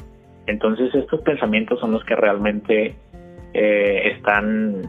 Entonces 0.45 0.93
estos 0.93 1.21
pensamientos 1.21 1.79
son 1.79 1.91
los 1.91 2.03
que 2.05 2.15
realmente 2.15 2.95
eh, 3.53 4.11
están 4.15 4.83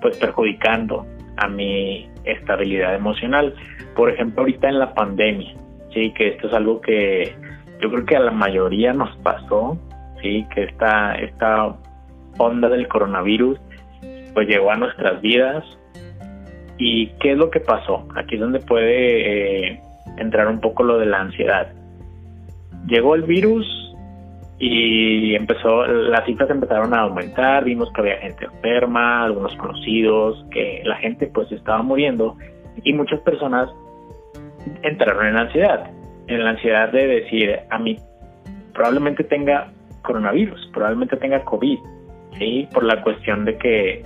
pues 0.00 0.16
perjudicando 0.18 1.06
a 1.36 1.48
mi 1.48 2.08
estabilidad 2.24 2.94
emocional. 2.94 3.54
Por 3.94 4.10
ejemplo, 4.10 4.40
ahorita 4.40 4.68
en 4.68 4.78
la 4.78 4.94
pandemia, 4.94 5.54
sí, 5.92 6.12
que 6.12 6.28
esto 6.28 6.48
es 6.48 6.54
algo 6.54 6.80
que 6.80 7.34
yo 7.80 7.90
creo 7.90 8.06
que 8.06 8.16
a 8.16 8.20
la 8.20 8.30
mayoría 8.30 8.92
nos 8.92 9.14
pasó, 9.18 9.76
sí, 10.22 10.46
que 10.54 10.64
esta, 10.64 11.14
esta 11.16 11.76
onda 12.38 12.68
del 12.68 12.88
coronavirus 12.88 13.60
pues 14.32 14.48
llegó 14.48 14.70
a 14.70 14.76
nuestras 14.76 15.20
vidas, 15.20 15.64
¿Y 16.78 17.08
qué 17.20 17.32
es 17.32 17.38
lo 17.38 17.50
que 17.50 17.60
pasó? 17.60 18.06
Aquí 18.16 18.36
es 18.36 18.40
donde 18.40 18.60
puede 18.60 19.72
eh, 19.72 19.80
entrar 20.16 20.46
un 20.48 20.60
poco 20.60 20.84
lo 20.84 20.98
de 20.98 21.06
la 21.06 21.20
ansiedad. 21.20 21.72
Llegó 22.86 23.14
el 23.16 23.22
virus 23.22 23.66
y 24.60 25.34
empezó, 25.34 25.86
las 25.86 26.24
cifras 26.24 26.50
empezaron 26.50 26.94
a 26.94 27.02
aumentar, 27.02 27.64
vimos 27.64 27.92
que 27.92 28.00
había 28.00 28.18
gente 28.18 28.44
enferma, 28.44 29.24
algunos 29.24 29.54
conocidos, 29.56 30.44
que 30.50 30.82
la 30.84 30.96
gente 30.96 31.26
pues 31.26 31.50
estaba 31.52 31.82
muriendo 31.82 32.36
y 32.82 32.92
muchas 32.92 33.20
personas 33.20 33.68
entraron 34.82 35.26
en 35.26 35.36
ansiedad, 35.36 35.90
en 36.26 36.44
la 36.44 36.50
ansiedad 36.50 36.90
de 36.90 37.06
decir, 37.06 37.58
a 37.70 37.78
mí 37.78 37.98
probablemente 38.72 39.24
tenga 39.24 39.70
coronavirus, 40.02 40.70
probablemente 40.72 41.16
tenga 41.16 41.44
COVID, 41.44 41.78
¿sí? 42.38 42.68
Por 42.72 42.84
la 42.84 43.02
cuestión 43.02 43.44
de 43.44 43.56
que 43.58 44.04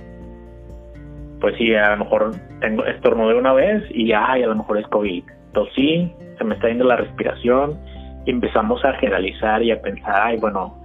pues 1.43 1.57
sí, 1.57 1.75
a 1.75 1.89
lo 1.97 2.05
mejor 2.05 2.31
tengo 2.61 2.85
estornudé 2.85 3.35
una 3.35 3.51
vez 3.51 3.83
y 3.89 4.13
ay, 4.13 4.43
a 4.43 4.47
lo 4.47 4.55
mejor 4.55 4.77
es 4.77 4.87
COVID. 4.87 5.25
Tosí, 5.51 6.09
se 6.37 6.43
me 6.45 6.55
está 6.55 6.69
yendo 6.69 6.85
la 6.85 6.95
respiración 6.95 7.77
y 8.25 8.31
empezamos 8.31 8.83
a 8.85 8.93
generalizar 8.93 9.61
y 9.61 9.71
a 9.71 9.81
pensar, 9.81 10.21
ay, 10.21 10.37
bueno, 10.37 10.81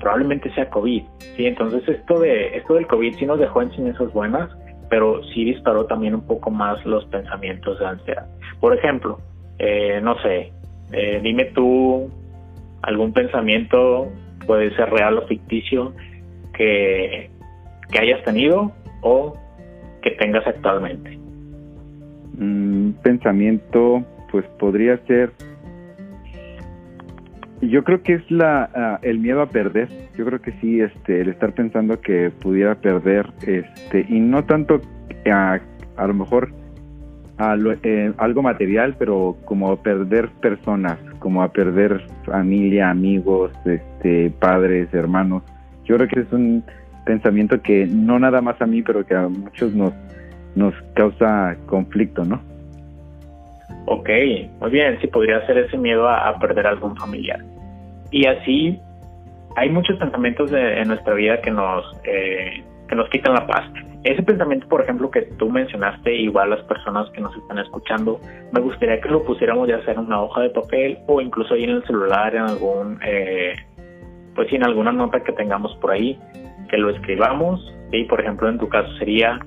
probablemente 0.00 0.50
sea 0.54 0.70
COVID. 0.70 1.02
Sí, 1.36 1.44
entonces 1.44 1.86
esto 1.86 2.20
de 2.20 2.56
esto 2.56 2.72
del 2.76 2.86
COVID 2.86 3.16
sí 3.16 3.26
nos 3.26 3.38
dejó 3.38 3.60
enseñanzas 3.60 4.10
buenas, 4.14 4.48
pero 4.88 5.22
sí 5.24 5.44
disparó 5.44 5.84
también 5.84 6.14
un 6.14 6.26
poco 6.26 6.50
más 6.50 6.82
los 6.86 7.04
pensamientos 7.04 7.78
de 7.78 7.86
ansiedad. 7.88 8.26
Por 8.60 8.74
ejemplo, 8.74 9.18
eh, 9.58 10.00
no 10.02 10.18
sé, 10.22 10.54
eh, 10.90 11.20
dime 11.22 11.44
tú 11.54 12.10
algún 12.80 13.12
pensamiento, 13.12 14.08
puede 14.46 14.74
ser 14.74 14.88
real 14.88 15.18
o 15.18 15.26
ficticio, 15.26 15.92
que, 16.54 17.30
que 17.92 17.98
hayas 17.98 18.24
tenido 18.24 18.72
o 19.02 19.34
que 20.02 20.12
tengas 20.12 20.46
actualmente? 20.46 21.18
Un 22.38 22.96
pensamiento, 23.02 24.04
pues 24.30 24.44
podría 24.58 24.98
ser. 25.06 25.32
Yo 27.60 27.82
creo 27.82 28.02
que 28.02 28.14
es 28.14 28.30
la 28.30 28.70
ah, 28.74 28.98
el 29.02 29.18
miedo 29.18 29.42
a 29.42 29.46
perder. 29.46 29.88
Yo 30.16 30.24
creo 30.24 30.40
que 30.40 30.52
sí, 30.60 30.80
este, 30.80 31.20
el 31.20 31.28
estar 31.28 31.52
pensando 31.52 32.00
que 32.00 32.30
pudiera 32.30 32.76
perder, 32.76 33.26
este, 33.46 34.06
y 34.08 34.20
no 34.20 34.44
tanto 34.44 34.80
a, 35.30 35.58
a 35.96 36.06
lo 36.06 36.14
mejor 36.14 36.52
a 37.38 37.56
eh, 37.82 38.12
algo 38.18 38.42
material, 38.42 38.96
pero 38.98 39.36
como 39.44 39.70
a 39.70 39.82
perder 39.82 40.28
personas, 40.40 40.98
como 41.20 41.42
a 41.42 41.52
perder 41.52 42.04
familia, 42.24 42.90
amigos, 42.90 43.52
este, 43.64 44.30
padres, 44.30 44.92
hermanos. 44.92 45.42
Yo 45.84 45.96
creo 45.96 46.08
que 46.08 46.20
es 46.20 46.32
un 46.32 46.64
pensamiento 47.08 47.62
que 47.62 47.86
no 47.86 48.18
nada 48.18 48.42
más 48.42 48.60
a 48.60 48.66
mí, 48.66 48.82
pero 48.82 49.04
que 49.06 49.14
a 49.14 49.28
muchos 49.28 49.72
nos, 49.72 49.94
nos 50.54 50.74
causa 50.94 51.56
conflicto, 51.64 52.22
¿no? 52.22 52.38
Ok, 53.86 54.10
muy 54.60 54.70
bien, 54.70 54.98
sí 55.00 55.06
podría 55.06 55.44
ser 55.46 55.56
ese 55.56 55.78
miedo 55.78 56.06
a, 56.06 56.38
perder 56.38 56.66
algún 56.66 56.94
familiar. 56.96 57.40
Y 58.10 58.26
así 58.26 58.78
hay 59.56 59.70
muchos 59.70 59.96
pensamientos 59.96 60.52
en 60.52 60.86
nuestra 60.88 61.14
vida 61.14 61.40
que 61.40 61.50
nos, 61.50 61.82
eh, 62.04 62.62
que 62.86 62.94
nos 62.94 63.08
quitan 63.08 63.32
la 63.32 63.46
paz. 63.46 63.64
Ese 64.04 64.22
pensamiento, 64.22 64.68
por 64.68 64.82
ejemplo, 64.82 65.10
que 65.10 65.22
tú 65.38 65.48
mencionaste, 65.48 66.14
igual 66.14 66.50
las 66.50 66.62
personas 66.64 67.08
que 67.12 67.22
nos 67.22 67.34
están 67.34 67.58
escuchando, 67.58 68.20
me 68.52 68.60
gustaría 68.60 69.00
que 69.00 69.08
lo 69.08 69.24
pusiéramos 69.24 69.66
ya 69.66 69.82
sea 69.84 69.94
en 69.94 70.00
una 70.00 70.20
hoja 70.20 70.42
de 70.42 70.50
papel 70.50 70.98
o 71.06 71.22
incluso 71.22 71.54
ahí 71.54 71.64
en 71.64 71.70
el 71.70 71.84
celular, 71.84 72.34
en 72.34 72.42
algún, 72.42 73.00
eh, 73.02 73.54
pues 74.34 74.52
en 74.52 74.64
alguna 74.64 74.92
nota 74.92 75.20
que 75.20 75.32
tengamos 75.32 75.74
por 75.76 75.92
ahí, 75.92 76.18
que 76.68 76.76
lo 76.76 76.90
escribamos, 76.90 77.74
y 77.92 78.04
por 78.04 78.20
ejemplo 78.20 78.48
en 78.48 78.58
tu 78.58 78.68
caso 78.68 78.90
sería 78.98 79.38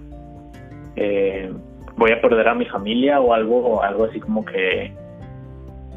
eh, 0.95 1.51
voy 1.95 2.11
a 2.11 2.21
perder 2.21 2.47
a 2.47 2.55
mi 2.55 2.65
familia 2.65 3.19
o 3.19 3.33
algo, 3.33 3.57
o 3.59 3.81
algo 3.81 4.05
así 4.05 4.19
como 4.19 4.43
que 4.43 4.93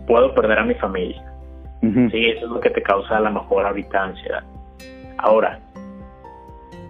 puedo 0.06 0.34
perder 0.34 0.58
a 0.58 0.64
mi 0.64 0.74
familia. 0.74 1.22
Sí, 2.10 2.30
eso 2.30 2.46
es 2.46 2.50
lo 2.50 2.60
que 2.60 2.70
te 2.70 2.82
causa 2.82 3.18
a 3.18 3.20
lo 3.20 3.30
mejor 3.30 3.66
ahorita 3.66 4.04
ansiedad. 4.04 4.42
Ahora, 5.18 5.60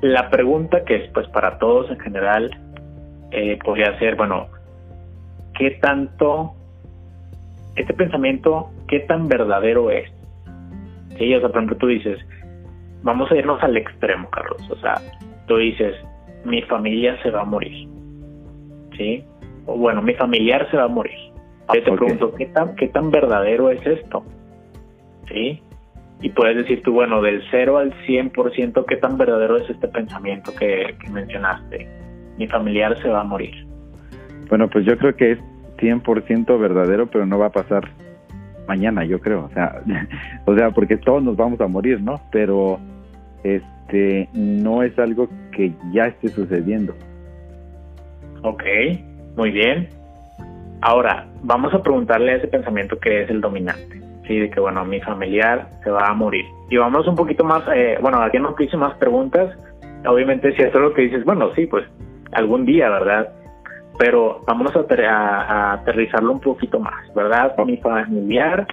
la 0.02 0.30
pregunta 0.30 0.84
que 0.84 0.96
es 0.96 1.10
pues 1.12 1.26
para 1.28 1.58
todos 1.58 1.90
en 1.90 1.98
general 1.98 2.50
eh, 3.32 3.58
podría 3.64 3.98
ser, 3.98 4.14
bueno, 4.14 4.46
¿qué 5.58 5.72
tanto, 5.82 6.54
este 7.74 7.92
pensamiento, 7.92 8.70
qué 8.86 9.00
tan 9.00 9.26
verdadero 9.26 9.90
es? 9.90 10.08
Sí, 11.18 11.34
o 11.34 11.40
sea, 11.40 11.48
por 11.48 11.58
ejemplo, 11.58 11.76
tú 11.76 11.88
dices, 11.88 12.18
vamos 13.04 13.30
a 13.30 13.36
irnos 13.36 13.62
al 13.62 13.76
extremo, 13.76 14.28
Carlos. 14.30 14.68
O 14.70 14.76
sea, 14.76 15.00
tú 15.46 15.58
dices, 15.58 15.94
mi 16.44 16.62
familia 16.62 17.16
se 17.22 17.30
va 17.30 17.42
a 17.42 17.44
morir. 17.44 17.88
¿Sí? 18.96 19.24
O 19.66 19.76
bueno, 19.76 20.02
mi 20.02 20.14
familiar 20.14 20.68
se 20.70 20.76
va 20.76 20.84
a 20.84 20.88
morir. 20.88 21.18
Yo 21.72 21.82
te 21.82 21.92
pregunto, 21.92 22.34
¿qué 22.34 22.46
tan, 22.46 22.74
¿qué 22.76 22.88
tan 22.88 23.10
verdadero 23.10 23.70
es 23.70 23.84
esto? 23.86 24.24
¿Sí? 25.28 25.62
Y 26.20 26.28
puedes 26.30 26.56
decir 26.56 26.82
tú, 26.82 26.92
bueno, 26.92 27.22
del 27.22 27.42
0 27.50 27.78
al 27.78 27.92
100%, 28.06 28.84
¿qué 28.86 28.96
tan 28.96 29.16
verdadero 29.16 29.56
es 29.56 29.68
este 29.70 29.88
pensamiento 29.88 30.52
que, 30.54 30.94
que 31.02 31.10
mencionaste? 31.10 31.88
Mi 32.38 32.46
familiar 32.48 33.00
se 33.00 33.08
va 33.08 33.20
a 33.20 33.24
morir. 33.24 33.66
Bueno, 34.48 34.68
pues 34.68 34.84
yo 34.84 34.96
creo 34.98 35.16
que 35.16 35.32
es 35.32 35.38
100% 35.78 36.58
verdadero, 36.58 37.06
pero 37.06 37.26
no 37.26 37.38
va 37.38 37.46
a 37.46 37.52
pasar 37.52 37.90
mañana, 38.68 39.04
yo 39.04 39.20
creo. 39.20 39.46
O 39.46 39.50
sea, 39.50 39.82
o 40.44 40.54
sea, 40.54 40.70
porque 40.70 40.96
todos 40.96 41.22
nos 41.22 41.36
vamos 41.36 41.60
a 41.60 41.66
morir, 41.66 42.00
¿no? 42.00 42.20
Pero 42.30 42.78
este 43.44 44.28
no 44.32 44.82
es 44.82 44.98
algo 44.98 45.28
que 45.52 45.72
ya 45.92 46.06
esté 46.06 46.28
sucediendo. 46.28 46.94
Ok, 48.42 48.62
muy 49.36 49.50
bien. 49.50 49.88
Ahora, 50.80 51.26
vamos 51.42 51.72
a 51.72 51.82
preguntarle 51.82 52.32
a 52.32 52.36
ese 52.36 52.48
pensamiento 52.48 52.98
que 52.98 53.22
es 53.22 53.30
el 53.30 53.40
dominante. 53.40 54.00
Sí, 54.26 54.38
de 54.38 54.50
que, 54.50 54.58
bueno, 54.58 54.84
mi 54.84 55.00
familiar 55.00 55.68
se 55.82 55.90
va 55.90 56.08
a 56.08 56.14
morir. 56.14 56.44
Y 56.70 56.76
vamos 56.76 57.06
un 57.06 57.14
poquito 57.14 57.44
más, 57.44 57.62
eh, 57.74 57.98
bueno, 58.00 58.20
aquí 58.22 58.38
nos 58.38 58.58
hice 58.58 58.76
más 58.76 58.94
preguntas. 58.94 59.56
Obviamente, 60.06 60.54
si 60.56 60.62
esto 60.62 60.78
es 60.78 60.84
lo 60.84 60.94
que 60.94 61.02
dices, 61.02 61.24
bueno, 61.24 61.52
sí, 61.54 61.66
pues 61.66 61.84
algún 62.32 62.64
día, 62.64 62.88
¿verdad? 62.88 63.28
Pero 63.98 64.42
vámonos 64.46 64.74
a, 64.76 65.72
aterrizarlo 65.72 66.32
un 66.32 66.40
poquito 66.40 66.80
más, 66.80 67.14
¿verdad? 67.14 67.54
Mi 67.64 67.76
familiar 67.76 68.66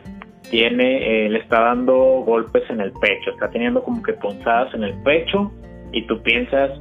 tiene, 0.49 1.25
eh, 1.25 1.29
le 1.29 1.39
está 1.39 1.61
dando 1.61 1.95
golpes 2.25 2.63
en 2.69 2.81
el 2.81 2.91
pecho, 2.93 3.31
está 3.31 3.49
teniendo 3.49 3.83
como 3.83 4.01
que 4.01 4.13
punzadas 4.13 4.73
en 4.73 4.83
el 4.83 4.93
pecho 5.03 5.51
y 5.91 6.05
tú 6.07 6.21
piensas, 6.21 6.71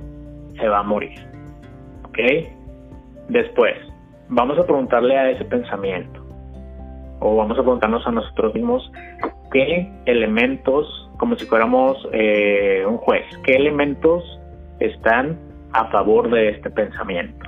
se 0.59 0.69
va 0.69 0.81
a 0.81 0.83
morir. 0.83 1.19
¿Ok? 2.05 2.19
Después, 3.29 3.77
vamos 4.29 4.59
a 4.59 4.65
preguntarle 4.65 5.17
a 5.17 5.31
ese 5.31 5.45
pensamiento, 5.45 6.21
o 7.21 7.37
vamos 7.37 7.59
a 7.59 7.63
preguntarnos 7.63 8.07
a 8.07 8.11
nosotros 8.11 8.55
mismos, 8.55 8.91
¿qué 9.53 9.89
elementos, 10.07 11.11
como 11.19 11.37
si 11.37 11.47
fuéramos 11.47 12.09
eh, 12.13 12.85
un 12.89 12.97
juez, 12.97 13.25
qué 13.45 13.53
elementos 13.53 14.25
están 14.81 15.39
a 15.73 15.87
favor 15.91 16.31
de 16.31 16.51
este 16.51 16.71
pensamiento? 16.71 17.47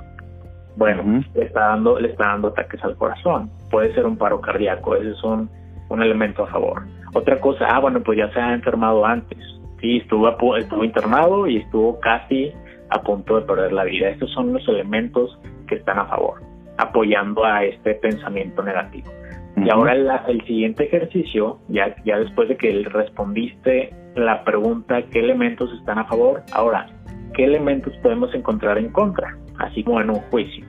Bueno, 0.75 1.23
le, 1.35 1.45
está 1.45 1.67
dando, 1.67 1.99
le 1.99 2.09
está 2.09 2.27
dando 2.27 2.47
ataques 2.49 2.83
al 2.83 2.95
corazón, 2.95 3.49
puede 3.69 3.93
ser 3.93 4.05
un 4.05 4.17
paro 4.17 4.41
cardíaco, 4.41 4.95
ese 4.95 5.11
es 5.11 5.23
un, 5.23 5.49
un 5.89 6.01
elemento 6.01 6.43
a 6.43 6.47
favor. 6.47 6.83
Otra 7.13 7.39
cosa, 7.39 7.67
ah, 7.69 7.79
bueno, 7.79 8.01
pues 8.01 8.17
ya 8.17 8.31
se 8.31 8.39
ha 8.39 8.53
enfermado 8.53 9.05
antes, 9.05 9.37
sí, 9.79 9.97
estuvo, 9.97 10.57
estuvo 10.57 10.83
internado 10.83 11.47
y 11.47 11.57
estuvo 11.57 11.99
casi 11.99 12.51
a 12.89 13.01
punto 13.01 13.39
de 13.39 13.45
perder 13.45 13.73
la 13.73 13.83
vida. 13.83 14.09
Estos 14.09 14.31
son 14.31 14.53
los 14.53 14.67
elementos 14.67 15.39
que 15.67 15.75
están 15.75 15.99
a 15.99 16.05
favor, 16.05 16.41
apoyando 16.77 17.43
a 17.43 17.63
este 17.63 17.95
pensamiento 17.95 18.63
negativo. 18.63 19.11
Y 19.55 19.69
ahora 19.69 19.93
el 20.27 20.41
siguiente 20.45 20.85
ejercicio, 20.85 21.59
ya, 21.67 21.95
ya 22.03 22.17
después 22.17 22.49
de 22.49 22.57
que 22.57 22.83
respondiste 22.89 23.93
la 24.15 24.43
pregunta 24.43 25.03
qué 25.11 25.19
elementos 25.19 25.71
están 25.73 25.99
a 25.99 26.05
favor, 26.05 26.41
ahora, 26.53 26.87
¿qué 27.33 27.45
elementos 27.45 27.93
podemos 28.01 28.33
encontrar 28.33 28.77
en 28.77 28.89
contra? 28.89 29.37
Así 29.59 29.83
como 29.83 30.01
en 30.01 30.09
un 30.09 30.19
juicio. 30.31 30.65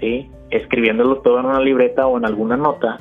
¿sí? 0.00 0.30
Escribiéndolo 0.50 1.20
todo 1.20 1.40
en 1.40 1.46
una 1.46 1.60
libreta 1.60 2.06
o 2.06 2.18
en 2.18 2.26
alguna 2.26 2.56
nota, 2.56 2.98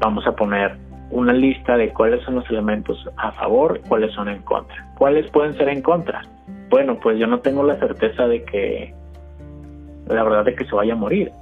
vamos 0.00 0.26
a 0.26 0.32
poner 0.32 0.76
una 1.10 1.32
lista 1.32 1.76
de 1.76 1.90
cuáles 1.90 2.22
son 2.24 2.36
los 2.36 2.48
elementos 2.50 3.08
a 3.16 3.32
favor 3.32 3.80
y 3.82 3.88
cuáles 3.88 4.12
son 4.12 4.28
en 4.28 4.42
contra. 4.42 4.76
¿Cuáles 4.96 5.30
pueden 5.30 5.56
ser 5.56 5.68
en 5.68 5.82
contra? 5.82 6.22
Bueno, 6.70 6.98
pues 7.00 7.18
yo 7.18 7.26
no 7.26 7.40
tengo 7.40 7.62
la 7.62 7.76
certeza 7.76 8.28
de 8.28 8.44
que, 8.44 8.94
la 10.06 10.22
verdad 10.22 10.44
de 10.44 10.54
que 10.54 10.64
se 10.64 10.74
vaya 10.74 10.92
a 10.92 10.96
morir. 10.96 11.32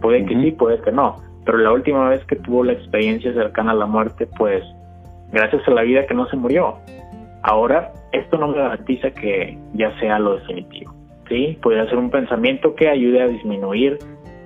Puede 0.00 0.26
que 0.26 0.34
sí, 0.34 0.50
puede 0.52 0.80
que 0.80 0.92
no. 0.92 1.16
Pero 1.44 1.58
la 1.58 1.72
última 1.72 2.08
vez 2.08 2.24
que 2.26 2.36
tuvo 2.36 2.64
la 2.64 2.72
experiencia 2.72 3.32
cercana 3.32 3.72
a 3.72 3.74
la 3.74 3.86
muerte, 3.86 4.28
pues 4.38 4.62
gracias 5.32 5.66
a 5.66 5.70
la 5.70 5.82
vida 5.82 6.06
que 6.06 6.14
no 6.14 6.26
se 6.28 6.36
murió. 6.36 6.76
Ahora, 7.42 7.92
esto 8.12 8.38
no 8.38 8.48
me 8.48 8.58
garantiza 8.58 9.10
que 9.10 9.58
ya 9.74 9.98
sea 10.00 10.18
lo 10.18 10.36
definitivo. 10.36 10.94
¿sí? 11.28 11.58
Puede 11.62 11.86
ser 11.88 11.98
un 11.98 12.10
pensamiento 12.10 12.74
que 12.74 12.88
ayude 12.88 13.22
a 13.22 13.28
disminuir 13.28 13.98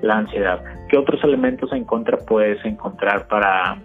la 0.02 0.18
ansiedad. 0.18 0.62
¿Qué 0.88 0.96
otros 0.96 1.22
elementos 1.24 1.72
en 1.72 1.84
contra 1.84 2.18
puedes 2.18 2.64
encontrar 2.64 3.26
para 3.28 3.78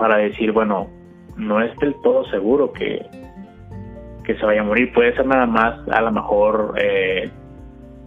para 0.00 0.16
decir, 0.16 0.50
bueno, 0.50 0.88
no 1.36 1.60
es 1.60 1.76
del 1.78 1.94
todo 2.02 2.24
seguro 2.30 2.72
que, 2.72 3.04
que 4.24 4.34
se 4.34 4.44
vaya 4.46 4.62
a 4.62 4.64
morir. 4.64 4.92
Puede 4.94 5.14
ser 5.14 5.26
nada 5.26 5.46
más, 5.46 5.78
a 5.90 6.00
lo 6.00 6.10
mejor, 6.10 6.74
eh, 6.78 7.30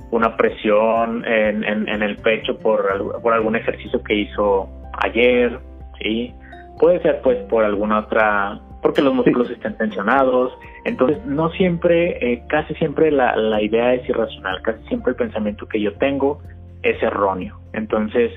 una 0.09 0.35
presión 0.35 1.23
en, 1.25 1.63
en, 1.63 2.01
el 2.01 2.17
pecho 2.17 2.57
por, 2.57 3.21
por 3.21 3.33
algún 3.33 3.55
ejercicio 3.55 4.01
que 4.03 4.15
hizo 4.15 4.67
ayer, 5.03 5.59
¿sí? 6.01 6.33
Puede 6.79 6.99
ser, 7.03 7.21
pues, 7.21 7.37
por 7.43 7.63
alguna 7.63 7.99
otra, 7.99 8.59
porque 8.81 9.03
los 9.03 9.13
músculos 9.13 9.51
estén 9.51 9.77
tensionados. 9.77 10.51
Entonces, 10.85 11.23
no 11.27 11.51
siempre, 11.51 12.17
eh, 12.21 12.43
casi 12.47 12.73
siempre 12.75 13.11
la, 13.11 13.35
la 13.35 13.61
idea 13.61 13.93
es 13.93 14.09
irracional, 14.09 14.61
casi 14.63 14.83
siempre 14.87 15.11
el 15.11 15.15
pensamiento 15.15 15.67
que 15.67 15.79
yo 15.79 15.93
tengo 15.93 16.41
es 16.81 17.01
erróneo. 17.03 17.59
Entonces, 17.73 18.31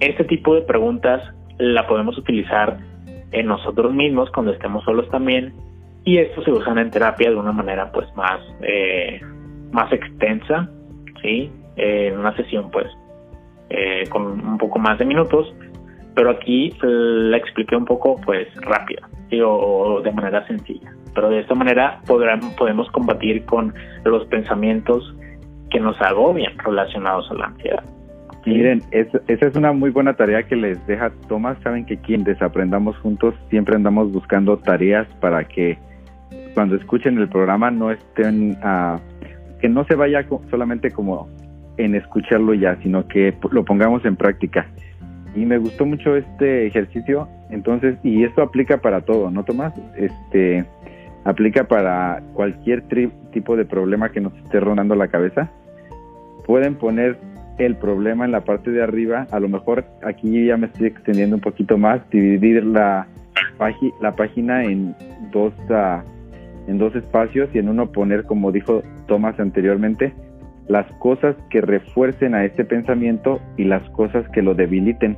este 0.00 0.24
tipo 0.24 0.54
de 0.54 0.62
preguntas 0.62 1.22
la 1.58 1.86
podemos 1.86 2.16
utilizar 2.18 2.78
en 3.32 3.46
nosotros 3.46 3.92
mismos 3.92 4.30
cuando 4.30 4.52
estemos 4.52 4.84
solos 4.84 5.08
también 5.10 5.52
y 6.04 6.18
esto 6.18 6.42
se 6.42 6.52
usa 6.52 6.72
en 6.80 6.90
terapia 6.90 7.30
de 7.30 7.36
una 7.36 7.52
manera 7.52 7.90
pues 7.92 8.06
más 8.16 8.40
eh, 8.62 9.20
más 9.72 9.92
extensa 9.92 10.68
sí 11.22 11.50
en 11.76 12.18
una 12.18 12.34
sesión 12.36 12.70
pues 12.70 12.86
eh, 13.70 14.04
con 14.08 14.22
un 14.46 14.58
poco 14.58 14.78
más 14.78 14.98
de 14.98 15.04
minutos 15.04 15.52
pero 16.14 16.30
aquí 16.30 16.72
la 16.82 17.36
expliqué 17.36 17.76
un 17.76 17.84
poco 17.84 18.16
pues 18.24 18.48
rápida 18.60 19.08
o, 19.42 20.00
de 20.02 20.12
manera 20.12 20.46
sencilla. 20.46 20.92
Pero 21.14 21.28
de 21.30 21.40
esta 21.40 21.54
manera 21.54 22.00
podemos 22.06 22.90
combatir 22.90 23.44
con 23.44 23.74
los 24.04 24.26
pensamientos 24.26 25.14
que 25.70 25.80
nos 25.80 26.00
agobian 26.00 26.56
relacionados 26.58 27.30
a 27.30 27.34
la 27.34 27.46
ansiedad 27.46 27.84
Miren, 28.46 28.82
esa 28.90 29.20
es 29.26 29.56
una 29.56 29.72
muy 29.72 29.90
buena 29.90 30.14
tarea 30.14 30.42
que 30.42 30.56
les 30.56 30.84
deja 30.86 31.10
Tomás. 31.28 31.56
Saben 31.62 31.86
que 31.86 31.96
quien 31.96 32.24
desaprendamos 32.24 32.96
juntos 32.98 33.34
siempre 33.48 33.74
andamos 33.74 34.12
buscando 34.12 34.58
tareas 34.58 35.06
para 35.20 35.44
que 35.44 35.78
cuando 36.54 36.76
escuchen 36.76 37.18
el 37.18 37.28
programa 37.28 37.70
no 37.70 37.90
estén, 37.90 38.58
uh, 38.62 38.98
que 39.60 39.68
no 39.68 39.84
se 39.86 39.94
vaya 39.94 40.26
solamente 40.50 40.90
como 40.90 41.28
en 41.78 41.94
escucharlo 41.94 42.54
ya, 42.54 42.76
sino 42.82 43.06
que 43.08 43.34
lo 43.50 43.64
pongamos 43.64 44.04
en 44.04 44.16
práctica. 44.16 44.66
Y 45.34 45.44
me 45.46 45.58
gustó 45.58 45.84
mucho 45.84 46.14
este 46.14 46.66
ejercicio, 46.66 47.28
entonces, 47.50 47.96
y 48.04 48.22
esto 48.22 48.42
aplica 48.42 48.78
para 48.78 49.00
todo, 49.00 49.30
¿no, 49.30 49.42
Tomás? 49.44 49.72
Este, 49.96 50.64
aplica 51.24 51.64
para 51.64 52.22
cualquier 52.34 52.84
tipo 53.32 53.56
de 53.56 53.64
problema 53.64 54.10
que 54.10 54.20
nos 54.20 54.32
esté 54.36 54.60
rondando 54.60 54.94
la 54.94 55.08
cabeza. 55.08 55.50
Pueden 56.46 56.76
poner 56.76 57.18
el 57.58 57.76
problema 57.76 58.24
en 58.24 58.32
la 58.32 58.44
parte 58.44 58.70
de 58.70 58.82
arriba, 58.82 59.26
a 59.30 59.40
lo 59.40 59.48
mejor 59.48 59.84
aquí 60.02 60.46
ya 60.46 60.56
me 60.56 60.66
estoy 60.66 60.88
extendiendo 60.88 61.36
un 61.36 61.42
poquito 61.42 61.78
más, 61.78 62.00
dividir 62.10 62.64
la, 62.64 63.06
la 64.00 64.12
página 64.16 64.64
en 64.64 64.94
dos, 65.30 65.52
uh, 65.70 66.00
en 66.68 66.78
dos 66.78 66.94
espacios 66.96 67.48
y 67.54 67.58
en 67.58 67.68
uno 67.68 67.92
poner, 67.92 68.24
como 68.24 68.50
dijo 68.50 68.82
Tomás 69.06 69.38
anteriormente, 69.38 70.12
las 70.68 70.90
cosas 70.94 71.36
que 71.50 71.60
refuercen 71.60 72.34
a 72.34 72.44
este 72.44 72.64
pensamiento 72.64 73.40
y 73.56 73.64
las 73.64 73.82
cosas 73.90 74.28
que 74.30 74.42
lo 74.42 74.54
debiliten. 74.54 75.16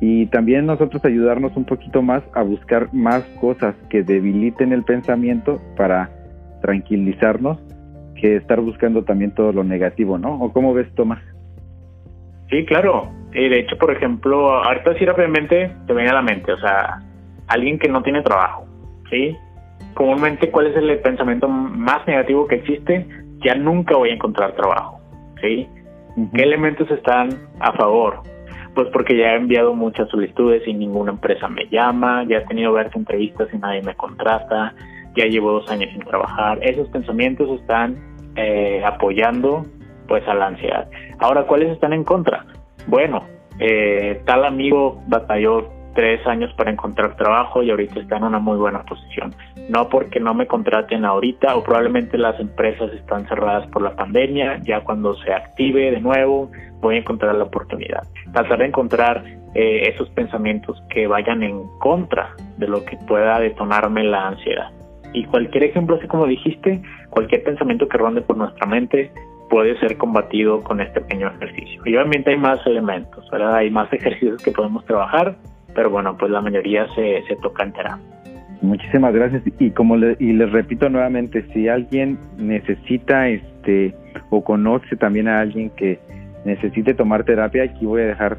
Y 0.00 0.26
también 0.26 0.66
nosotros 0.66 1.04
ayudarnos 1.04 1.56
un 1.56 1.64
poquito 1.64 2.02
más 2.02 2.22
a 2.34 2.42
buscar 2.42 2.92
más 2.92 3.22
cosas 3.40 3.74
que 3.88 4.02
debiliten 4.02 4.72
el 4.72 4.84
pensamiento 4.84 5.60
para 5.76 6.10
tranquilizarnos 6.60 7.58
que 8.14 8.36
estar 8.36 8.60
buscando 8.60 9.04
también 9.04 9.32
todo 9.32 9.52
lo 9.52 9.64
negativo, 9.64 10.18
¿no? 10.18 10.40
¿O 10.40 10.52
cómo 10.52 10.74
ves, 10.74 10.92
Tomás? 10.94 11.20
Sí, 12.50 12.64
claro. 12.66 13.10
Y 13.32 13.48
de 13.48 13.60
hecho, 13.60 13.76
por 13.76 13.90
ejemplo, 13.90 14.62
ahorita 14.62 14.94
sí 14.98 15.04
rápidamente 15.04 15.70
te 15.86 15.92
viene 15.92 16.10
a 16.10 16.14
la 16.14 16.22
mente, 16.22 16.52
o 16.52 16.58
sea, 16.58 17.00
alguien 17.48 17.78
que 17.78 17.88
no 17.88 18.02
tiene 18.02 18.22
trabajo, 18.22 18.66
¿sí? 19.10 19.36
Comúnmente, 19.94 20.50
¿cuál 20.50 20.68
es 20.68 20.76
el 20.76 20.98
pensamiento 21.00 21.48
más 21.48 22.06
negativo 22.06 22.46
que 22.46 22.56
existe? 22.56 23.06
Ya 23.44 23.54
nunca 23.54 23.96
voy 23.96 24.10
a 24.10 24.14
encontrar 24.14 24.54
trabajo, 24.54 25.00
¿sí? 25.42 25.68
¿Qué 26.34 26.42
elementos 26.42 26.90
están 26.90 27.28
a 27.60 27.72
favor? 27.72 28.22
Pues 28.74 28.88
porque 28.92 29.16
ya 29.16 29.32
he 29.32 29.36
enviado 29.36 29.74
muchas 29.74 30.08
solicitudes 30.08 30.66
y 30.66 30.72
ninguna 30.72 31.12
empresa 31.12 31.48
me 31.48 31.66
llama, 31.68 32.24
ya 32.28 32.38
he 32.38 32.46
tenido 32.46 32.72
varias 32.72 32.94
entrevistas 32.96 33.48
y 33.52 33.58
nadie 33.58 33.82
me 33.82 33.94
contrata, 33.94 34.74
ya 35.14 35.24
llevo 35.26 35.52
dos 35.52 35.70
años 35.70 35.90
sin 35.92 36.00
trabajar. 36.00 36.58
Esos 36.62 36.88
pensamientos 36.88 37.60
están 37.60 37.96
eh, 38.36 38.82
apoyando 38.84 39.66
pues 40.06 40.26
a 40.28 40.34
la 40.34 40.46
ansiedad. 40.46 40.88
Ahora, 41.18 41.44
¿cuáles 41.46 41.70
están 41.70 41.92
en 41.92 42.04
contra? 42.04 42.44
Bueno, 42.86 43.24
eh, 43.58 44.20
tal 44.24 44.44
amigo 44.44 45.02
batalló 45.06 45.68
tres 45.96 46.24
años 46.26 46.52
para 46.58 46.70
encontrar 46.70 47.16
trabajo 47.16 47.62
y 47.62 47.70
ahorita 47.70 48.00
está 48.00 48.18
en 48.18 48.24
una 48.24 48.38
muy 48.38 48.58
buena 48.58 48.84
posición. 48.84 49.34
No 49.70 49.88
porque 49.88 50.20
no 50.20 50.34
me 50.34 50.46
contraten 50.46 51.04
ahorita 51.04 51.56
o 51.56 51.64
probablemente 51.64 52.18
las 52.18 52.38
empresas 52.38 52.92
están 52.92 53.26
cerradas 53.26 53.66
por 53.68 53.82
la 53.82 53.96
pandemia, 53.96 54.60
ya 54.62 54.82
cuando 54.84 55.16
se 55.16 55.32
active 55.32 55.90
de 55.90 56.00
nuevo 56.00 56.50
voy 56.80 56.96
a 56.96 56.98
encontrar 56.98 57.34
la 57.34 57.44
oportunidad. 57.44 58.02
Tratar 58.32 58.58
de 58.58 58.66
encontrar 58.66 59.24
eh, 59.54 59.90
esos 59.94 60.10
pensamientos 60.10 60.80
que 60.90 61.06
vayan 61.06 61.42
en 61.42 61.66
contra 61.78 62.34
de 62.58 62.68
lo 62.68 62.84
que 62.84 62.98
pueda 63.08 63.40
detonarme 63.40 64.04
la 64.04 64.28
ansiedad. 64.28 64.70
Y 65.14 65.24
cualquier 65.24 65.64
ejemplo, 65.64 65.96
así 65.96 66.06
como 66.06 66.26
dijiste, 66.26 66.82
cualquier 67.08 67.42
pensamiento 67.42 67.88
que 67.88 67.96
ronde 67.96 68.20
por 68.20 68.36
nuestra 68.36 68.66
mente 68.66 69.10
puede 69.56 69.78
ser 69.78 69.96
combatido 69.96 70.60
con 70.60 70.82
este 70.82 71.00
pequeño 71.00 71.28
ejercicio. 71.28 71.80
Y 71.86 71.96
obviamente 71.96 72.28
hay 72.28 72.36
más 72.36 72.58
elementos, 72.66 73.26
¿verdad? 73.32 73.54
Hay 73.54 73.70
más 73.70 73.90
ejercicios 73.92 74.42
que 74.42 74.50
podemos 74.50 74.84
trabajar, 74.84 75.34
pero 75.74 75.88
bueno, 75.88 76.14
pues 76.18 76.30
la 76.30 76.42
mayoría 76.42 76.86
se, 76.94 77.22
se 77.26 77.36
toca 77.36 77.64
entera. 77.64 77.98
Muchísimas 78.60 79.14
gracias 79.14 79.44
y 79.58 79.70
como 79.70 79.96
le, 79.96 80.14
y 80.20 80.34
les 80.34 80.52
repito 80.52 80.90
nuevamente, 80.90 81.46
si 81.54 81.68
alguien 81.68 82.18
necesita 82.36 83.30
este 83.30 83.94
o 84.28 84.44
conoce 84.44 84.94
también 84.94 85.26
a 85.26 85.40
alguien 85.40 85.70
que 85.70 86.00
necesite 86.44 86.92
tomar 86.92 87.24
terapia, 87.24 87.62
aquí 87.62 87.86
voy 87.86 88.02
a 88.02 88.08
dejar 88.08 88.36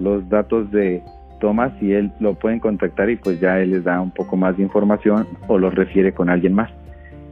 los 0.00 0.28
datos 0.28 0.68
de 0.72 1.00
Tomás 1.38 1.80
y 1.80 1.92
él 1.92 2.10
lo 2.18 2.34
pueden 2.34 2.58
contactar 2.58 3.08
y 3.08 3.14
pues 3.14 3.38
ya 3.38 3.60
él 3.60 3.70
les 3.70 3.84
da 3.84 4.00
un 4.00 4.10
poco 4.10 4.36
más 4.36 4.56
de 4.56 4.64
información 4.64 5.28
o 5.46 5.58
los 5.58 5.72
refiere 5.76 6.10
con 6.10 6.28
alguien 6.28 6.54
más. 6.54 6.72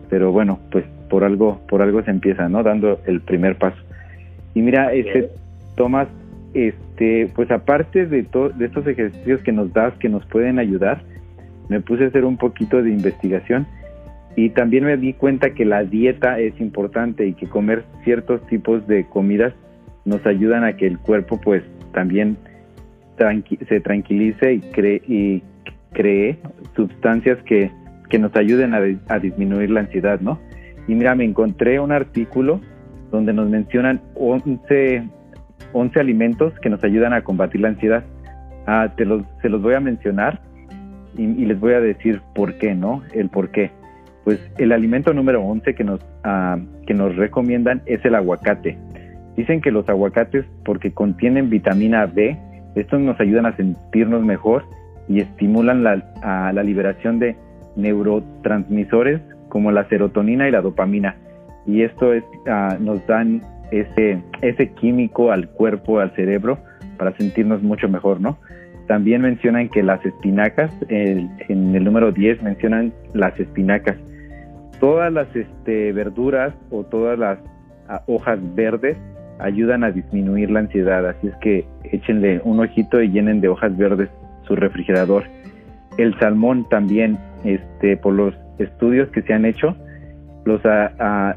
Pero 0.09 0.31
bueno, 0.31 0.61
pues 0.71 0.85
por 1.15 1.23
algo 1.23 1.61
por 1.69 1.81
algo 1.81 2.03
se 2.03 2.11
empieza, 2.11 2.49
¿no? 2.49 2.65
Dando 2.65 2.99
el 3.07 3.21
primer 3.21 3.57
paso. 3.57 3.81
Y 4.53 4.63
mira, 4.63 4.93
este 4.93 5.31
Tomás 5.77 6.09
este, 6.55 7.31
pues 7.37 7.53
aparte 7.53 8.07
de, 8.07 8.23
de 8.57 8.65
estos 8.65 8.85
ejercicios 8.89 9.41
que 9.43 9.53
nos 9.53 9.73
das, 9.73 9.95
que 10.01 10.09
nos 10.09 10.27
pueden 10.27 10.59
ayudar, 10.59 11.03
me 11.69 11.81
puse 11.81 12.03
a 12.03 12.09
hacer 12.09 12.25
un 12.25 12.37
poquito 12.37 12.83
de 12.83 12.91
investigación 12.91 13.65
y 14.35 14.51
también 14.51 14.87
me 14.87 14.97
di 14.97 15.13
cuenta 15.13 15.51
que 15.51 15.65
la 15.65 15.85
dieta 15.85 16.41
es 16.41 16.61
importante 16.61 17.29
y 17.29 17.35
que 17.35 17.47
comer 17.47 17.85
ciertos 18.03 18.45
tipos 18.49 18.85
de 18.89 19.05
comidas 19.05 19.55
nos 20.05 20.27
ayudan 20.27 20.65
a 20.65 20.73
que 20.77 20.89
el 20.89 20.99
cuerpo 20.99 21.41
pues 21.41 21.63
también 21.93 22.37
se 23.69 23.81
tranquilice 23.81 24.55
y 24.55 24.61
cree, 24.61 25.01
y 25.07 25.45
cree 25.93 26.39
sustancias 26.75 27.39
que, 27.45 27.71
que 28.11 28.19
nos 28.19 28.35
ayuden 28.35 28.75
a, 28.75 28.81
a, 29.07 29.21
disminuir 29.21 29.71
la 29.71 29.81
ansiedad, 29.81 30.19
¿no? 30.21 30.41
Y 30.87 30.95
mira, 30.95 31.15
me 31.15 31.25
encontré 31.25 31.81
un 31.81 31.93
artículo 31.93 32.61
donde 33.11 33.33
nos 33.33 33.49
mencionan 33.49 34.01
11 34.15 35.05
11 35.75 36.01
alimentos 36.01 36.59
que 36.61 36.71
nos 36.71 36.83
ayudan 36.85 37.13
a 37.13 37.23
combatir 37.23 37.61
la 37.61 37.69
ansiedad. 37.69 38.05
Ah, 38.67 38.93
te 38.97 39.05
los, 39.05 39.23
se 39.43 39.49
los 39.49 39.61
voy 39.61 39.75
a 39.75 39.81
mencionar 39.81 40.41
y, 41.17 41.27
les 41.27 41.61
voy 41.61 41.75
a 41.75 41.81
decir 41.81 42.21
por 42.35 42.57
qué, 42.59 42.75
¿no? 42.75 43.03
El 43.13 43.29
por 43.29 43.51
qué. 43.51 43.71
Pues 44.25 44.41
el 44.59 44.73
alimento 44.73 45.13
número 45.13 45.43
11 45.43 45.75
que 45.75 45.85
nos, 45.85 46.01
ah, 46.23 46.59
que 46.87 46.95
nos 46.95 47.15
recomiendan 47.17 47.83
es 47.87 48.05
el 48.05 48.15
aguacate. 48.15 48.79
Dicen 49.37 49.61
que 49.61 49.71
los 49.71 49.89
aguacates, 49.89 50.45
porque 50.65 50.93
contienen 50.93 51.51
vitamina 51.51 52.07
B, 52.07 52.39
estos 52.77 53.01
nos 53.01 53.21
ayudan 53.21 53.47
a 53.47 53.57
sentirnos 53.57 54.25
mejor 54.25 54.65
y 55.09 55.21
estimulan 55.21 55.83
la, 55.83 56.53
la 56.53 56.63
liberación 56.63 57.19
de 57.19 57.37
neurotransmisores 57.77 59.21
como 59.55 59.71
la 59.71 59.89
serotonina 59.89 60.49
y 60.49 60.51
la 60.51 60.63
dopamina. 60.63 61.15
Y 61.65 61.83
esto 61.83 62.13
es, 62.13 62.25
ah, 62.49 62.77
nos 62.81 63.07
dan 63.07 63.41
ese, 63.71 64.21
ese 64.43 64.71
químico 64.71 65.31
al 65.31 65.49
cuerpo, 65.49 66.01
al 66.01 66.11
cerebro, 66.17 66.59
para 66.99 67.17
sentirnos 67.17 67.63
mucho 67.63 67.89
mejor, 67.89 68.21
¿no? 68.21 68.37
También 68.89 69.23
mencionan 69.23 69.69
que 69.69 69.85
las 69.85 70.05
espinacas, 70.05 70.73
en 70.89 71.31
el 71.73 71.85
número 71.85 72.11
10 72.11 72.43
mencionan 72.43 72.93
las 73.13 73.39
espinacas. 73.39 73.97
Todas 74.81 75.13
las 75.13 75.29
este, 75.37 75.93
verduras 75.93 76.53
o 76.73 76.83
todas 76.83 77.17
las 77.17 77.39
ah, 77.89 78.03
hojas 78.09 78.41
verdes 78.57 78.99
ayudan 79.39 79.85
a 79.85 79.93
disminuir 79.93 80.51
la 80.51 80.61
ansiedad, 80.61 81.07
así 81.07 81.29
es 81.29 81.37
que 81.37 81.65
échenle 81.85 82.41
un 82.43 82.59
ojito 82.59 83.01
y 83.01 83.09
llenen 83.09 83.41
de 83.41 83.47
hojas 83.47 83.77
verdes 83.77 84.09
su 84.49 84.57
refrigerador. 84.57 85.23
El 85.97 86.19
salmón 86.19 86.69
también, 86.69 87.19
este, 87.45 87.97
por 87.97 88.15
los 88.15 88.35
estudios 88.59 89.09
que 89.11 89.23
se 89.23 89.33
han 89.33 89.45
hecho, 89.45 89.77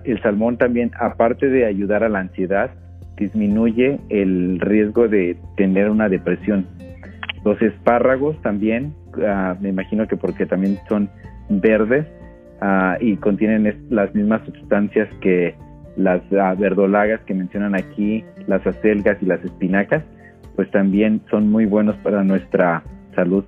el 0.03 0.21
salmón 0.21 0.57
también, 0.57 0.91
aparte 0.99 1.47
de 1.47 1.65
ayudar 1.65 2.03
a 2.03 2.09
la 2.09 2.19
ansiedad, 2.19 2.71
disminuye 3.17 3.99
el 4.09 4.59
riesgo 4.59 5.07
de 5.07 5.37
tener 5.55 5.89
una 5.89 6.09
depresión. 6.09 6.67
Los 7.43 7.61
espárragos 7.61 8.39
también, 8.41 8.93
ah, 9.25 9.55
me 9.59 9.69
imagino 9.69 10.07
que 10.07 10.17
porque 10.17 10.45
también 10.45 10.77
son 10.89 11.09
verdes 11.49 12.05
ah, 12.61 12.97
y 12.99 13.15
contienen 13.15 13.87
las 13.89 14.13
mismas 14.13 14.41
sustancias 14.45 15.07
que 15.21 15.55
las 15.95 16.21
ah, 16.33 16.53
verdolagas 16.57 17.21
que 17.21 17.33
mencionan 17.33 17.75
aquí, 17.75 18.23
las 18.47 18.65
acelgas 18.67 19.17
y 19.21 19.25
las 19.25 19.43
espinacas, 19.43 20.03
pues 20.55 20.69
también 20.71 21.21
son 21.29 21.49
muy 21.49 21.65
buenos 21.65 21.95
para 21.97 22.23
nuestra 22.23 22.83
salud 23.15 23.45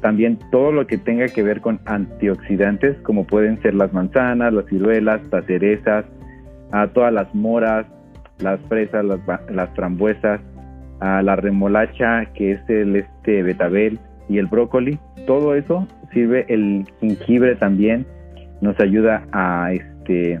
también 0.00 0.38
todo 0.50 0.72
lo 0.72 0.86
que 0.86 0.98
tenga 0.98 1.26
que 1.28 1.42
ver 1.42 1.60
con 1.60 1.80
antioxidantes, 1.84 2.96
como 3.02 3.26
pueden 3.26 3.60
ser 3.62 3.74
las 3.74 3.92
manzanas, 3.92 4.52
las 4.52 4.66
ciruelas, 4.66 5.20
las 5.30 5.44
cerezas, 5.46 6.04
a 6.72 6.86
todas 6.88 7.12
las 7.12 7.34
moras, 7.34 7.86
las 8.38 8.60
fresas, 8.68 9.04
las, 9.04 9.70
frambuesas, 9.74 10.40
a 11.00 11.22
la 11.22 11.36
remolacha, 11.36 12.26
que 12.34 12.52
es 12.52 12.60
el 12.68 12.96
este 12.96 13.42
betabel 13.42 13.98
y 14.28 14.38
el 14.38 14.46
brócoli. 14.46 14.98
Todo 15.26 15.54
eso 15.54 15.86
sirve, 16.12 16.46
el 16.48 16.86
jengibre 17.00 17.56
también 17.56 18.06
nos 18.60 18.78
ayuda 18.80 19.22
a 19.32 19.72
este 19.72 20.40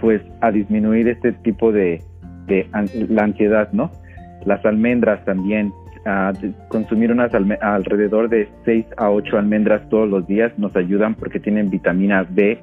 pues 0.00 0.20
a 0.40 0.50
disminuir 0.50 1.08
este 1.08 1.32
tipo 1.32 1.70
de, 1.70 2.02
de 2.46 2.68
la 3.08 3.22
ansiedad, 3.22 3.70
¿no? 3.72 3.90
Las 4.44 4.64
almendras 4.64 5.24
también 5.24 5.72
consumir 6.68 7.10
unas 7.10 7.32
alrededor 7.34 8.28
de 8.28 8.48
6 8.64 8.86
a 8.96 9.10
8 9.10 9.38
almendras 9.38 9.88
todos 9.88 10.08
los 10.08 10.26
días 10.26 10.56
nos 10.58 10.74
ayudan 10.76 11.14
porque 11.14 11.40
tienen 11.40 11.68
vitamina 11.68 12.24
B 12.28 12.60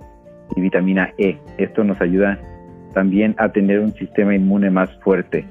y 0.56 0.62
vitamina 0.62 1.12
E. 1.18 1.38
Esto 1.58 1.84
nos 1.84 2.00
ayuda 2.00 2.40
también 2.94 3.36
a 3.38 3.50
tener 3.50 3.80
un 3.80 3.94
sistema 3.94 4.34
inmune 4.36 4.70
más 4.70 4.90
fuerte. 5.02 5.46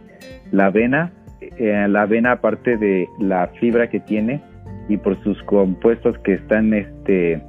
La 0.52 0.66
avena, 0.66 1.10
eh, 1.40 1.86
la 1.88 2.02
avena 2.02 2.32
aparte 2.32 2.76
de 2.76 3.08
la 3.18 3.48
fibra 3.60 3.90
que 3.90 4.00
tiene 4.00 4.40
y 4.88 4.96
por 4.96 5.22
sus 5.22 5.42
compuestos 5.42 6.16
que 6.18 6.34
están 6.34 6.72
este 6.72 7.42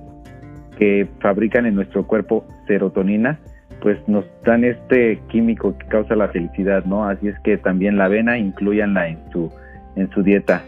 que 0.78 1.08
fabrican 1.20 1.68
en 1.68 1.76
nuestro 1.76 2.06
cuerpo 2.08 2.46
serotonina, 2.68 3.40
pues 3.82 3.98
nos 4.08 4.26
dan 4.44 4.64
este 4.64 5.20
químico 5.28 5.78
que 5.78 5.86
causa 5.86 6.16
la 6.16 6.30
felicidad, 6.30 6.84
¿no? 6.86 7.06
Así 7.06 7.28
es 7.28 7.40
que 7.44 7.58
también 7.58 7.98
la 7.98 8.06
avena 8.06 8.38
incluyanla 8.40 9.08
en 9.08 9.20
su 9.32 9.52
en 9.96 10.10
su 10.12 10.24
dieta. 10.24 10.64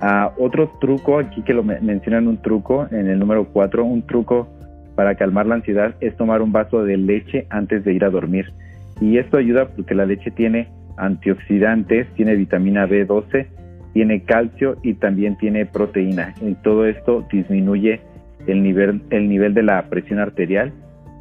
Ah, 0.00 0.32
otro 0.38 0.72
truco, 0.80 1.18
aquí 1.18 1.42
que 1.42 1.52
lo 1.52 1.62
mencionan 1.62 2.26
un 2.26 2.38
truco 2.38 2.86
en 2.90 3.08
el 3.08 3.18
número 3.18 3.46
4, 3.52 3.84
un 3.84 4.02
truco 4.02 4.48
para 4.94 5.14
calmar 5.14 5.46
la 5.46 5.56
ansiedad 5.56 5.94
es 6.00 6.16
tomar 6.16 6.42
un 6.42 6.52
vaso 6.52 6.84
de 6.84 6.96
leche 6.96 7.46
antes 7.50 7.84
de 7.84 7.92
ir 7.92 8.04
a 8.04 8.10
dormir. 8.10 8.52
Y 9.00 9.18
esto 9.18 9.36
ayuda 9.36 9.68
porque 9.68 9.94
la 9.94 10.06
leche 10.06 10.30
tiene 10.30 10.68
antioxidantes, 10.96 12.06
tiene 12.14 12.34
vitamina 12.34 12.86
B12, 12.86 13.46
tiene 13.92 14.22
calcio 14.22 14.76
y 14.82 14.94
también 14.94 15.36
tiene 15.36 15.66
proteína. 15.66 16.34
Y 16.40 16.54
todo 16.56 16.86
esto 16.86 17.26
disminuye 17.32 18.00
el 18.46 18.62
nivel, 18.62 19.02
el 19.10 19.28
nivel 19.28 19.54
de 19.54 19.62
la 19.62 19.82
presión 19.88 20.18
arterial. 20.18 20.72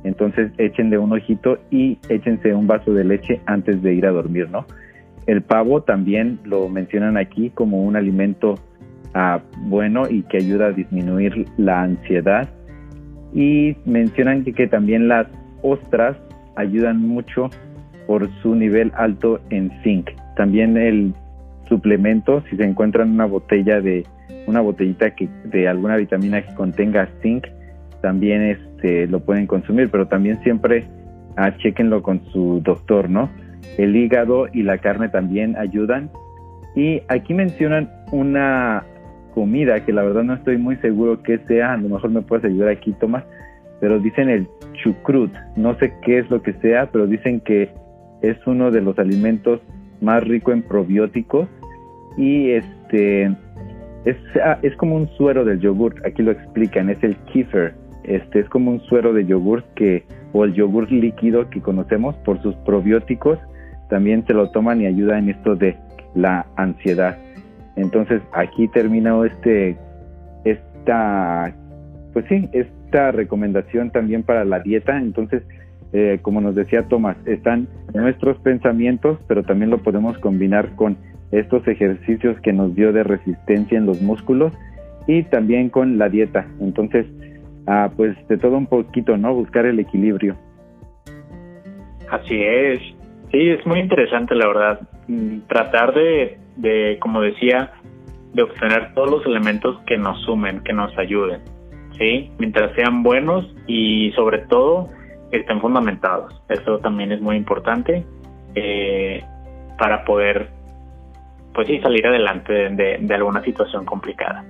Entonces 0.04 0.52
echen 0.58 0.90
de 0.90 0.98
un 0.98 1.12
ojito 1.12 1.58
y 1.70 2.00
échense 2.10 2.54
un 2.54 2.68
vaso 2.68 2.94
de 2.94 3.04
leche 3.04 3.42
antes 3.46 3.82
de 3.82 3.94
ir 3.94 4.06
a 4.06 4.12
dormir, 4.12 4.50
¿no? 4.50 4.66
El 5.30 5.44
pavo 5.44 5.84
también 5.84 6.40
lo 6.44 6.70
mencionan 6.70 7.16
aquí 7.16 7.52
como 7.52 7.84
un 7.84 7.96
alimento 7.96 8.56
ah, 9.14 9.40
bueno 9.60 10.10
y 10.10 10.24
que 10.24 10.38
ayuda 10.38 10.66
a 10.66 10.72
disminuir 10.72 11.46
la 11.56 11.84
ansiedad. 11.84 12.50
Y 13.32 13.78
mencionan 13.86 14.44
que, 14.44 14.66
también 14.66 15.08
las 15.08 15.28
ostras 15.62 16.18
ayudan 16.56 17.08
mucho 17.08 17.52
por 18.08 18.28
su 18.42 18.56
nivel 18.56 18.92
alto 18.96 19.40
en 19.52 19.70
zinc. 19.84 20.10
También 20.36 20.78
el 20.78 21.14
suplemento, 21.68 22.42
si 22.50 22.58
se 22.58 22.64
encuentra 22.64 23.04
en 23.04 23.12
una 23.12 23.26
botella 23.26 23.82
de 23.82 24.08
una 24.48 24.62
botellita 24.62 25.14
de 25.44 25.68
alguna 25.68 25.98
vitamina 25.98 26.42
que 26.42 26.56
contenga 26.56 27.08
zinc, 27.22 27.46
también 28.02 28.42
este, 28.42 29.06
lo 29.06 29.20
pueden 29.20 29.46
consumir, 29.46 29.92
pero 29.92 30.08
también 30.08 30.42
siempre 30.42 30.88
ah, 31.38 31.56
chequenlo 31.58 32.02
con 32.02 32.20
su 32.32 32.62
doctor, 32.64 33.12
¿no? 33.12 33.30
El 33.78 33.96
hígado 33.96 34.48
y 34.52 34.64
la 34.64 34.78
carne 34.78 35.10
también 35.10 35.56
ayudan. 35.58 36.10
Y 36.76 37.02
aquí 37.08 37.34
mencionan 37.34 37.90
una 38.12 38.84
comida 39.34 39.86
que 39.86 39.94
la 39.94 40.04
verdad 40.04 40.24
no 40.24 40.34
estoy 40.34 40.58
muy 40.58 40.76
seguro 40.78 41.22
qué 41.24 41.40
sea, 41.48 41.74
a 41.74 41.78
lo 41.78 41.90
mejor 41.90 42.10
me 42.10 42.22
puedes 42.22 42.46
ayudar 42.46 42.70
aquí, 42.70 42.94
Tomás, 42.94 43.24
pero 43.80 44.00
dicen 44.00 44.30
el 44.30 44.48
chucrut, 44.74 45.32
no 45.56 45.76
sé 45.76 45.94
qué 46.04 46.20
es 46.20 46.30
lo 46.30 46.42
que 46.42 46.54
sea, 46.54 46.90
pero 46.92 47.08
dicen 47.08 47.40
que 47.42 47.70
es 48.22 48.38
uno 48.46 48.72
de 48.72 48.82
los 48.82 48.98
alimentos 49.00 49.62
más 50.02 50.24
rico 50.24 50.52
en 50.52 50.62
probióticos 50.62 51.48
y 52.18 52.52
este 52.52 53.26
es, 54.06 54.18
ah, 54.44 54.58
es 54.62 54.76
como 54.76 54.96
un 54.96 55.08
suero 55.10 55.46
del 55.46 55.60
yogur, 55.60 55.96
aquí 56.06 56.22
lo 56.22 56.32
explican, 56.32 56.90
es 56.90 57.02
el 57.04 57.16
kefir, 57.32 57.74
este 58.04 58.40
es 58.40 58.50
como 58.50 58.72
un 58.72 58.82
suero 58.82 59.14
de 59.14 59.26
yogur 59.26 59.64
que 59.76 60.04
o 60.34 60.46
el 60.46 60.54
yogur 60.54 60.92
líquido 60.92 61.50
que 61.50 61.62
conocemos 61.62 62.16
por 62.18 62.42
sus 62.42 62.56
probióticos 62.58 63.40
también 63.90 64.26
se 64.28 64.34
lo 64.34 64.52
toman 64.52 64.82
y 64.82 64.86
ayuda 64.86 65.18
en 65.18 65.30
esto 65.30 65.56
de 65.56 65.76
la 66.16 66.46
ansiedad. 66.56 67.18
Entonces 67.76 68.22
aquí 68.34 68.68
termina 68.68 69.16
este 69.26 69.78
esta 70.44 71.54
pues 72.14 72.26
sí, 72.28 72.50
esta 72.54 73.12
recomendación 73.12 73.92
también 73.92 74.24
para 74.24 74.46
la 74.46 74.60
dieta, 74.60 74.98
entonces 74.98 75.44
eh, 75.92 76.20
como 76.22 76.40
nos 76.40 76.56
decía 76.56 76.84
Tomás, 76.84 77.18
están 77.26 77.68
nuestros 77.94 78.38
pensamientos, 78.40 79.20
pero 79.28 79.44
también 79.44 79.72
lo 79.72 79.80
podemos 79.80 80.18
combinar 80.20 80.76
con 80.76 80.98
estos 81.32 81.68
ejercicios 81.68 82.40
que 82.42 82.54
nos 82.54 82.76
dio 82.76 82.94
de 82.94 83.04
resistencia 83.04 83.78
en 83.78 83.86
los 83.86 84.02
músculos 84.02 84.54
y 85.08 85.24
también 85.24 85.70
con 85.70 85.98
la 85.98 86.10
dieta. 86.10 86.48
Entonces, 86.60 87.06
pues 87.96 88.16
de 88.28 88.38
todo 88.38 88.58
un 88.58 88.68
poquito, 88.68 89.18
¿no? 89.18 89.34
Buscar 89.34 89.66
el 89.66 89.80
equilibrio. 89.80 90.36
Así 92.10 92.42
es. 92.42 92.80
Sí, 93.32 93.50
es 93.50 93.66
muy 93.66 93.80
interesante, 93.80 94.34
la 94.36 94.48
verdad. 94.48 94.82
Mm, 95.08 95.42
tratar 95.48 95.94
de, 95.94 96.40
de, 96.56 96.98
como 97.00 97.22
decía, 97.22 97.72
de 98.34 98.44
obtener 98.44 98.94
todos 98.94 99.10
los 99.10 99.26
elementos 99.26 99.80
que 99.86 99.98
nos 99.98 100.22
sumen, 100.24 100.62
que 100.64 100.74
nos 100.74 100.96
ayuden, 100.98 101.42
¿sí? 101.98 102.32
Mientras 102.38 102.74
sean 102.76 103.04
buenos 103.04 103.46
y 103.68 104.12
sobre 104.16 104.40
todo 104.40 104.90
estén 105.32 105.60
fundamentados. 105.62 106.42
Eso 106.50 106.80
también 106.80 107.12
es 107.12 107.22
muy 107.22 107.36
importante 107.36 108.06
eh, 108.56 109.24
para 109.78 110.04
poder, 110.06 110.50
pues 111.54 111.68
sí, 111.68 111.80
salir 111.80 112.06
adelante 112.06 112.70
de, 112.70 113.14
alguna 113.14 113.44
situación 113.44 113.86
complicada. 113.86 114.44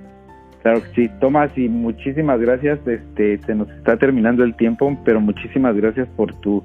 Claro 0.62 0.82
que 0.82 0.88
sí, 0.94 1.10
Tomás, 1.20 1.56
y 1.56 1.68
muchísimas 1.68 2.38
gracias. 2.40 2.86
Este, 2.86 3.38
se 3.38 3.54
nos 3.54 3.70
está 3.70 3.96
terminando 3.96 4.44
el 4.44 4.54
tiempo, 4.56 4.96
pero 5.04 5.20
muchísimas 5.20 5.74
gracias 5.76 6.08
por 6.16 6.34
tu 6.40 6.62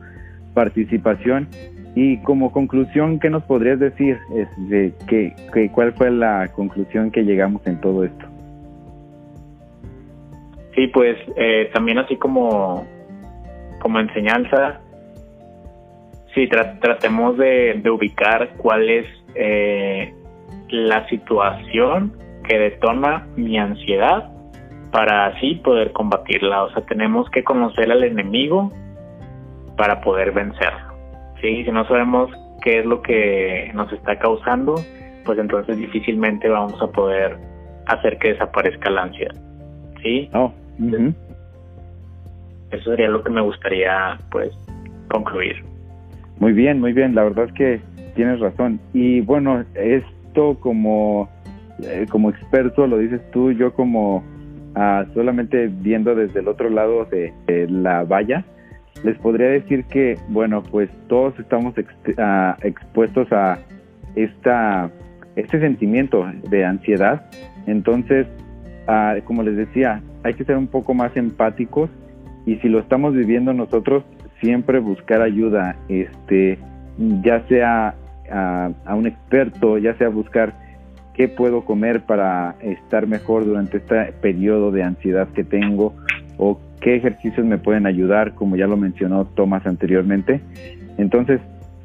participación. 0.54 1.48
Y 1.96 2.18
como 2.24 2.52
conclusión, 2.52 3.20
¿qué 3.20 3.30
nos 3.30 3.44
podrías 3.44 3.80
decir? 3.80 4.18
Este, 4.36 4.94
que, 5.08 5.70
¿Cuál 5.72 5.94
fue 5.94 6.12
la 6.12 6.50
conclusión 6.54 7.10
que 7.10 7.24
llegamos 7.24 7.66
en 7.68 7.80
todo 7.80 8.04
esto? 8.04 8.26
Sí, 10.76 10.88
pues 10.88 11.18
eh, 11.38 11.70
también 11.74 11.98
así 12.00 12.18
como 12.18 12.86
como 13.86 14.00
enseñanza, 14.00 14.82
sí, 16.34 16.48
tratemos 16.48 17.38
de, 17.38 17.80
ubicar 17.88 18.50
cuál 18.58 18.90
es 18.90 19.06
eh, 19.36 20.12
la 20.70 21.08
situación 21.08 22.12
que 22.48 22.58
detona 22.58 23.28
mi 23.36 23.58
ansiedad 23.58 24.32
para 24.92 25.28
así 25.28 25.56
poder 25.56 25.92
combatirla. 25.92 26.64
O 26.64 26.72
sea, 26.72 26.84
tenemos 26.86 27.30
que 27.32 27.44
conocer 27.44 27.92
al 27.92 28.04
enemigo 28.04 28.72
para 29.78 30.02
poder 30.02 30.32
vencerlo. 30.32 30.94
¿sí? 31.42 31.64
Si 31.64 31.72
no 31.72 31.86
sabemos 31.88 32.32
qué 32.62 32.80
es 32.80 32.86
lo 32.86 33.02
que 33.02 33.72
nos 33.74 33.92
está 33.92 34.18
causando, 34.18 34.76
pues 35.26 35.38
entonces 35.40 35.78
difícilmente 35.78 36.48
vamos 36.48 36.82
a 36.82 36.88
poder 36.88 37.38
hacer 37.88 38.18
que 38.18 38.30
desaparezca 38.30 38.90
la 38.90 39.04
ansiedad. 39.04 39.36
¿sí? 40.02 40.30
Oh, 40.34 40.52
eso 42.72 42.92
sería 42.92 43.10
lo 43.10 43.24
que 43.24 43.30
me 43.30 43.42
gustaría 43.42 44.18
pues 44.32 44.52
concluir. 45.10 45.64
Muy 46.40 46.54
bien, 46.54 46.80
muy 46.80 46.94
bien, 46.94 47.16
la 47.16 47.24
verdad 47.24 47.46
es 47.46 47.54
que 47.54 47.82
tienes 48.16 48.40
razón. 48.40 48.80
Y 48.94 49.22
bueno, 49.22 49.64
esto 49.76 50.58
como, 50.60 51.30
eh, 51.84 52.06
como 52.10 52.30
experto 52.30 52.88
lo 52.88 52.98
dices 52.98 53.22
tú, 53.32 53.52
yo 53.52 53.74
como 53.74 54.24
ah, 54.76 55.06
solamente 55.14 55.68
viendo 55.68 56.16
desde 56.16 56.40
el 56.40 56.48
otro 56.48 56.70
lado 56.70 57.06
de, 57.06 57.34
la 57.70 58.04
valla, 58.04 58.46
les 59.04 59.18
podría 59.18 59.48
decir 59.48 59.86
que, 59.86 60.18
bueno, 60.30 60.64
pues 60.64 60.90
todos 61.08 61.38
estamos 61.40 61.74
ah, 62.18 62.58
expuestos 62.62 63.32
a 63.32 63.60
esta, 64.16 64.90
este 65.36 65.60
sentimiento 65.60 66.26
de 66.50 66.66
ansiedad. 66.66 67.30
Entonces, 67.68 68.28
ah, 68.88 69.16
como 69.26 69.44
les 69.44 69.58
decía, 69.58 70.02
hay 70.24 70.34
que 70.34 70.46
ser 70.46 70.58
un 70.58 70.68
poco 70.68 70.94
más 70.94 71.16
empáticos 71.18 71.90
y 72.46 72.56
si 72.58 72.70
lo 72.70 72.80
estamos 72.80 73.14
viviendo 73.14 73.54
nosotros, 73.54 74.04
siempre 74.40 74.80
buscar 74.80 75.22
ayuda, 75.22 75.76
este, 75.90 76.60
ya 77.24 77.46
sea 77.48 77.96
a, 78.32 78.96
un 78.96 79.08
experto, 79.08 79.78
ya 79.78 79.96
sea 79.98 80.10
buscar 80.10 80.54
qué 81.16 81.28
puedo 81.28 81.64
comer 81.64 82.02
para 82.02 82.56
estar 82.62 83.08
mejor 83.08 83.46
durante 83.46 83.78
este 83.78 84.12
periodo 84.22 84.72
de 84.72 84.84
ansiedad 84.84 85.28
que 85.30 85.44
tengo 85.44 85.94
o 86.38 86.60
qué 86.82 86.96
ejercicios 86.96 87.46
me 87.46 87.58
pueden 87.58 87.88
ayudar, 87.88 88.36
como 88.36 88.58
ya 88.58 88.68
lo 88.68 88.78
mencionó 88.78 89.26
Tomás 89.26 89.66
anteriormente. 89.66 90.42
Entonces, 90.98 91.40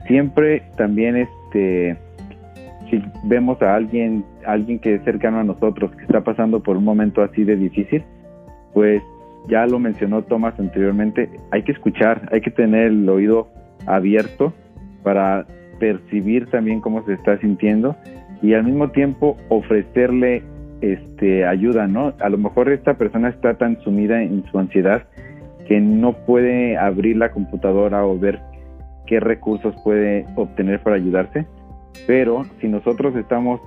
siempre 0.07 0.63
también 0.77 1.17
este 1.17 1.97
si 2.91 3.01
vemos 3.23 3.63
a 3.63 3.77
alguien, 3.77 4.25
alguien 4.45 4.81
que 4.81 4.97
es 4.97 5.05
cercano 5.05 5.39
a 5.39 5.45
nosotros 5.45 5.93
que 5.93 6.03
está 6.03 6.23
pasando 6.23 6.61
por 6.61 6.77
un 6.77 6.85
momento 6.85 7.23
así 7.23 7.45
de 7.45 7.55
difícil, 7.55 8.03
pues 8.75 9.01
ya 9.49 9.65
lo 9.67 9.79
mencionó 9.79 10.23
Tomás 10.23 10.59
anteriormente, 10.59 11.31
hay 11.53 11.63
que 11.63 11.71
escuchar, 11.71 12.29
hay 12.33 12.41
que 12.41 12.51
tener 12.51 12.89
el 12.89 13.09
oído 13.09 13.49
abierto 13.87 14.53
para 15.05 15.47
percibir 15.79 16.47
también 16.51 16.81
cómo 16.81 17.05
se 17.07 17.15
está 17.15 17.39
sintiendo 17.39 17.95
y 18.43 18.55
al 18.55 18.65
mismo 18.65 18.91
tiempo 18.91 19.37
ofrecerle 19.49 20.43
este 20.81 21.47
ayuda, 21.47 21.87
¿no? 21.87 22.15
A 22.21 22.29
lo 22.29 22.39
mejor 22.39 22.71
esta 22.71 22.95
persona 22.95 23.29
está 23.29 23.55
tan 23.55 23.81
sumida 23.83 24.23
en 24.23 24.45
su 24.51 24.59
ansiedad 24.59 25.03
que 25.69 25.81
no 25.81 26.13
puede 26.13 26.77
abrir 26.77 27.17
la 27.17 27.31
computadora 27.31 28.05
o 28.05 28.19
ver 28.19 28.41
qué 29.07 29.21
recursos 29.21 29.75
puede 29.85 30.25
obtener 30.37 30.81
para 30.81 30.97
ayudarse, 30.97 31.47
pero 32.07 32.45
si 32.61 32.69
nosotros 32.69 33.15
estamos 33.17 33.61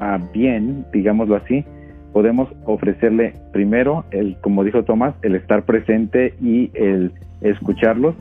a 0.00 0.18
bien, 0.32 0.84
digámoslo 0.92 1.36
así, 1.36 1.64
podemos 2.12 2.48
ofrecerle 2.64 3.34
primero, 3.52 4.04
el, 4.10 4.36
como 4.40 4.64
dijo 4.64 4.84
Tomás, 4.84 5.14
el 5.22 5.34
estar 5.34 5.64
presente 5.64 6.34
y 6.40 6.70
el 6.74 7.12
escucharlos 7.40 8.14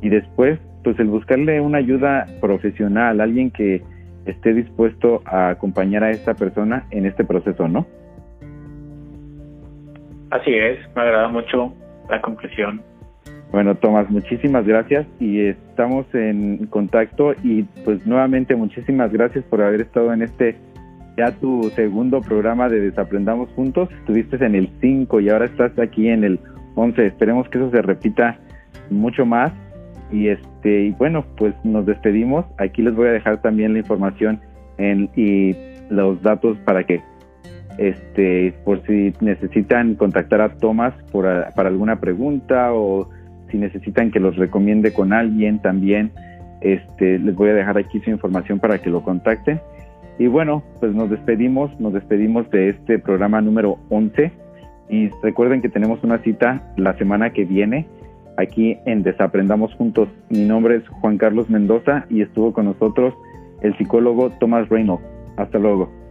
y 0.00 0.08
después 0.08 0.58
pues 0.82 0.98
el 0.98 1.08
buscarle 1.08 1.60
una 1.60 1.78
ayuda 1.78 2.26
profesional, 2.40 3.20
alguien 3.20 3.50
que 3.50 3.82
esté 4.26 4.54
dispuesto 4.54 5.22
a 5.24 5.50
acompañar 5.50 6.04
a 6.04 6.10
esta 6.10 6.34
persona 6.34 6.86
en 6.90 7.06
este 7.06 7.24
proceso, 7.24 7.68
¿no? 7.68 7.86
Así 10.30 10.54
es, 10.54 10.78
me 10.94 11.02
agrada 11.02 11.28
mucho 11.28 11.74
la 12.08 12.20
conclusión. 12.20 12.82
Bueno, 13.50 13.74
Tomás, 13.74 14.08
muchísimas 14.10 14.66
gracias 14.66 15.06
y 15.20 15.40
estamos 15.40 16.06
en 16.14 16.66
contacto 16.68 17.34
y 17.42 17.64
pues 17.84 18.06
nuevamente 18.06 18.56
muchísimas 18.56 19.12
gracias 19.12 19.44
por 19.44 19.60
haber 19.60 19.82
estado 19.82 20.12
en 20.14 20.22
este 20.22 20.56
ya 21.18 21.32
tu 21.32 21.70
segundo 21.76 22.22
programa 22.22 22.70
de 22.70 22.80
Desaprendamos 22.80 23.50
Juntos. 23.50 23.90
Estuviste 23.92 24.42
en 24.44 24.54
el 24.54 24.70
5 24.80 25.20
y 25.20 25.28
ahora 25.28 25.44
estás 25.44 25.78
aquí 25.78 26.08
en 26.08 26.24
el 26.24 26.40
11. 26.74 27.06
Esperemos 27.06 27.46
que 27.50 27.58
eso 27.58 27.70
se 27.70 27.82
repita 27.82 28.38
mucho 28.90 29.26
más. 29.26 29.52
Y 30.12 30.28
este 30.28 30.84
y 30.84 30.90
bueno, 30.92 31.24
pues 31.36 31.54
nos 31.64 31.86
despedimos. 31.86 32.44
Aquí 32.58 32.82
les 32.82 32.94
voy 32.94 33.08
a 33.08 33.12
dejar 33.12 33.40
también 33.40 33.72
la 33.72 33.80
información 33.80 34.40
en, 34.78 35.08
y 35.16 35.56
los 35.90 36.22
datos 36.22 36.58
para 36.64 36.84
que 36.84 37.00
este 37.78 38.54
por 38.64 38.82
si 38.86 39.14
necesitan 39.20 39.94
contactar 39.94 40.42
a 40.42 40.50
Tomás 40.56 40.92
por, 41.10 41.24
para 41.54 41.68
alguna 41.70 42.00
pregunta 42.00 42.72
o 42.74 43.08
si 43.50 43.56
necesitan 43.56 44.10
que 44.10 44.20
los 44.20 44.36
recomiende 44.36 44.92
con 44.92 45.14
alguien 45.14 45.58
también 45.60 46.12
este 46.60 47.18
les 47.18 47.34
voy 47.34 47.48
a 47.48 47.54
dejar 47.54 47.78
aquí 47.78 47.98
su 48.00 48.10
información 48.10 48.60
para 48.60 48.78
que 48.78 48.90
lo 48.90 49.02
contacten 49.02 49.58
y 50.18 50.26
bueno, 50.26 50.62
pues 50.80 50.94
nos 50.94 51.10
despedimos, 51.10 51.78
nos 51.80 51.92
despedimos 51.92 52.48
de 52.50 52.68
este 52.68 52.98
programa 52.98 53.40
número 53.40 53.78
11 53.88 54.30
y 54.90 55.10
recuerden 55.22 55.62
que 55.62 55.68
tenemos 55.68 56.02
una 56.04 56.18
cita 56.18 56.62
la 56.76 56.96
semana 56.98 57.32
que 57.32 57.44
viene 57.44 57.86
aquí 58.36 58.78
en 58.86 59.02
Desaprendamos 59.02 59.74
Juntos. 59.74 60.08
Mi 60.28 60.44
nombre 60.44 60.76
es 60.76 60.88
Juan 60.88 61.18
Carlos 61.18 61.50
Mendoza 61.50 62.06
y 62.10 62.22
estuvo 62.22 62.52
con 62.52 62.66
nosotros 62.66 63.14
el 63.62 63.76
psicólogo 63.76 64.30
Thomas 64.40 64.68
Reynolds. 64.68 65.04
Hasta 65.36 65.58
luego. 65.58 66.01